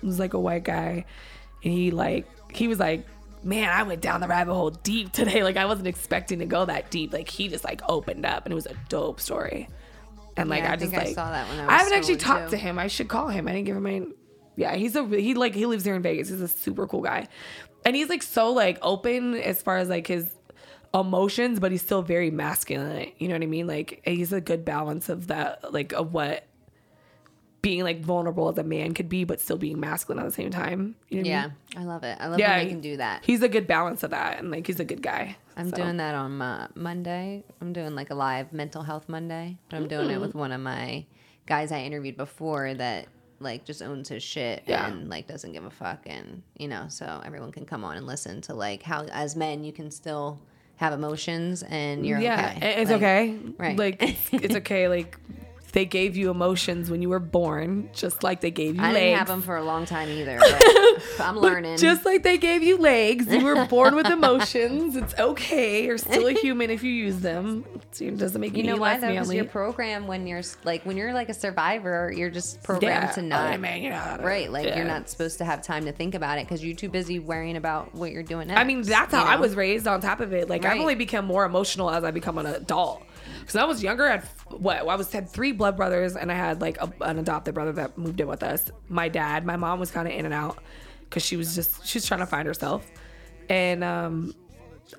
He 0.00 0.06
was 0.06 0.18
like 0.18 0.34
a 0.34 0.38
white 0.38 0.64
guy, 0.64 1.04
and 1.64 1.72
he 1.72 1.90
like 1.90 2.26
he 2.52 2.68
was 2.68 2.78
like 2.78 3.06
man 3.42 3.70
i 3.70 3.82
went 3.82 4.00
down 4.00 4.20
the 4.20 4.28
rabbit 4.28 4.54
hole 4.54 4.70
deep 4.70 5.12
today. 5.12 5.42
Like 5.50 5.56
i 5.56 5.64
wasn't 5.64 5.88
expecting 5.88 6.38
to 6.40 6.46
go 6.46 6.64
that 6.66 6.90
deep. 6.90 7.12
Like 7.12 7.28
he 7.28 7.48
just 7.48 7.64
like 7.64 7.80
opened 7.88 8.26
up 8.26 8.44
and 8.44 8.52
it 8.52 8.54
was 8.54 8.66
a 8.66 8.74
dope 8.88 9.20
story. 9.20 9.68
And 10.36 10.48
like 10.48 10.62
Yeah, 10.62 10.70
I 10.70 10.72
i, 10.72 10.76
just 10.76 10.90
think 10.90 11.02
I 11.02 11.06
like 11.06 11.14
saw 11.14 11.30
that 11.30 11.48
when 11.48 11.58
I 11.60 11.74
I 11.74 11.78
haven't 11.78 11.92
actually 11.94 12.16
talked 12.16 12.46
too. 12.46 12.50
to 12.52 12.56
him. 12.56 12.78
I 12.78 12.86
should 12.86 13.08
call 13.08 13.28
him. 13.28 13.48
I 13.48 13.52
didn't 13.52 13.66
give 13.66 13.76
him 13.76 13.82
my 13.82 14.02
yeah 14.56 14.74
he's 14.76 14.94
a 14.96 15.04
he 15.06 15.34
like 15.34 15.54
he 15.54 15.66
lives 15.66 15.84
here 15.84 15.94
in 15.94 16.02
vegas. 16.02 16.28
He's 16.28 16.40
a 16.40 16.48
super 16.48 16.86
cool 16.86 17.00
guy. 17.02 17.28
And 17.84 17.96
he's 17.96 18.08
like 18.08 18.22
so 18.22 18.52
like 18.52 18.78
open 18.82 19.34
as 19.34 19.62
far 19.62 19.78
as 19.78 19.88
like 19.88 20.06
his 20.06 20.30
emotions 20.92 21.60
but 21.60 21.70
he's 21.72 21.82
still 21.82 22.02
very 22.02 22.30
masculine. 22.30 23.10
You 23.18 23.28
know 23.28 23.34
what 23.34 23.42
i 23.42 23.46
mean? 23.46 23.66
Like 23.66 24.02
he's 24.04 24.32
a 24.32 24.40
good 24.40 24.64
balance 24.64 25.08
of 25.08 25.28
that 25.28 25.72
like 25.72 25.92
of 25.92 26.12
what 26.12 26.44
being 27.62 27.82
like 27.84 28.00
vulnerable 28.00 28.48
as 28.48 28.56
a 28.58 28.62
man 28.62 28.94
could 28.94 29.08
be, 29.08 29.24
but 29.24 29.40
still 29.40 29.58
being 29.58 29.78
masculine 29.78 30.22
at 30.24 30.26
the 30.26 30.34
same 30.34 30.50
time. 30.50 30.94
You 31.10 31.18
know 31.18 31.22
what 31.22 31.26
I 31.26 31.30
Yeah, 31.30 31.42
mean? 31.42 31.52
I 31.76 31.84
love 31.84 32.04
it. 32.04 32.16
I 32.20 32.26
love 32.28 32.38
Yeah, 32.38 32.56
when 32.56 32.64
they 32.66 32.70
can 32.72 32.80
do 32.80 32.96
that. 32.96 33.24
He's 33.24 33.42
a 33.42 33.48
good 33.48 33.66
balance 33.66 34.02
of 34.02 34.10
that, 34.10 34.38
and 34.38 34.50
like 34.50 34.66
he's 34.66 34.80
a 34.80 34.84
good 34.84 35.02
guy. 35.02 35.36
I'm 35.56 35.68
So, 35.70 35.76
doing 35.76 35.98
that 35.98 36.14
on 36.14 36.40
uh, 36.40 36.68
Monday. 36.74 37.44
I'm 37.60 37.72
doing 37.72 37.94
like 37.94 38.10
a 38.10 38.14
live 38.14 38.52
mental 38.52 38.82
health 38.82 39.08
Monday, 39.08 39.58
but 39.68 39.76
I'm 39.76 39.88
doing 39.88 40.08
Mm. 40.08 40.14
it 40.14 40.20
with 40.20 40.34
one 40.34 40.52
of 40.52 40.60
my 40.60 41.04
guys 41.46 41.70
I 41.72 41.80
interviewed 41.80 42.16
before 42.16 42.72
that 42.74 43.06
like 43.40 43.64
just 43.64 43.82
owns 43.82 44.08
his 44.08 44.22
shit 44.22 44.62
Yeah. 44.66 44.86
and 44.86 45.08
like 45.08 45.26
doesn't 45.26 45.52
give 45.52 45.64
a 45.64 45.70
fuck 45.70 46.00
and 46.06 46.42
you 46.58 46.68
know 46.68 46.84
so 46.88 47.22
everyone 47.24 47.50
can 47.52 47.64
come 47.64 47.84
on 47.84 47.96
and 47.96 48.06
listen 48.06 48.42
to 48.42 48.54
like 48.54 48.82
how 48.82 49.04
as 49.06 49.34
men 49.34 49.64
you 49.64 49.72
can 49.72 49.90
still 49.90 50.38
have 50.76 50.92
emotions 50.92 51.62
and 51.62 52.04
you're 52.06 52.20
Yeah, 52.20 52.52
okay. 52.58 52.72
it's 52.80 52.90
Like, 52.90 52.96
okay. 52.98 53.38
right. 53.58 53.76
Like 53.78 54.02
it's, 54.02 54.28
it's 54.32 54.54
okay. 54.62 54.88
Like 54.88 55.18
they 55.72 55.84
gave 55.84 56.16
you 56.16 56.30
emotions 56.30 56.90
when 56.90 57.02
you 57.02 57.08
were 57.08 57.18
born, 57.18 57.90
just 57.92 58.22
like 58.22 58.40
they 58.40 58.50
gave 58.50 58.76
you 58.76 58.82
I 58.82 58.92
legs. 58.92 58.96
didn't 58.98 59.18
have 59.18 59.28
them 59.28 59.42
for 59.42 59.56
a 59.56 59.62
long 59.62 59.84
time 59.86 60.08
either. 60.08 60.38
But 61.16 61.26
I'm 61.26 61.38
learning. 61.38 61.78
Just 61.78 62.04
like 62.04 62.22
they 62.22 62.36
gave 62.36 62.62
you 62.62 62.76
legs, 62.76 63.26
you 63.26 63.42
were 63.44 63.64
born 63.66 63.94
with 63.94 64.06
emotions. 64.06 64.96
It's 64.96 65.18
okay. 65.18 65.84
You're 65.86 65.96
still 65.98 66.26
a 66.26 66.32
human 66.32 66.68
if 66.70 66.82
you 66.82 66.90
use 66.92 67.20
them. 67.20 67.64
It 67.98 68.18
doesn't 68.18 68.40
make 68.40 68.52
you 68.56 68.64
you 68.64 68.70
know 68.70 68.76
why? 68.76 68.94
Because 68.96 69.14
manly. 69.14 69.36
you're 69.36 69.44
programmed 69.46 70.06
when 70.08 70.26
you're 70.26 70.42
like 70.64 70.84
when 70.84 70.96
you're 70.96 71.14
like 71.14 71.28
a 71.30 71.34
survivor, 71.34 72.12
you're 72.14 72.28
just 72.30 72.62
programmed 72.62 73.12
to 73.14 73.20
Oh, 73.20 73.24
not 73.24 73.60
man, 73.60 73.82
you 73.82 73.90
know 73.90 73.96
how 73.96 74.16
to- 74.18 74.22
right. 74.24 74.50
Like 74.50 74.66
yeah. 74.66 74.76
you're 74.76 74.84
not 74.86 75.08
supposed 75.08 75.38
to 75.38 75.44
have 75.44 75.62
time 75.62 75.86
to 75.86 75.92
think 75.92 76.14
about 76.14 76.38
it 76.38 76.46
because 76.46 76.62
you're 76.64 76.76
too 76.76 76.88
busy 76.90 77.18
worrying 77.18 77.56
about 77.56 77.94
what 77.94 78.12
you're 78.12 78.22
doing 78.22 78.48
next. 78.48 78.60
I 78.60 78.64
mean, 78.64 78.82
that's 78.82 79.12
how 79.12 79.24
you 79.24 79.30
I 79.30 79.36
was 79.36 79.54
raised. 79.54 79.86
On 79.88 80.00
top 80.00 80.20
of 80.20 80.32
it, 80.32 80.48
like 80.50 80.64
I've 80.64 80.80
only 80.80 80.94
become 80.96 81.24
more 81.24 81.44
emotional 81.44 81.90
as 81.90 82.04
I 82.04 82.10
become 82.10 82.36
an 82.38 82.46
adult. 82.46 83.02
Because 83.40 83.56
I 83.56 83.64
was 83.64 83.82
younger, 83.82 84.06
I 84.06 84.12
had 84.12 84.24
what 84.48 84.78
I 84.78 84.94
was 84.94 85.12
had 85.12 85.28
three 85.28 85.52
blood 85.52 85.76
brothers, 85.76 86.16
and 86.16 86.30
I 86.30 86.34
had 86.34 86.60
like 86.60 86.78
a, 86.80 86.92
an 87.00 87.18
adopted 87.18 87.54
brother 87.54 87.72
that 87.72 87.98
moved 87.98 88.20
in 88.20 88.28
with 88.28 88.42
us. 88.42 88.70
My 88.88 89.08
dad, 89.08 89.44
my 89.44 89.56
mom 89.56 89.80
was 89.80 89.90
kind 89.90 90.06
of 90.06 90.14
in 90.14 90.24
and 90.24 90.34
out 90.34 90.58
because 91.04 91.24
she 91.24 91.36
was 91.36 91.54
just 91.54 91.84
she 91.86 91.98
was 91.98 92.06
trying 92.06 92.20
to 92.20 92.26
find 92.26 92.46
herself, 92.46 92.86
and 93.48 93.82
um, 93.84 94.34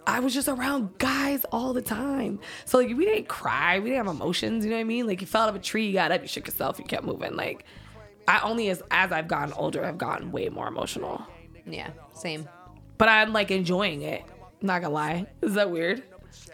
I 0.08 0.20
was 0.20 0.34
just 0.34 0.48
around 0.48 0.98
guys 0.98 1.46
all 1.52 1.74
the 1.74 1.82
time. 1.82 2.40
So 2.66 2.78
like 2.80 2.88
we 2.90 3.06
didn't 3.06 3.28
cry, 3.28 3.80
we 3.80 3.90
didn't 3.90 4.06
have 4.06 4.16
emotions. 4.16 4.64
You 4.66 4.72
know 4.72 4.78
what 4.78 4.82
I 4.82 4.86
mean? 4.86 5.08
Like 5.08 5.22
you 5.22 5.28
fell 5.28 5.44
out 5.44 5.50
of 5.50 5.56
a 5.56 5.60
tree, 5.60 5.88
you 5.88 5.94
got 5.94 6.12
up, 6.12 6.22
you 6.22 6.28
shook 6.28 6.48
yourself, 6.48 6.80
you 6.80 6.86
kept 6.86 7.04
moving. 7.06 7.36
Like 7.36 7.66
I 8.28 8.40
only 8.42 8.70
as 8.70 8.82
as 8.92 9.12
I've 9.12 9.28
gotten 9.28 9.54
older, 9.54 9.84
I've 9.86 9.98
gotten 9.98 10.32
way 10.32 10.48
more 10.50 10.68
emotional 10.68 11.26
Yeah, 11.66 11.90
same. 12.14 12.48
but 12.98 13.10
I'm 13.10 13.34
like 13.34 13.52
enjoying 13.52 14.02
it. 14.02 14.24
Not 14.62 14.82
gonna 14.82 14.94
lie. 14.94 15.26
Is 15.42 15.56
that 15.56 15.72
weird? 15.72 16.04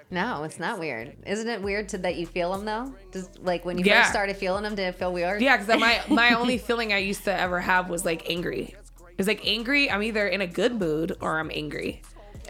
No, 0.09 0.43
it's 0.43 0.57
not 0.59 0.79
weird. 0.79 1.15
Isn't 1.25 1.49
it 1.49 1.61
weird 1.61 1.89
to 1.89 1.97
that 1.99 2.15
you 2.15 2.25
feel 2.25 2.51
them 2.53 2.65
though? 2.65 2.93
Just 3.11 3.39
like 3.41 3.65
when 3.65 3.77
you 3.77 3.83
Yeah. 3.85 4.01
first 4.03 4.11
started 4.11 4.37
feeling 4.37 4.63
them, 4.63 4.75
did 4.75 4.83
it 4.87 4.95
feel 4.95 5.11
weird? 5.11 5.41
Yeah, 5.41 5.57
because 5.57 5.79
my 5.79 6.01
my 6.09 6.33
only 6.33 6.57
feeling 6.57 6.93
I 6.93 6.97
used 6.99 7.25
to 7.25 7.33
ever 7.37 7.59
have 7.59 7.89
was 7.89 8.05
like 8.05 8.29
angry. 8.29 8.75
It's 9.17 9.27
like 9.27 9.45
angry. 9.45 9.91
I'm 9.91 10.03
either 10.03 10.27
in 10.27 10.41
a 10.41 10.47
good 10.47 10.79
mood 10.79 11.17
or 11.21 11.39
I'm 11.39 11.51
angry, 11.53 12.01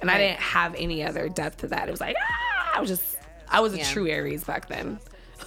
and 0.02 0.12
I 0.12 0.18
didn't 0.18 0.40
have 0.40 0.76
any 0.76 1.04
other 1.04 1.30
depth 1.30 1.58
to 1.60 1.68
that. 1.70 1.88
It 1.88 1.92
was 1.92 2.02
like 2.02 2.16
ah, 2.22 2.74
I 2.76 2.80
was 2.80 2.90
just 2.90 3.18
I 3.50 3.60
was 3.62 3.74
a 3.74 3.78
Yeah. 3.78 3.92
true 3.92 4.08
Aries 4.08 4.44
back 4.44 4.68
then. 4.68 5.00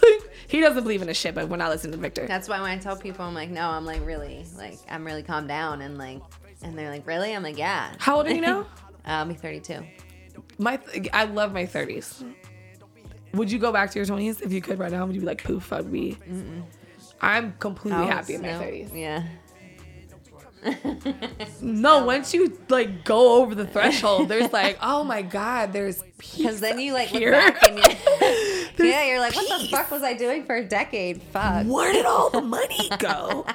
he 0.48 0.60
doesn't 0.60 0.82
believe 0.82 1.02
in 1.02 1.08
a 1.10 1.14
shit, 1.14 1.34
but 1.34 1.48
when 1.48 1.60
I 1.60 1.68
listen 1.68 1.90
to 1.92 1.96
Victor, 1.98 2.26
That's 2.26 2.48
why 2.48 2.60
when 2.60 2.70
I 2.70 2.78
tell 2.78 2.96
people, 2.96 3.24
I'm 3.24 3.34
like, 3.34 3.50
no, 3.50 3.68
I'm 3.68 3.84
like 3.84 4.04
really, 4.04 4.44
like 4.56 4.78
I'm 4.88 5.04
really 5.04 5.22
calmed 5.22 5.48
down 5.48 5.82
and 5.82 5.98
like, 5.98 6.22
and 6.62 6.76
they're 6.76 6.90
like, 6.90 7.06
really? 7.06 7.34
I'm 7.36 7.42
like, 7.42 7.58
yeah. 7.58 7.92
how 7.98 8.16
old 8.16 8.26
are 8.26 8.34
you 8.34 8.40
now? 8.40 8.66
I'll 9.04 9.26
be 9.26 9.34
32. 9.34 9.84
My 10.60 10.76
th- 10.76 11.08
I 11.12 11.24
love 11.24 11.52
my 11.52 11.64
30s. 11.66 12.22
Would 13.34 13.50
you 13.50 13.58
go 13.58 13.72
back 13.72 13.90
to 13.92 13.98
your 13.98 14.06
20s 14.06 14.42
if 14.42 14.52
you 14.52 14.60
could 14.60 14.78
right 14.78 14.90
now? 14.92 15.06
Would 15.06 15.14
you 15.14 15.20
be 15.20 15.26
like 15.26 15.42
poof? 15.42 15.72
I'd 15.72 15.90
be. 15.90 16.18
I'm 17.20 17.52
completely 17.58 18.02
Oh, 18.02 18.06
happy 18.06 18.34
in 18.34 18.42
my 18.42 18.48
no. 18.52 18.60
30s. 18.60 18.94
Yeah. 18.94 19.24
No, 21.62 22.04
once 22.04 22.34
you 22.34 22.58
like 22.68 23.04
go 23.04 23.40
over 23.40 23.54
the 23.54 23.66
threshold, 23.66 24.28
there's 24.28 24.52
like, 24.60 24.78
oh 24.82 25.04
my 25.04 25.22
god, 25.22 25.72
there's 25.72 26.02
peace. 26.18 26.36
Because 26.36 26.60
then 26.60 26.78
you 26.78 26.92
like 26.92 27.10
look 27.12 27.20
here. 27.22 27.32
back 27.32 27.62
and 27.66 27.78
you, 27.78 27.84
yeah, 28.86 29.04
you're 29.06 29.20
like, 29.20 29.34
what 29.34 29.48
the 29.48 29.58
peace. 29.64 29.70
fuck 29.70 29.90
was 29.90 30.02
I 30.02 30.12
doing 30.14 30.44
for 30.44 30.56
a 30.56 30.64
decade? 30.64 31.22
Fuck. 31.22 31.66
Where 31.66 31.92
did 31.92 32.04
all 32.04 32.28
the 32.30 32.42
money 32.42 32.90
go? 32.98 33.46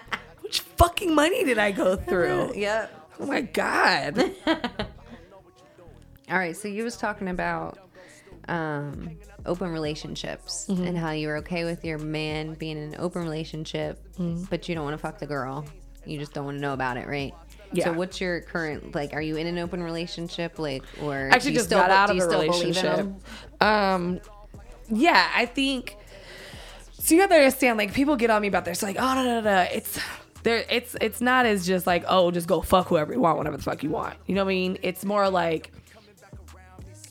Which 0.42 0.62
fucking 0.62 1.14
money 1.14 1.44
did 1.44 1.58
I 1.60 1.72
go 1.72 1.96
through? 1.96 2.54
Yep. 2.56 3.10
Oh 3.20 3.26
my 3.28 3.42
god. 3.42 4.36
All 6.30 6.38
right, 6.38 6.56
so 6.56 6.68
you 6.68 6.84
was 6.84 6.98
talking 6.98 7.28
about 7.28 7.78
um, 8.48 9.12
open 9.46 9.72
relationships 9.72 10.66
Mm-hmm. 10.70 10.84
and 10.84 10.98
how 10.98 11.12
you 11.12 11.28
were 11.28 11.38
okay 11.38 11.64
with 11.66 11.84
your 11.86 11.98
man 12.00 12.54
being 12.56 12.78
in 12.78 12.94
an 12.94 12.96
open 13.00 13.22
relationship, 13.24 14.02
Mm-hmm. 14.18 14.44
but 14.50 14.68
you 14.68 14.76
don't 14.76 14.84
want 14.84 14.94
to 14.96 14.98
fuck 14.98 15.20
the 15.20 15.28
girl. 15.28 15.66
You 16.06 16.18
just 16.20 16.34
don't 16.34 16.46
want 16.46 16.58
to 16.58 16.62
know 16.62 16.74
about 16.74 16.98
it, 16.98 17.08
right? 17.08 17.34
Yeah. 17.74 17.86
So 17.86 17.94
what's 17.94 18.22
your 18.22 18.42
current 18.42 18.94
like? 18.96 19.14
Are 19.14 19.22
you 19.22 19.38
in 19.38 19.48
an 19.48 19.58
open 19.58 19.82
relationship, 19.84 20.60
like, 20.60 20.84
or 21.02 21.30
Actually, 21.32 21.40
do 21.42 21.50
you 21.50 21.56
just 21.58 21.66
still, 21.68 21.80
got 21.80 21.90
out 21.92 22.10
of 22.12 22.18
a 22.18 22.22
still 22.22 22.42
believe 22.44 22.54
in 22.54 22.60
relationship. 22.76 23.08
Um, 23.62 24.20
yeah, 24.90 25.30
I 25.36 25.46
think. 25.48 25.98
So 26.94 27.16
you 27.16 27.22
have 27.22 27.30
to 27.32 27.36
understand, 27.36 27.78
like 27.78 27.94
people 27.94 28.16
get 28.16 28.30
on 28.30 28.42
me 28.42 28.48
about 28.48 28.66
this, 28.66 28.82
like, 28.84 28.98
oh 29.00 29.16
no 29.16 29.24
no 29.24 29.42
no, 29.42 29.62
it's 29.72 30.00
there. 30.44 30.64
It's 30.70 30.96
it's 31.02 31.22
not 31.22 31.46
as 31.48 31.66
just 31.66 31.86
like, 31.88 32.04
oh, 32.08 32.30
just 32.32 32.48
go 32.48 32.62
fuck 32.62 32.88
whoever 32.88 33.12
you 33.14 33.20
want, 33.20 33.38
whatever 33.38 33.58
the 33.58 33.64
fuck 33.64 33.84
you 33.84 33.90
want. 33.90 34.16
You 34.28 34.36
know 34.36 34.44
what 34.46 34.52
I 34.52 34.56
mean? 34.56 34.78
It's 34.84 35.04
more 35.04 35.30
like. 35.30 35.72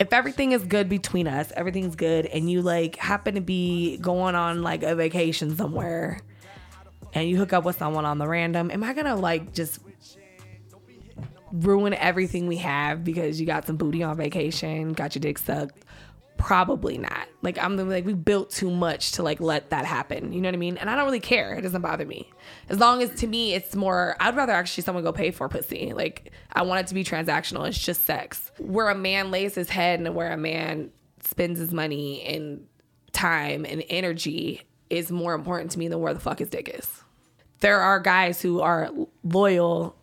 If 0.01 0.13
everything 0.13 0.53
is 0.53 0.65
good 0.65 0.89
between 0.89 1.29
us, 1.29 1.53
everything's 1.57 1.95
good, 1.95 2.27
and 2.27 2.51
you 2.51 2.63
like 2.63 2.97
happen 2.97 3.37
to 3.37 3.41
be 3.41 3.97
going 3.99 4.35
on 4.35 4.63
like 4.63 4.83
a 4.83 4.95
vacation 4.95 5.57
somewhere, 5.57 6.21
and 7.13 7.29
you 7.29 7.37
hook 7.37 7.53
up 7.53 7.65
with 7.65 7.79
someone 7.79 8.05
on 8.05 8.19
the 8.19 8.27
random, 8.27 8.71
am 8.71 8.83
I 8.83 8.93
gonna 8.93 9.17
like 9.17 9.53
just 9.55 9.79
ruin 11.53 11.95
everything 11.95 12.49
we 12.49 12.57
have 12.57 13.05
because 13.05 13.41
you 13.41 13.47
got 13.47 13.67
some 13.67 13.77
booty 13.77 14.03
on 14.03 14.17
vacation, 14.17 14.93
got 14.93 15.15
your 15.15 15.21
dick 15.21 15.39
sucked. 15.39 15.85
Probably 16.45 16.99
not. 16.99 17.27
Like 17.41 17.57
I'm 17.57 17.75
like 17.89 18.05
we 18.05 18.13
built 18.13 18.51
too 18.51 18.71
much 18.71 19.13
to 19.13 19.23
like 19.23 19.41
let 19.41 19.71
that 19.71 19.87
happen. 19.87 20.31
You 20.31 20.43
know 20.43 20.49
what 20.49 20.55
I 20.55 20.59
mean? 20.59 20.77
And 20.77 20.91
I 20.91 20.95
don't 20.95 21.07
really 21.07 21.19
care. 21.19 21.55
It 21.55 21.63
doesn't 21.63 21.81
bother 21.81 22.05
me. 22.05 22.31
As 22.69 22.79
long 22.79 23.03
as 23.03 23.09
to 23.21 23.27
me 23.27 23.55
it's 23.55 23.75
more 23.75 24.15
I'd 24.21 24.37
rather 24.37 24.53
actually 24.53 24.85
someone 24.85 25.05
go 25.05 25.11
pay 25.11 25.31
for 25.31 25.49
pussy. 25.49 25.95
Like 25.95 26.33
I 26.53 26.61
want 26.61 26.81
it 26.81 26.89
to 26.89 26.95
be 26.95 27.03
transactional. 27.03 27.67
It's 27.67 27.79
just 27.79 28.05
sex. 28.05 28.53
Where 28.59 28.91
a 28.91 28.95
man 28.95 29.31
lays 29.31 29.55
his 29.55 29.71
head 29.71 30.01
and 30.01 30.15
where 30.15 30.33
a 30.33 30.37
man 30.37 30.91
spends 31.23 31.59
his 31.59 31.73
money 31.73 32.23
and 32.25 32.67
time 33.13 33.65
and 33.65 33.83
energy 33.89 34.61
is 34.91 35.11
more 35.11 35.33
important 35.33 35.71
to 35.71 35.79
me 35.79 35.89
than 35.89 36.01
where 36.01 36.13
the 36.13 36.21
fuck 36.21 36.41
his 36.41 36.51
dick 36.51 36.69
is. 36.69 37.03
There 37.61 37.81
are 37.81 38.01
guys 38.01 38.43
who 38.43 38.61
are 38.61 38.91
loyal 39.23 39.97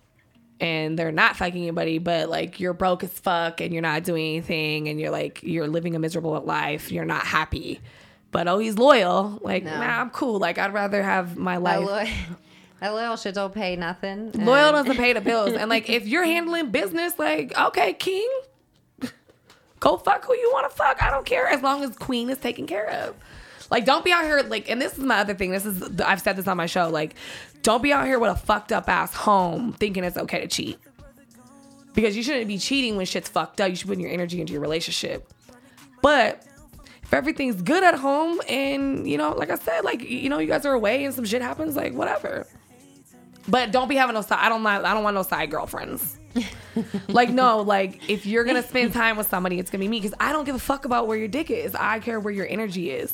and 0.62 0.98
they're 0.98 1.12
not 1.12 1.36
fucking 1.36 1.62
anybody, 1.62 1.98
but 1.98 2.30
like 2.30 2.60
you're 2.62 2.74
broke 2.74 3.04
as 3.04 3.10
fuck 3.12 3.60
and 3.60 3.74
you're 3.74 3.82
not 3.82 4.04
doing 4.04 4.26
anything 4.36 4.88
and 4.88 5.00
you're 5.00 5.10
like 5.12 5.42
you're 5.44 5.68
living 5.68 5.96
a 5.96 6.00
miserable 6.00 6.40
life, 6.42 6.92
you're 6.92 7.04
not 7.04 7.24
happy. 7.26 7.82
But 8.32 8.48
oh, 8.48 8.60
he's 8.60 8.78
loyal. 8.78 9.40
Like, 9.42 9.64
No. 9.66 9.72
nah, 9.78 10.00
I'm 10.00 10.10
cool. 10.12 10.40
Like 10.40 10.58
I'd 10.58 10.72
rather 10.74 11.04
have 11.04 11.36
my 11.36 11.58
life. 11.58 11.86
loyal, 11.86 12.06
that 12.80 12.90
loyal 12.94 13.18
shit 13.18 13.36
don't 13.36 13.54
pay 13.54 13.76
nothing. 13.76 14.32
Loyal 14.36 14.72
doesn't 14.72 14.96
pay 14.96 15.12
the 15.14 15.20
bills. 15.32 15.52
And 15.54 15.70
like 15.70 15.90
if 15.90 16.08
you're 16.08 16.24
handling 16.24 16.70
business, 16.72 17.18
like, 17.20 17.58
okay, 17.60 17.92
king, 17.94 18.30
go 19.80 19.98
fuck 19.98 20.24
who 20.26 20.34
you 20.36 20.50
want 20.54 20.70
to 20.72 20.76
fuck. 20.78 21.02
I 21.04 21.10
don't 21.10 21.26
care 21.26 21.48
as 21.48 21.62
long 21.62 21.84
as 21.84 21.96
queen 21.98 22.30
is 22.30 22.38
taken 22.38 22.68
care 22.68 22.90
of. 22.90 23.16
Like, 23.70 23.86
don't 23.86 24.04
be 24.04 24.12
out 24.12 24.26
here 24.26 24.42
like, 24.42 24.70
and 24.70 24.82
this 24.82 24.94
is 24.98 25.00
my 25.04 25.20
other 25.20 25.34
thing. 25.34 25.52
This 25.52 25.66
is 25.66 26.02
I've 26.02 26.22
said 26.22 26.36
this 26.36 26.48
on 26.48 26.58
my 26.58 26.66
show. 26.66 26.90
Like, 26.90 27.16
don't 27.64 27.84
be 27.84 27.94
out 27.94 28.06
here 28.06 28.20
with 28.20 28.32
a 28.32 28.36
fucked 28.36 28.72
up 28.72 28.90
ass 28.90 29.14
home 29.14 29.74
thinking 29.74 30.04
it's 30.04 30.18
okay 30.18 30.42
to 30.42 30.48
cheat. 30.48 30.80
Because 31.94 32.16
you 32.16 32.24
shouldn't 32.24 32.48
be 32.48 32.58
cheating 32.58 32.96
when 32.96 33.06
shit's 33.06 33.30
fucked 33.30 33.60
up. 33.60 33.70
You 33.70 33.76
should 33.76 33.88
put 33.88 34.00
your 34.00 34.10
energy 34.10 34.40
into 34.40 34.54
your 34.54 34.62
relationship. 34.62 35.32
But 36.02 36.46
if 37.04 37.14
everything's 37.14 37.62
good 37.62 37.84
at 37.84 37.96
home 37.96 38.40
and 38.48 39.10
you 39.10 39.18
know, 39.18 39.34
like 39.34 39.50
I 39.50 39.56
said, 39.56 39.82
like 39.84 40.02
you 40.02 40.30
know, 40.30 40.40
you 40.40 40.48
guys 40.48 40.66
are 40.66 40.74
away 40.74 41.04
and 41.04 41.14
some 41.14 41.26
shit 41.26 41.42
happens, 41.42 41.76
like 41.76 41.94
whatever. 41.94 42.48
But 43.48 43.72
don't 43.72 43.88
be 43.88 43.96
having 43.96 44.14
no 44.14 44.22
side. 44.22 44.40
I 44.40 44.50
don't 44.50 44.64
like. 44.64 44.84
I 44.84 44.94
don't 44.94 45.04
want 45.04 45.16
no 45.16 45.24
side 45.24 45.52
girlfriends. 45.52 46.18
like 47.10 47.30
no, 47.30 47.62
like 47.62 48.10
if 48.10 48.26
you're 48.26 48.44
gonna 48.44 48.64
spend 48.64 48.94
time 48.94 49.18
with 49.18 49.28
somebody, 49.28 49.60
it's 49.60 49.70
gonna 49.70 49.84
be 49.84 49.88
me 49.88 50.00
because 50.00 50.16
I 50.20 50.32
don't 50.32 50.46
give 50.46 50.56
a 50.56 50.60
fuck 50.60 50.86
about 50.86 51.08
where 51.08 51.18
your 51.18 51.28
dick 51.28 51.52
is. 51.52 51.76
I 51.76 52.00
care 52.00 52.20
where 52.20 52.34
your 52.34 52.48
energy 52.48 52.92
is. 52.92 53.14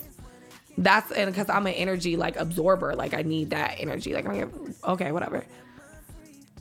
That's 0.78 1.12
and 1.12 1.32
because 1.32 1.50
I'm 1.50 1.66
an 1.66 1.74
energy 1.74 2.18
like 2.18 2.36
absorber. 2.36 2.96
Like 2.96 3.14
I 3.14 3.24
need 3.24 3.50
that 3.50 3.76
energy. 3.80 4.14
Like 4.14 4.28
I'm 4.28 4.76
okay, 4.84 5.12
whatever. 5.12 5.44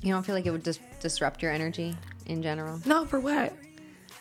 You 0.02 0.12
don't 0.12 0.24
feel 0.24 0.35
like 0.35 0.46
it 0.46 0.50
would 0.50 0.64
just 0.64 0.81
disrupt 1.00 1.42
your 1.42 1.52
energy 1.52 1.96
in 2.26 2.42
general? 2.42 2.81
No, 2.85 3.05
for 3.05 3.20
what? 3.20 3.52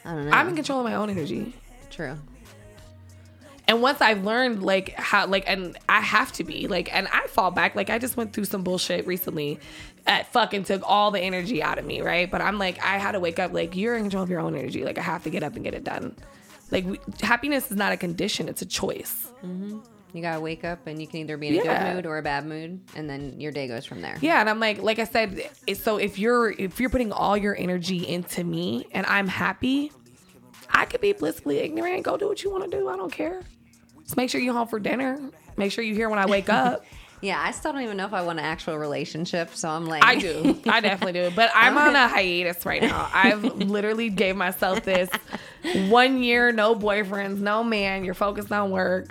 I 0.04 0.14
don't 0.14 0.26
know. 0.26 0.32
I'm 0.32 0.50
in 0.50 0.56
control 0.56 0.80
of 0.80 0.86
my 0.86 0.96
own 0.96 1.10
energy. 1.10 1.54
True. 1.90 2.18
And 3.68 3.82
once 3.82 4.02
I've 4.02 4.24
learned 4.24 4.64
like 4.64 4.94
how 4.96 5.26
like 5.28 5.46
and 5.48 5.78
I 5.90 6.02
have 6.02 6.32
to 6.34 6.44
be 6.44 6.68
like 6.68 6.94
and 6.94 7.08
I 7.12 7.28
fall 7.28 7.52
back 7.52 7.76
like 7.76 7.90
I 7.90 7.98
just 7.98 8.16
went 8.16 8.34
through 8.34 8.46
some 8.46 8.64
bullshit 8.64 9.08
recently 9.08 9.60
that 10.06 10.28
fucking 10.28 10.66
took 10.66 10.84
all 10.86 11.10
the 11.10 11.20
energy 11.20 11.64
out 11.64 11.80
of 11.80 11.86
me, 11.86 12.02
right? 12.02 12.30
But 12.30 12.42
I'm 12.42 12.60
like 12.60 12.84
I 12.84 12.98
had 12.98 13.14
to 13.14 13.20
wake 13.20 13.40
up 13.40 13.54
like 13.54 13.76
you're 13.76 13.96
in 13.96 14.04
control 14.04 14.24
of 14.24 14.30
your 14.30 14.40
own 14.40 14.56
energy. 14.56 14.84
Like 14.84 14.98
I 14.98 15.02
have 15.02 15.24
to 15.24 15.30
get 15.30 15.42
up 15.42 15.56
and 15.56 15.64
get 15.64 15.74
it 15.74 15.84
done. 15.84 16.16
Like 16.72 16.86
we, 16.86 17.00
happiness 17.22 17.70
is 17.72 17.78
not 17.78 17.92
a 17.92 17.98
condition, 17.98 18.48
it's 18.50 18.62
a 18.62 18.66
choice. 18.66 19.28
Mm-hmm. 19.44 19.80
You 20.14 20.22
gotta 20.22 20.40
wake 20.40 20.64
up 20.64 20.88
and 20.88 21.00
you 21.02 21.08
can 21.08 21.18
either 21.20 21.36
be 21.38 21.50
in 21.50 21.54
a 21.60 21.64
Yeah. 21.66 21.84
good 21.90 21.96
mood 21.96 22.06
or 22.06 22.18
a 22.18 22.22
bad 22.22 22.46
mood, 22.46 22.80
and 22.96 23.10
then 23.10 23.40
your 23.40 23.52
day 23.52 23.68
goes 23.68 23.86
from 23.86 24.02
there. 24.02 24.18
Yeah, 24.22 24.40
and 24.40 24.50
I'm 24.50 24.60
like 24.60 24.82
like 24.82 24.98
I 25.00 25.04
said 25.04 25.50
so 25.76 25.98
if 25.98 26.18
you're 26.18 26.52
if 26.52 26.80
you're 26.80 26.90
putting 26.90 27.12
all 27.12 27.36
your 27.36 27.56
energy 27.58 28.08
into 28.08 28.44
me 28.44 28.88
and 28.94 29.06
I'm 29.08 29.28
happy, 29.28 29.92
I 30.70 30.86
could 30.86 31.02
be 31.02 31.12
blissfully 31.14 31.60
ignorant. 31.60 32.04
Go 32.04 32.16
do 32.18 32.28
what 32.28 32.44
you 32.44 32.50
want 32.52 32.70
to 32.70 32.78
do. 32.80 32.88
I 32.90 32.96
don't 32.96 33.12
care. 33.12 33.42
Just 34.04 34.16
make 34.18 34.30
sure 34.30 34.40
you're 34.40 34.54
home 34.54 34.68
for 34.68 34.80
dinner. 34.80 35.20
Make 35.58 35.72
sure 35.72 35.84
you're 35.84 35.96
here 35.96 36.10
when 36.10 36.20
I 36.20 36.26
wake 36.28 36.50
up. 36.50 36.86
Yeah, 37.26 37.42
I 37.42 37.50
still 37.50 37.74
don't 37.74 37.82
even 37.82 37.98
know 37.98 38.06
if 38.06 38.14
I 38.14 38.22
want 38.22 38.38
an 38.38 38.46
actual 38.46 38.78
relationship, 38.78 39.56
so 39.56 39.68
I'm 39.68 39.88
like, 39.88 40.04
I 40.04 40.14
do. 40.14 40.62
I 40.68 40.80
definitely 40.80 41.14
do. 41.14 41.32
But 41.36 41.50
I'm 41.56 41.76
on 41.76 41.96
a 41.96 42.08
hiatus 42.08 42.64
right 42.68 42.84
now. 42.84 43.10
I've 43.12 43.44
literally 43.56 44.12
gave 44.12 44.36
myself 44.36 44.84
this 44.84 45.10
one 45.90 46.22
year, 46.22 46.52
no 46.52 46.76
boyfriends, 46.76 47.40
no 47.40 47.64
man. 47.64 48.06
You're 48.06 48.14
focused 48.14 48.52
on 48.52 48.70
work. 48.70 49.10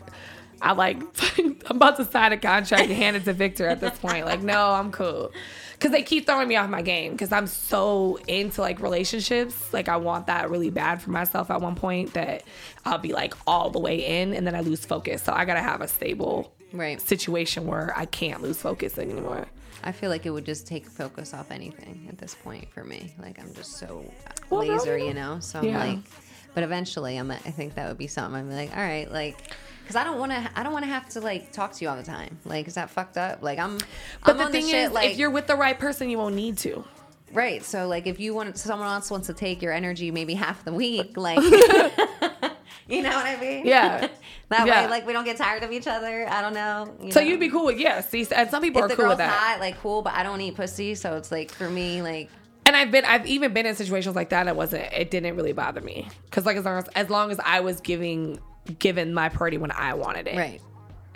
I 0.63 0.75
like, 0.75 1.03
I'm 1.39 1.59
about 1.69 1.97
to 1.97 2.05
sign 2.05 2.31
a 2.31 2.39
contract 2.39 2.85
and 2.85 2.93
hand 2.93 3.17
it 3.17 3.25
to 3.25 3.33
Victor 3.33 3.67
at 3.67 3.81
this 3.81 3.99
point. 3.99 4.27
Like, 4.27 4.43
no, 4.43 4.71
I'm 4.71 4.93
cool. 4.93 5.33
Cause 5.81 5.91
they 5.91 6.05
keep 6.05 6.25
throwing 6.25 6.47
me 6.47 6.55
off 6.55 6.71
my 6.71 6.83
game. 6.83 7.15
Cause 7.19 7.33
I'm 7.33 7.49
so 7.49 8.21
into 8.29 8.61
like 8.61 8.81
relationships. 8.81 9.73
Like 9.73 9.89
I 9.89 9.97
want 9.97 10.29
that 10.29 10.49
really 10.51 10.71
bad 10.71 11.03
for 11.03 11.11
myself 11.11 11.51
at 11.51 11.61
one 11.61 11.75
point 11.75 12.15
that 12.15 12.45
I'll 12.85 12.99
be 12.99 13.13
like 13.13 13.35
all 13.45 13.71
the 13.71 13.81
way 13.81 14.21
in 14.21 14.35
and 14.35 14.47
then 14.47 14.55
I 14.55 14.61
lose 14.61 14.87
focus. 14.87 15.23
So 15.25 15.33
I 15.33 15.45
gotta 15.45 15.61
have 15.61 15.81
a 15.81 15.89
stable 15.89 16.55
Right. 16.75 17.01
situation 17.01 17.67
where 17.67 17.93
I 17.97 18.05
can't 18.05 18.43
lose 18.43 18.61
focus 18.61 18.99
anymore. 18.99 19.47
I 19.83 19.93
feel 19.93 20.11
like 20.11 20.27
it 20.27 20.31
would 20.31 20.45
just 20.47 20.67
take 20.67 20.87
focus 20.87 21.33
off 21.35 21.51
anything 21.51 22.07
at 22.09 22.19
this 22.19 22.35
point 22.35 22.71
for 22.73 22.85
me. 22.85 23.15
Like 23.19 23.39
I'm 23.39 23.53
just 23.55 23.79
so 23.79 24.05
Well, 24.51 24.61
laser, 24.67 24.99
no. 24.99 25.05
you 25.05 25.15
know. 25.15 25.39
So 25.41 25.59
I'm 25.61 25.65
Yeah. 25.67 25.79
like, 25.85 25.99
but 26.55 26.63
eventually, 26.63 27.17
I'm. 27.17 27.31
I 27.31 27.37
think 27.37 27.75
that 27.75 27.89
would 27.89 27.99
be 27.99 28.07
something. 28.07 28.41
I'm 28.41 28.51
like, 28.51 28.71
all 28.77 28.83
right, 28.83 29.11
like, 29.11 29.37
because 29.83 29.97
I 29.97 30.05
don't 30.05 30.19
want 30.19 30.31
to. 30.33 30.51
I 30.55 30.63
don't 30.63 30.73
want 30.73 30.85
to 30.85 30.91
have 30.91 31.09
to 31.11 31.21
like 31.21 31.51
talk 31.53 31.73
to 31.73 31.85
you 31.85 31.91
all 31.91 31.97
the 31.97 32.03
time. 32.05 32.39
Like, 32.45 32.69
is 32.69 32.75
that 32.75 32.91
fucked 32.91 33.19
up? 33.19 33.43
Like, 33.43 33.59
I'm. 33.59 33.79
But 34.25 34.33
I'm 34.33 34.39
the 34.39 34.51
thing 34.51 34.67
shit, 34.67 34.87
is, 34.87 34.93
like, 34.93 35.11
if 35.11 35.17
you're 35.19 35.31
with 35.31 35.47
the 35.49 35.57
right 35.57 35.79
person, 35.79 36.09
you 36.09 36.17
won't 36.19 36.35
need 36.37 36.57
to. 36.59 36.85
right, 37.33 37.65
so 37.65 37.89
like, 37.89 38.07
if 38.07 38.21
you 38.21 38.33
want 38.35 38.57
someone 38.57 38.87
else 38.89 39.11
wants 39.11 39.27
to 39.27 39.35
take 39.35 39.61
your 39.63 39.73
energy, 39.73 40.11
maybe 40.13 40.35
half 40.35 40.65
the 40.65 40.73
week, 40.73 41.17
like. 41.17 41.39
You 42.89 43.03
know 43.03 43.11
what 43.11 43.27
I 43.27 43.41
mean? 43.41 43.67
Yeah. 43.67 44.09
that 44.51 44.67
Yeah. 44.67 44.83
way, 44.85 44.89
like 44.91 45.07
we 45.07 45.13
don't 45.15 45.25
get 45.25 45.37
tired 45.39 45.63
of 45.63 45.73
each 45.73 45.87
other. 45.87 46.29
I 46.29 46.43
don't 46.43 46.53
know. 46.55 46.95
you 47.03 47.11
So 47.13 47.21
know? 47.21 47.27
you'd 47.27 47.41
be 47.41 47.49
cool 47.49 47.65
with 47.67 47.79
yeah. 47.79 48.01
See, 48.03 48.27
and 48.35 48.51
some 48.51 48.63
people 48.63 48.85
if 48.85 48.93
are 48.93 48.97
cool 48.97 49.09
with 49.09 49.19
that. 49.19 49.31
hot, 49.33 49.61
like 49.61 49.79
cool, 49.81 50.03
but 50.03 50.13
I 50.13 50.23
don't 50.23 50.41
eat 50.41 50.55
pussy, 50.55 50.95
so 50.95 51.17
it's 51.17 51.33
like 51.33 51.51
for 51.51 51.69
me, 51.71 52.03
like 52.03 52.29
And 52.67 52.77
I've 52.77 52.91
been, 52.91 53.05
I've 53.07 53.27
even 53.27 53.53
been 53.55 53.65
in 53.67 53.75
situations 53.75 54.15
like 54.17 54.29
that. 54.31 54.41
And 54.41 54.49
it 54.51 54.57
wasn't, 54.57 54.93
it 54.93 55.11
didn't 55.11 55.35
really 55.37 55.53
bother 55.53 55.81
me 55.81 56.09
because 56.27 56.45
like 56.45 56.57
as 56.59 56.65
long 56.67 56.79
as, 56.79 56.89
as 56.95 57.09
long 57.11 57.31
as 57.31 57.41
I 57.45 57.61
was 57.61 57.81
giving, 57.81 58.39
given 58.79 59.15
my 59.15 59.29
priority 59.31 59.57
when 59.59 59.71
I 59.71 59.95
wanted 59.95 60.29
it. 60.29 60.37
right, 60.37 60.61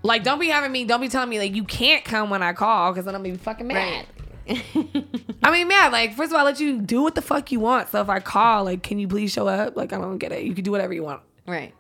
Like 0.02 0.22
don't 0.24 0.38
be 0.38 0.48
having 0.48 0.72
me, 0.72 0.84
don't 0.86 1.00
be 1.02 1.08
telling 1.08 1.28
me 1.28 1.38
like 1.38 1.54
you 1.54 1.64
can't 1.64 2.02
come 2.04 2.30
when 2.30 2.42
I 2.42 2.54
call 2.54 2.92
because 2.92 3.04
then 3.04 3.14
I'm 3.14 3.22
gonna 3.22 3.34
be 3.34 3.38
fucking 3.38 3.66
mad. 3.66 4.06
right. 4.06 4.06
I 5.42 5.50
mean, 5.50 5.68
mad. 5.68 5.92
Like 5.92 6.14
first 6.14 6.30
of 6.32 6.36
all, 6.36 6.40
I 6.40 6.44
let 6.44 6.60
you 6.60 6.80
do 6.80 7.02
what 7.02 7.14
the 7.14 7.20
fuck 7.20 7.52
you 7.52 7.60
want. 7.60 7.90
So 7.90 8.00
if 8.00 8.08
I 8.08 8.20
call, 8.20 8.64
like, 8.64 8.82
can 8.82 8.98
you 8.98 9.06
please 9.06 9.30
show 9.30 9.46
up? 9.46 9.76
Like 9.76 9.92
I 9.92 9.98
don't 9.98 10.16
get 10.16 10.32
it. 10.32 10.44
You 10.44 10.54
can 10.54 10.64
do 10.64 10.70
whatever 10.70 10.94
you 10.94 11.02
want. 11.04 11.20
Right. 11.48 11.74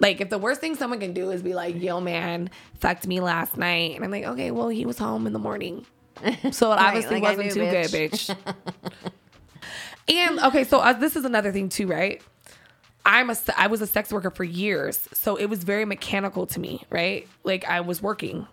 Like 0.00 0.20
if 0.20 0.30
the 0.30 0.38
worst 0.38 0.60
thing 0.60 0.76
someone 0.76 1.00
can 1.00 1.12
do 1.12 1.30
is 1.30 1.42
be 1.42 1.54
like, 1.54 1.80
"Yo, 1.80 2.00
man, 2.00 2.50
fucked 2.74 3.06
me 3.06 3.20
last 3.20 3.56
night," 3.56 3.96
and 3.96 4.04
I'm 4.04 4.10
like, 4.10 4.24
"Okay, 4.24 4.50
well, 4.50 4.68
he 4.68 4.86
was 4.86 4.98
home 4.98 5.26
in 5.26 5.32
the 5.32 5.38
morning, 5.38 5.86
so 6.52 6.72
it 6.72 6.76
Right, 6.76 6.86
obviously 6.86 7.20
like 7.20 7.36
wasn't 7.36 7.56
knew, 7.56 7.64
too 7.64 7.70
good, 7.70 7.86
bitch." 7.86 8.36
and 10.08 10.40
okay, 10.40 10.64
so 10.64 10.78
uh, 10.78 10.92
this 10.92 11.16
is 11.16 11.24
another 11.24 11.50
thing 11.50 11.68
too, 11.68 11.88
right? 11.88 12.22
I'm 13.04 13.30
a 13.30 13.36
I 13.56 13.66
was 13.68 13.80
a 13.80 13.86
sex 13.86 14.12
worker 14.12 14.30
for 14.30 14.44
years, 14.44 15.08
so 15.14 15.36
it 15.36 15.46
was 15.46 15.64
very 15.64 15.84
mechanical 15.84 16.46
to 16.48 16.60
me, 16.60 16.84
right? 16.90 17.26
Like 17.42 17.64
I 17.64 17.80
was 17.80 18.00
working. 18.02 18.46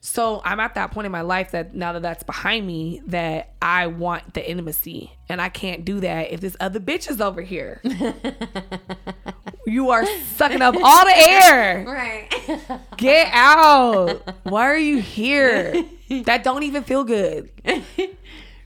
So 0.00 0.40
I'm 0.44 0.60
at 0.60 0.74
that 0.76 0.92
point 0.92 1.06
in 1.06 1.12
my 1.12 1.22
life 1.22 1.50
that 1.50 1.74
now 1.74 1.92
that 1.92 2.02
that's 2.02 2.22
behind 2.22 2.66
me, 2.66 3.02
that 3.06 3.52
I 3.60 3.88
want 3.88 4.34
the 4.34 4.48
intimacy, 4.48 5.12
and 5.28 5.40
I 5.40 5.48
can't 5.48 5.84
do 5.84 6.00
that 6.00 6.32
if 6.32 6.40
this 6.40 6.56
other 6.60 6.80
bitch 6.80 7.10
is 7.10 7.20
over 7.20 7.42
here. 7.42 7.82
you 9.68 9.90
are 9.90 10.04
sucking 10.36 10.62
up 10.62 10.74
all 10.76 11.04
the 11.04 11.14
air. 11.16 11.84
Right. 11.86 12.80
Get 12.96 13.28
out. 13.32 14.22
Why 14.44 14.64
are 14.66 14.78
you 14.78 15.00
here? 15.00 15.84
That 16.24 16.42
don't 16.42 16.62
even 16.62 16.84
feel 16.84 17.04
good. 17.04 17.50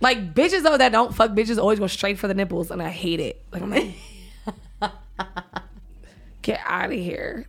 Like 0.01 0.35
bitches 0.35 0.63
though 0.63 0.77
that 0.79 0.93
don't 0.93 1.15
fuck 1.15 1.31
bitches 1.33 1.59
always 1.59 1.79
go 1.79 1.87
straight 1.87 2.19
for 2.19 2.27
the 2.29 2.35
nipples 2.35 2.71
and 2.71 2.83
I 2.83 2.89
hate 2.91 3.21
it. 3.21 3.45
Like 3.53 3.63
I'm 3.63 3.71
like 3.71 3.95
Get 6.43 6.61
out 6.65 6.87
of 6.87 6.93
here. 6.93 7.47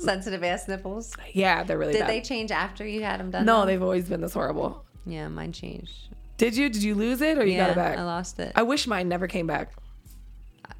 Sensitive 0.00 0.42
ass 0.44 0.66
nipples. 0.68 1.16
Yeah, 1.32 1.62
they're 1.64 1.78
really 1.78 1.92
Did 1.92 2.00
bad. 2.00 2.10
they 2.10 2.20
change 2.20 2.50
after 2.50 2.86
you 2.86 3.02
had 3.02 3.20
them 3.20 3.30
done? 3.30 3.44
no, 3.44 3.64
they've 3.66 3.82
always 3.82 4.08
been 4.08 4.20
this 4.20 4.34
horrible. 4.34 4.84
Yeah, 5.06 5.28
mine 5.28 5.52
changed. 5.52 6.08
Did 6.36 6.56
you? 6.56 6.68
Did 6.68 6.82
you 6.82 6.94
lose 6.94 7.20
it 7.20 7.38
or 7.38 7.44
you 7.44 7.54
yeah, 7.54 7.66
got 7.66 7.70
it 7.70 7.76
back? 7.76 7.98
I 7.98 8.04
lost 8.04 8.38
it. 8.38 8.52
I 8.54 8.62
wish 8.62 8.86
mine 8.86 9.08
never 9.08 9.26
came 9.26 9.46
back. 9.46 9.72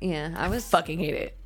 yeah, 0.01 0.35
I 0.37 0.49
was. 0.49 0.69
Fucking 0.69 0.99
hate 0.99 1.15
it. 1.15 1.37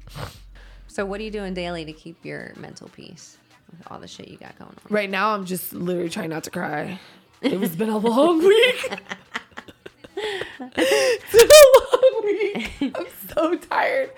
So, 0.92 1.06
what 1.06 1.20
are 1.20 1.22
you 1.22 1.30
doing 1.30 1.54
daily 1.54 1.86
to 1.86 1.92
keep 1.94 2.22
your 2.22 2.52
mental 2.58 2.86
peace 2.90 3.38
with 3.70 3.90
all 3.90 3.98
the 3.98 4.06
shit 4.06 4.28
you 4.28 4.36
got 4.36 4.58
going 4.58 4.72
on? 4.72 4.76
Right 4.90 5.08
now 5.08 5.34
I'm 5.34 5.46
just 5.46 5.72
literally 5.72 6.10
trying 6.10 6.28
not 6.28 6.44
to 6.44 6.50
cry. 6.50 7.00
It 7.40 7.58
was 7.58 7.74
been 7.74 7.88
a 7.88 7.96
long 7.96 8.38
week. 8.46 8.92
it's 10.76 11.32
been 11.32 11.50
a 11.50 11.96
long 11.96 12.24
week. 12.24 12.92
I'm 12.94 13.06
so 13.34 13.56
tired. 13.56 14.10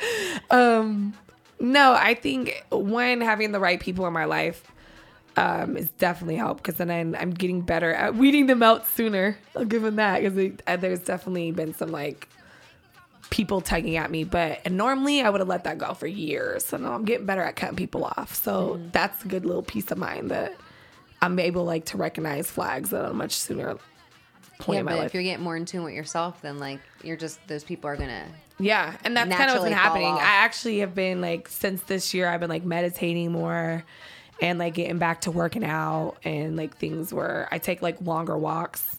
Um 0.51 1.15
no, 1.61 1.95
I 1.95 2.15
think 2.15 2.65
when 2.73 3.21
having 3.21 3.53
the 3.53 3.61
right 3.61 3.79
people 3.79 4.05
in 4.09 4.13
my 4.13 4.25
life 4.25 4.73
um, 5.37 5.77
is 5.77 5.89
definitely 5.91 6.37
helped 6.37 6.65
because 6.65 6.79
then 6.79 6.91
I'm, 6.91 7.15
I'm 7.15 7.31
getting 7.31 7.61
better 7.61 7.93
at 7.93 8.17
weeding 8.17 8.47
them 8.47 8.65
out 8.65 8.87
sooner. 8.89 9.39
I'll 9.57 9.65
give 9.65 9.83
them 9.83 9.97
that 9.97 10.23
because 10.23 10.81
there's 10.81 11.01
definitely 11.01 11.53
been 11.53 11.73
some 11.73 11.91
like 11.91 12.29
people 13.31 13.61
tugging 13.61 13.97
at 13.97 14.11
me, 14.11 14.25
but 14.25 14.61
and 14.65 14.77
normally 14.77 15.23
I 15.23 15.31
would 15.31 15.41
have 15.41 15.49
let 15.49 15.65
that 15.65 15.79
go 15.79 15.95
for 15.95 16.07
years. 16.07 16.65
So 16.65 16.77
now 16.77 16.93
I'm 16.93 17.05
getting 17.05 17.27
better 17.27 17.43
at 17.43 17.57
cutting 17.57 17.77
people 17.77 18.05
off. 18.05 18.35
So 18.35 18.75
mm-hmm. 18.75 18.89
that's 18.93 19.25
a 19.25 19.29
good 19.29 19.45
little 19.45 19.63
peace 19.63 19.91
of 19.91 19.99
mind 19.99 20.31
that 20.31 20.55
I'm 21.21 21.39
able 21.39 21.65
like 21.65 21.87
to 21.87 21.97
recognize 21.97 22.51
flags 22.51 22.93
at 22.93 23.05
a 23.05 23.13
much 23.13 23.33
sooner 23.33 23.77
point 24.59 24.77
Yeah, 24.77 24.81
in 24.81 24.85
my 24.85 24.93
but 24.93 24.99
life. 24.99 25.07
if 25.07 25.15
you're 25.15 25.23
getting 25.23 25.45
more 25.45 25.57
in 25.57 25.65
tune 25.65 25.85
with 25.85 25.95
yourself, 25.95 26.43
then 26.43 26.59
like 26.59 26.81
you're 27.03 27.17
just 27.17 27.47
those 27.49 27.65
people 27.65 27.89
are 27.89 27.97
gonna. 27.97 28.27
Yeah, 28.59 28.97
and 29.05 29.17
that's 29.17 29.35
kind 29.35 29.51
of 29.51 29.57
what's 29.57 29.65
been 29.65 29.73
happening. 29.73 30.07
off. 30.07 30.21
I 30.21 30.45
actually 30.45 30.79
have 30.79 30.95
been 30.95 31.21
like 31.21 31.49
since 31.49 31.83
this 31.83 32.15
year 32.15 32.29
I've 32.29 32.41
been 32.41 32.51
like 32.51 32.65
meditating 32.65 33.33
more 33.33 33.85
and 34.41 34.59
like 34.59 34.75
getting 34.75 34.99
back 34.99 35.23
to 35.23 35.31
working 35.31 35.65
out 35.65 36.17
and 36.25 36.57
like 36.57 36.77
things 36.77 37.13
where 37.13 37.49
I 37.51 37.59
take 37.59 37.83
like 37.83 38.01
longer 38.01 38.37
walks. 38.37 38.97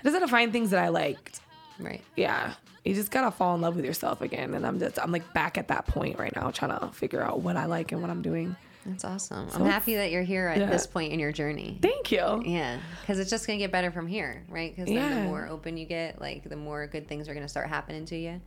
I 0.00 0.02
just 0.04 0.14
gotta 0.14 0.28
find 0.28 0.52
things 0.52 0.70
that 0.70 0.82
I 0.82 0.88
liked. 0.88 1.40
Right. 1.78 2.02
Yeah. 2.16 2.54
You 2.84 2.94
just 2.94 3.10
gotta 3.10 3.30
fall 3.30 3.54
in 3.54 3.60
love 3.60 3.76
with 3.76 3.84
yourself 3.84 4.22
again. 4.22 4.54
And 4.54 4.66
I'm 4.66 4.78
just 4.78 4.98
I'm 4.98 5.12
like 5.12 5.32
back 5.34 5.58
at 5.58 5.68
that 5.68 5.86
point 5.86 6.18
right 6.18 6.34
now, 6.34 6.50
trying 6.50 6.78
to 6.78 6.88
figure 6.88 7.22
out 7.22 7.40
what 7.40 7.56
I 7.56 7.66
like 7.66 7.92
and 7.92 8.00
what 8.00 8.10
I'm 8.10 8.22
doing. 8.22 8.56
That's 8.86 9.04
awesome. 9.04 9.48
I'm 9.52 9.66
happy 9.66 9.96
that 9.96 10.10
you're 10.10 10.22
here 10.22 10.48
at 10.48 10.58
yeah. 10.58 10.66
this 10.70 10.86
point 10.86 11.12
in 11.12 11.20
your 11.20 11.32
journey. 11.32 11.78
Thank 11.82 12.10
you. 12.10 12.42
Yeah, 12.46 12.78
because 13.02 13.18
it's 13.18 13.28
just 13.30 13.46
gonna 13.46 13.58
get 13.58 13.70
better 13.70 13.90
from 13.90 14.06
here, 14.06 14.42
right? 14.48 14.74
Because 14.74 14.86
then 14.88 14.96
Yeah. 14.96 15.22
the 15.22 15.28
more 15.28 15.46
open 15.48 15.76
you 15.76 15.84
get, 15.84 16.20
like 16.20 16.48
the 16.48 16.56
more 16.56 16.86
good 16.86 17.06
things 17.06 17.28
are 17.28 17.34
gonna 17.34 17.48
start 17.48 17.68
happening 17.68 18.06
to 18.06 18.16
you, 18.16 18.40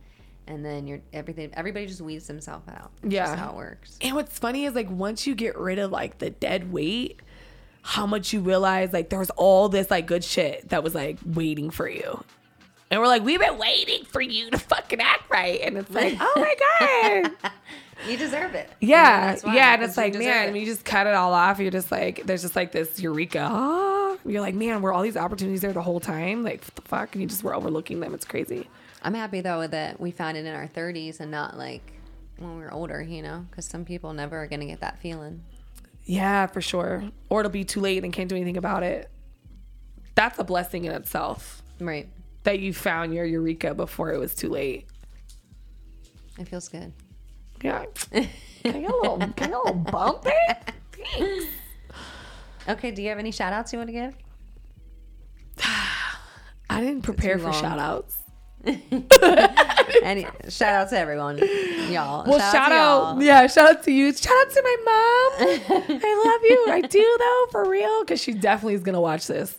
and 0.48 0.64
then 0.64 0.88
you're 0.88 1.00
everything. 1.12 1.50
Everybody 1.54 1.86
just 1.86 2.00
weeds 2.00 2.26
themselves 2.26 2.66
out. 2.68 2.90
That's 3.02 3.14
Yeah. 3.14 3.36
how 3.36 3.50
it 3.50 3.56
works. 3.56 3.96
And 4.00 4.16
what's 4.16 4.36
funny 4.36 4.64
is 4.64 4.74
like 4.74 4.90
once 4.90 5.24
you 5.26 5.36
get 5.36 5.56
rid 5.56 5.78
of 5.78 5.92
like 5.92 6.18
the 6.18 6.30
dead 6.30 6.72
weight, 6.72 7.20
how 7.82 8.04
much 8.04 8.32
you 8.32 8.40
realize 8.40 8.92
like 8.92 9.10
there's 9.10 9.30
all 9.30 9.68
this 9.68 9.88
like 9.88 10.06
good 10.06 10.24
shit 10.24 10.70
that 10.70 10.82
was 10.82 10.96
like 10.96 11.18
waiting 11.24 11.70
for 11.70 11.88
you. 11.88 12.24
And 12.90 13.00
we're 13.00 13.06
like, 13.06 13.24
we've 13.24 13.40
been 13.40 13.58
waiting 13.58 14.04
for 14.04 14.20
you 14.20 14.50
to 14.50 14.58
fucking 14.58 15.00
act 15.00 15.30
right. 15.30 15.60
And 15.62 15.78
it's 15.78 15.90
like, 15.90 16.16
oh 16.20 16.32
my 16.36 17.30
God. 17.40 17.52
You 18.08 18.16
deserve 18.18 18.54
it. 18.54 18.70
Yeah. 18.80 19.38
yeah. 19.46 19.74
And 19.74 19.82
it's 19.82 19.96
like, 19.96 20.14
man, 20.14 20.54
it. 20.54 20.58
you 20.58 20.66
just 20.66 20.84
cut 20.84 21.06
it 21.06 21.14
all 21.14 21.32
off, 21.32 21.58
you're 21.58 21.70
just 21.70 21.90
like, 21.90 22.26
there's 22.26 22.42
just 22.42 22.56
like 22.56 22.72
this 22.72 23.00
eureka. 23.00 24.18
You're 24.26 24.40
like, 24.40 24.54
man, 24.54 24.80
were 24.80 24.92
all 24.92 25.02
these 25.02 25.16
opportunities 25.16 25.60
there 25.60 25.72
the 25.72 25.82
whole 25.82 26.00
time? 26.00 26.42
Like, 26.42 26.64
what 26.64 26.74
the 26.74 26.82
fuck? 26.82 27.14
And 27.14 27.22
you 27.22 27.28
just 27.28 27.44
were 27.44 27.54
overlooking 27.54 28.00
them. 28.00 28.14
It's 28.14 28.24
crazy. 28.24 28.68
I'm 29.02 29.14
happy 29.14 29.42
though 29.42 29.66
that 29.66 30.00
we 30.00 30.10
found 30.10 30.36
it 30.36 30.46
in 30.46 30.54
our 30.54 30.66
30s 30.66 31.20
and 31.20 31.30
not 31.30 31.58
like 31.58 31.92
when 32.38 32.56
we're 32.56 32.72
older, 32.72 33.02
you 33.02 33.22
know, 33.22 33.46
because 33.50 33.66
some 33.66 33.84
people 33.84 34.12
never 34.14 34.42
are 34.42 34.46
gonna 34.46 34.64
get 34.66 34.80
that 34.80 34.98
feeling. 34.98 35.42
Yeah, 36.04 36.46
for 36.46 36.60
sure. 36.60 37.04
Or 37.28 37.40
it'll 37.40 37.52
be 37.52 37.64
too 37.64 37.80
late 37.80 38.02
and 38.02 38.12
can't 38.12 38.28
do 38.28 38.36
anything 38.36 38.56
about 38.56 38.82
it. 38.82 39.10
That's 40.14 40.38
a 40.38 40.44
blessing 40.44 40.84
in 40.84 40.92
itself. 40.92 41.62
Right. 41.80 42.08
That 42.44 42.60
you 42.60 42.72
found 42.72 43.14
your 43.14 43.24
eureka 43.24 43.74
before 43.74 44.12
it 44.12 44.18
was 44.18 44.34
too 44.34 44.48
late. 44.48 44.86
It 46.38 46.48
feels 46.48 46.68
good. 46.68 46.92
Yeah. 47.62 47.84
Can 48.12 48.76
I 48.76 48.80
get 48.80 48.90
a 48.90 48.96
little, 48.96 49.18
can 49.18 49.32
get 49.36 49.52
a 49.52 49.58
little 49.58 49.74
bump 49.74 50.22
there? 50.22 50.60
Thanks. 50.92 51.44
Okay, 52.66 52.90
do 52.92 53.02
you 53.02 53.10
have 53.10 53.18
any 53.18 53.30
shout 53.30 53.52
outs 53.52 53.74
you 53.74 53.78
want 53.78 53.88
to 53.88 53.92
give? 53.92 54.16
I 56.70 56.80
didn't 56.80 57.02
prepare 57.02 57.38
for 57.38 57.50
long. 57.50 57.60
shout 57.60 57.78
outs. 57.78 58.16
Any 60.02 60.26
shout 60.48 60.72
out 60.74 60.90
to 60.90 60.98
everyone, 60.98 61.38
y'all. 61.90 62.24
Well, 62.28 62.38
shout, 62.38 62.68
to 62.68 62.74
out, 62.74 63.14
y'all. 63.14 63.22
yeah, 63.22 63.46
shout 63.46 63.76
out 63.76 63.82
to 63.84 63.92
you. 63.92 64.12
Shout 64.12 64.32
out 64.32 64.50
to 64.52 64.62
my 64.62 64.76
mom. 64.84 65.48
I 66.02 66.24
love 66.24 66.40
you. 66.50 66.66
I 66.70 66.80
do 66.80 67.16
though, 67.18 67.46
for 67.50 67.68
real, 67.68 68.00
because 68.02 68.20
she 68.20 68.32
definitely 68.32 68.74
is 68.74 68.82
gonna 68.82 69.00
watch 69.00 69.26
this. 69.26 69.58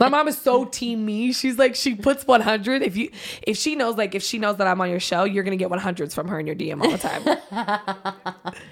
My 0.00 0.08
mom 0.08 0.28
is 0.28 0.38
so 0.38 0.64
team 0.64 1.04
me. 1.04 1.32
She's 1.32 1.58
like, 1.58 1.74
she 1.74 1.94
puts 1.94 2.26
100. 2.26 2.82
If 2.82 2.96
you, 2.96 3.10
if 3.42 3.56
she 3.56 3.76
knows, 3.76 3.96
like, 3.96 4.14
if 4.14 4.22
she 4.22 4.38
knows 4.38 4.56
that 4.56 4.66
I'm 4.66 4.80
on 4.80 4.90
your 4.90 5.00
show, 5.00 5.24
you're 5.24 5.44
gonna 5.44 5.56
get 5.56 5.70
100s 5.70 6.14
from 6.14 6.28
her 6.28 6.40
in 6.40 6.46
your 6.46 6.56
DM 6.56 6.82
all 6.82 6.90
the 6.90 6.98
time. 6.98 8.54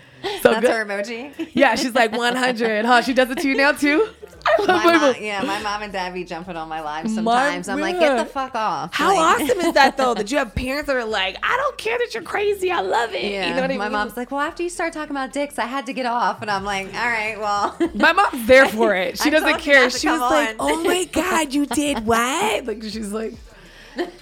So 0.42 0.50
That's 0.52 0.60
good. 0.60 0.70
her 0.70 0.84
emoji. 0.84 1.48
Yeah, 1.54 1.74
she's 1.76 1.94
like 1.94 2.12
100. 2.12 2.84
Huh? 2.84 3.00
She 3.00 3.14
does 3.14 3.30
it 3.30 3.38
to 3.38 3.48
you 3.48 3.56
now 3.56 3.72
too. 3.72 4.06
I 4.46 4.56
love 4.62 4.68
My 4.68 4.84
my 4.84 4.96
mom, 4.98 5.14
yeah, 5.20 5.42
my 5.42 5.60
mom 5.62 5.82
and 5.82 5.92
dad 5.92 6.14
be 6.14 6.24
jumping 6.24 6.56
on 6.56 6.68
my 6.68 6.80
lives 6.80 7.14
sometimes. 7.14 7.68
I'm 7.68 7.80
like, 7.80 7.98
get 7.98 8.16
the 8.16 8.24
fuck 8.24 8.54
off. 8.54 8.94
How 8.94 9.08
Like- 9.08 9.40
awesome 9.42 9.60
is 9.60 9.74
that 9.74 9.96
though? 9.96 10.14
That 10.14 10.30
you 10.32 10.38
have 10.38 10.54
parents 10.54 10.86
that 10.88 10.96
are 10.96 11.04
like, 11.04 11.36
I 11.42 11.56
don't 11.56 11.76
care 11.78 11.98
that 11.98 12.14
you're 12.14 12.22
crazy. 12.22 12.70
I 12.70 12.80
love 12.80 13.12
it. 13.14 13.22
Yeah, 13.24 13.48
you 13.48 13.54
know 13.54 13.62
what 13.62 13.70
I 13.70 13.76
my 13.76 13.84
mean? 13.84 13.92
mom's 13.92 14.16
like, 14.16 14.30
well, 14.30 14.40
after 14.40 14.62
you 14.62 14.68
start 14.70 14.92
talking 14.92 15.10
about 15.10 15.32
dicks, 15.32 15.58
I 15.58 15.66
had 15.66 15.86
to 15.86 15.92
get 15.92 16.06
off, 16.06 16.42
and 16.42 16.50
I'm 16.50 16.64
like, 16.64 16.86
all 16.94 17.06
right, 17.08 17.38
well, 17.38 17.76
My 17.94 18.12
mom's 18.12 18.46
there 18.46 18.66
for 18.66 18.94
it. 18.96 19.18
She 19.18 19.28
I 19.28 19.30
doesn't 19.30 19.58
care. 19.60 19.90
She 19.90 20.08
was 20.08 20.18
come 20.18 20.30
like, 20.30 20.56
"Oh 20.58 20.82
my 20.82 21.04
god, 21.12 21.52
you 21.54 21.66
did 21.66 22.06
what?" 22.06 22.64
Like 22.66 22.82
she's 22.82 23.12
like, 23.12 23.34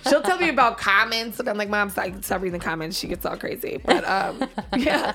she'll 0.09 0.23
tell 0.23 0.39
me 0.39 0.49
about 0.49 0.79
comments, 0.79 1.39
and 1.41 1.49
I'm 1.49 1.57
like, 1.57 1.69
"Mom, 1.69 1.91
stop, 1.91 2.25
stop 2.25 2.43
reading 2.43 2.59
the 2.59 2.65
comments." 2.65 2.99
She 2.99 3.09
gets 3.09 3.25
all 3.27 3.37
crazy. 3.37 3.81
But 3.85 4.05
um, 4.09 4.49
yeah, 4.77 5.15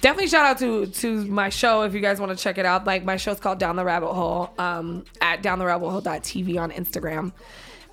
definitely 0.00 0.28
shout 0.28 0.46
out 0.46 0.58
to 0.58 0.86
to 0.86 1.24
my 1.26 1.48
show 1.48 1.82
if 1.82 1.94
you 1.94 2.00
guys 2.00 2.20
want 2.20 2.36
to 2.36 2.42
check 2.42 2.58
it 2.58 2.66
out. 2.66 2.86
Like 2.86 3.04
my 3.04 3.16
show's 3.16 3.40
called 3.40 3.58
Down 3.58 3.76
the 3.76 3.84
Rabbit 3.84 4.12
Hole 4.12 4.52
um, 4.58 5.04
at 5.20 5.42
downtherabbithole.tv 5.42 6.58
on 6.60 6.70
Instagram. 6.70 7.32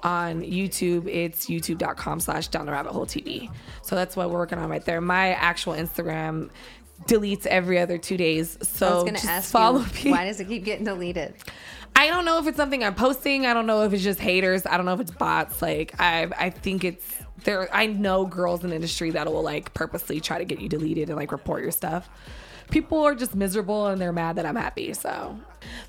On 0.04 0.42
YouTube, 0.44 1.08
it's 1.08 1.48
youtube.com 1.48 2.20
slash 2.20 2.50
down 2.50 2.68
the 2.68 2.72
rabbit 2.72 2.92
hole 2.92 3.08
TV. 3.08 3.50
So 3.82 3.96
that's 3.96 4.16
what 4.16 4.30
we're 4.30 4.38
working 4.38 4.60
on 4.60 4.70
right 4.70 4.86
there. 4.86 5.02
My 5.02 5.30
actual 5.34 5.74
Instagram 5.74 6.52
deletes 7.06 7.46
every 7.48 7.80
other 7.80 7.98
two 7.98 8.16
days. 8.16 8.58
So 8.62 8.88
I 8.88 8.94
was 8.94 9.04
gonna 9.04 9.18
just 9.18 9.26
ask 9.26 9.52
follow 9.52 9.80
you, 9.80 10.06
me. 10.06 10.12
why 10.12 10.26
does 10.26 10.40
it 10.40 10.48
keep 10.48 10.64
getting 10.66 10.86
deleted? 10.86 11.34
I 11.98 12.10
don't 12.10 12.26
know 12.26 12.38
if 12.38 12.46
it's 12.46 12.58
something 12.58 12.84
I'm 12.84 12.94
posting. 12.94 13.48
I 13.48 13.56
don't 13.56 13.66
know 13.66 13.82
if 13.82 13.92
it's 13.92 14.04
just 14.04 14.20
haters. 14.20 14.68
I 14.68 14.78
don't 14.78 14.86
know 14.86 14.94
if 14.94 15.00
it's 15.00 15.12
bots. 15.12 15.64
Like 15.64 16.00
I 16.00 16.30
I 16.38 16.52
think 16.52 16.84
it's 16.84 17.16
there 17.44 17.68
I 17.74 17.88
know 17.88 18.26
girls 18.26 18.64
in 18.64 18.70
the 18.70 18.76
industry 18.76 19.10
that 19.12 19.26
will 19.26 19.42
like 19.42 19.74
purposely 19.74 20.20
try 20.22 20.38
to 20.38 20.46
get 20.46 20.62
you 20.62 20.70
deleted 20.70 21.10
and 21.10 21.18
like 21.18 21.32
report 21.32 21.64
your 21.64 21.72
stuff. 21.72 22.08
People 22.70 23.02
are 23.02 23.16
just 23.16 23.34
miserable 23.34 23.88
and 23.88 24.00
they're 24.00 24.14
mad 24.14 24.36
that 24.36 24.46
I'm 24.46 24.56
happy. 24.56 24.94
So 24.94 25.40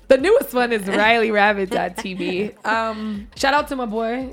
the 0.07 0.17
newest 0.17 0.51
one 0.51 0.73
is 0.73 0.87
Riley 0.87 1.29
RileyRabbit.tv. 1.29 2.55
Um 2.65 3.27
shout 3.35 3.53
out 3.53 3.67
to 3.67 3.75
my 3.75 3.85
boy 3.85 4.31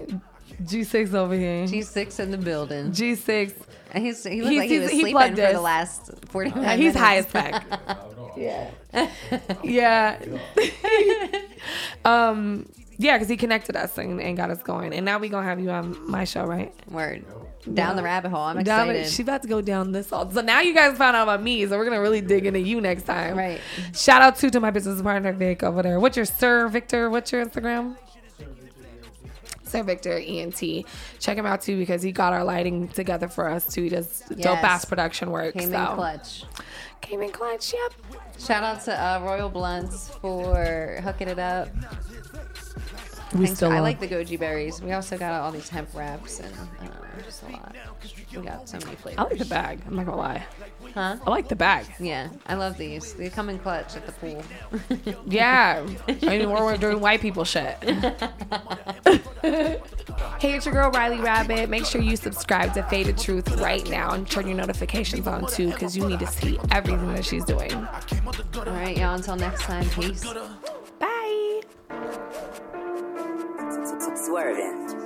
G6 0.63 1.13
over 1.13 1.35
here. 1.35 1.67
G6 1.67 2.21
in 2.21 2.31
the 2.31 2.39
building. 2.39 2.91
G6. 2.91 3.53
And 3.93 4.05
he's, 4.05 4.25
he 4.25 4.41
looked 4.43 4.51
He's- 4.51 4.61
like 4.61 4.71
he 4.71 4.79
was 4.79 4.91
he 4.91 5.01
sleeping 5.01 5.13
plugged 5.15 5.37
for 5.37 5.43
us. 5.45 5.53
the 5.53 5.61
last 5.61 6.11
45 6.27 6.63
Yeah, 6.63 6.71
he's 6.77 6.95
minutes. 6.95 6.99
high 6.99 7.17
as 7.17 7.27
fuck. 7.27 7.65
yeah. 8.37 8.71
yeah. 9.63 10.19
um 12.05 12.69
yeah, 12.99 13.17
because 13.17 13.29
he 13.29 13.37
connected 13.37 13.77
us 13.77 13.99
and, 13.99 14.23
and 14.23 14.39
got 14.39 14.49
us 14.51 14.63
going. 14.63 14.95
And 14.95 15.05
now 15.05 15.19
we 15.19 15.29
gonna 15.29 15.47
have 15.47 15.61
you 15.61 15.71
on 15.71 16.11
my 16.11 16.25
show, 16.25 16.45
right? 16.47 16.73
Word. 16.91 17.27
Down 17.75 17.95
the 17.97 18.03
rabbit 18.03 18.31
hole. 18.31 18.41
I'm 18.41 18.63
Down 18.63 18.89
excited. 18.89 18.97
it- 19.07 19.11
She's 19.11 19.21
about 19.21 19.43
to 19.43 19.49
go 19.49 19.61
down 19.61 19.93
this 19.93 20.11
all. 20.13 20.31
So 20.31 20.41
now 20.41 20.61
you 20.63 20.73
guys 20.75 20.97
found 20.97 21.15
out 21.15 21.25
about 21.25 21.43
me, 21.43 21.67
so 21.67 21.77
we're 21.77 21.85
gonna 21.85 22.01
really 22.01 22.23
dig 22.23 22.47
into 22.47 22.61
you 22.61 22.81
next 22.81 23.03
time. 23.03 23.37
Right. 23.37 23.61
Shout 23.95 24.23
out 24.23 24.37
to 24.37 24.51
to 24.51 24.61
my 24.61 24.71
business 24.71 25.03
partner 25.03 25.33
Vic 25.35 25.63
over 25.63 25.83
there. 25.83 26.01
What's 26.01 26.17
your 26.17 26.25
Sir 26.27 26.69
Victor? 26.69 27.11
What's 27.11 27.33
your 27.33 27.45
Instagram? 27.45 27.97
Sir 29.67 29.83
Victor 29.83 30.19
ENT. 30.19 30.61
Check 31.19 31.39
him 31.39 31.47
out 31.47 31.63
too 31.63 31.77
because 31.77 32.03
he 32.03 32.13
got 32.13 32.33
our 32.33 32.45
lighting 32.45 32.89
together 32.89 33.29
for 33.29 33.49
us 33.49 33.67
too. 33.67 33.83
He 33.83 33.89
does 33.89 34.23
dope 34.41 34.63
ass 34.63 34.85
production 34.85 35.31
work. 35.31 35.55
Came 35.55 35.71
so. 35.71 35.79
in 35.79 35.87
clutch. 35.95 36.45
Came 37.01 37.23
in 37.23 37.31
clutch. 37.31 37.75
Yep. 37.75 38.21
Shout 38.39 38.65
out 38.65 38.85
to 38.85 38.93
uh, 38.93 39.21
Royal 39.23 39.49
Blunts 39.49 40.09
for 40.21 41.01
hooking 41.03 41.29
it 41.29 41.39
up. 41.39 41.69
We 43.33 43.47
Thanks 43.47 43.57
still 43.59 43.71
for- 43.71 43.77
I 43.77 43.81
like 43.81 43.99
the 44.01 44.07
goji 44.09 44.39
berries. 44.39 44.81
We 44.81 44.93
also 44.93 45.19
got 45.19 45.33
all 45.41 45.51
these 45.51 45.69
hemp 45.69 45.89
wraps 45.95 46.39
and 46.41 46.55
uh, 46.55 46.87
just 47.25 47.43
a 47.43 47.47
lot. 47.49 47.75
We 48.35 48.43
got 48.43 48.69
so 48.69 48.79
many 48.79 48.95
flavors. 48.97 49.19
I 49.19 49.23
like 49.25 49.39
the 49.39 49.45
bag. 49.47 49.81
I'm 49.87 49.97
not 49.97 50.07
gonna 50.07 50.17
lie. 50.19 50.45
Huh? 50.95 51.17
I 51.27 51.31
like 51.31 51.49
the 51.49 51.57
bag. 51.57 51.87
Yeah, 51.99 52.29
I 52.47 52.55
love 52.55 52.79
these. 52.79 53.15
They 53.15 53.29
come 53.29 53.49
in 53.49 53.59
clutch 53.59 53.97
at 53.97 54.07
the 54.07 54.13
pool. 54.13 54.43
Yeah. 55.27 55.85
I 56.09 56.13
mean, 56.39 56.49
we're, 56.51 56.65
we're 56.65 56.77
doing 56.77 57.01
white 57.01 57.21
people 57.21 57.45
shit. 57.45 57.77
hey, 59.43 59.81
it's 60.41 60.65
your 60.67 60.75
girl 60.75 60.91
Riley 60.93 61.19
Rabbit. 61.21 61.69
Make 61.69 61.85
sure 61.85 62.01
you 62.01 62.17
subscribe 62.17 62.75
to 62.75 62.83
Faded 62.85 63.19
Truth 63.19 63.61
right 63.61 63.89
now 63.91 64.13
and 64.13 64.29
turn 64.31 64.47
your 64.47 64.57
notifications 64.57 65.27
on 65.27 65.47
too, 65.49 65.71
because 65.73 65.97
you 65.97 66.07
need 66.07 66.21
to 66.21 66.27
see 66.29 66.59
everything 66.71 67.13
that 67.15 67.25
she's 67.25 67.45
doing. 67.45 67.73
all 67.75 67.87
right, 68.67 68.97
y'all. 68.97 69.15
Until 69.15 69.37
next 69.37 69.63
time, 69.63 69.89
peace. 69.91 70.25
Bye. 71.01 71.63
Swerving. 74.17 75.06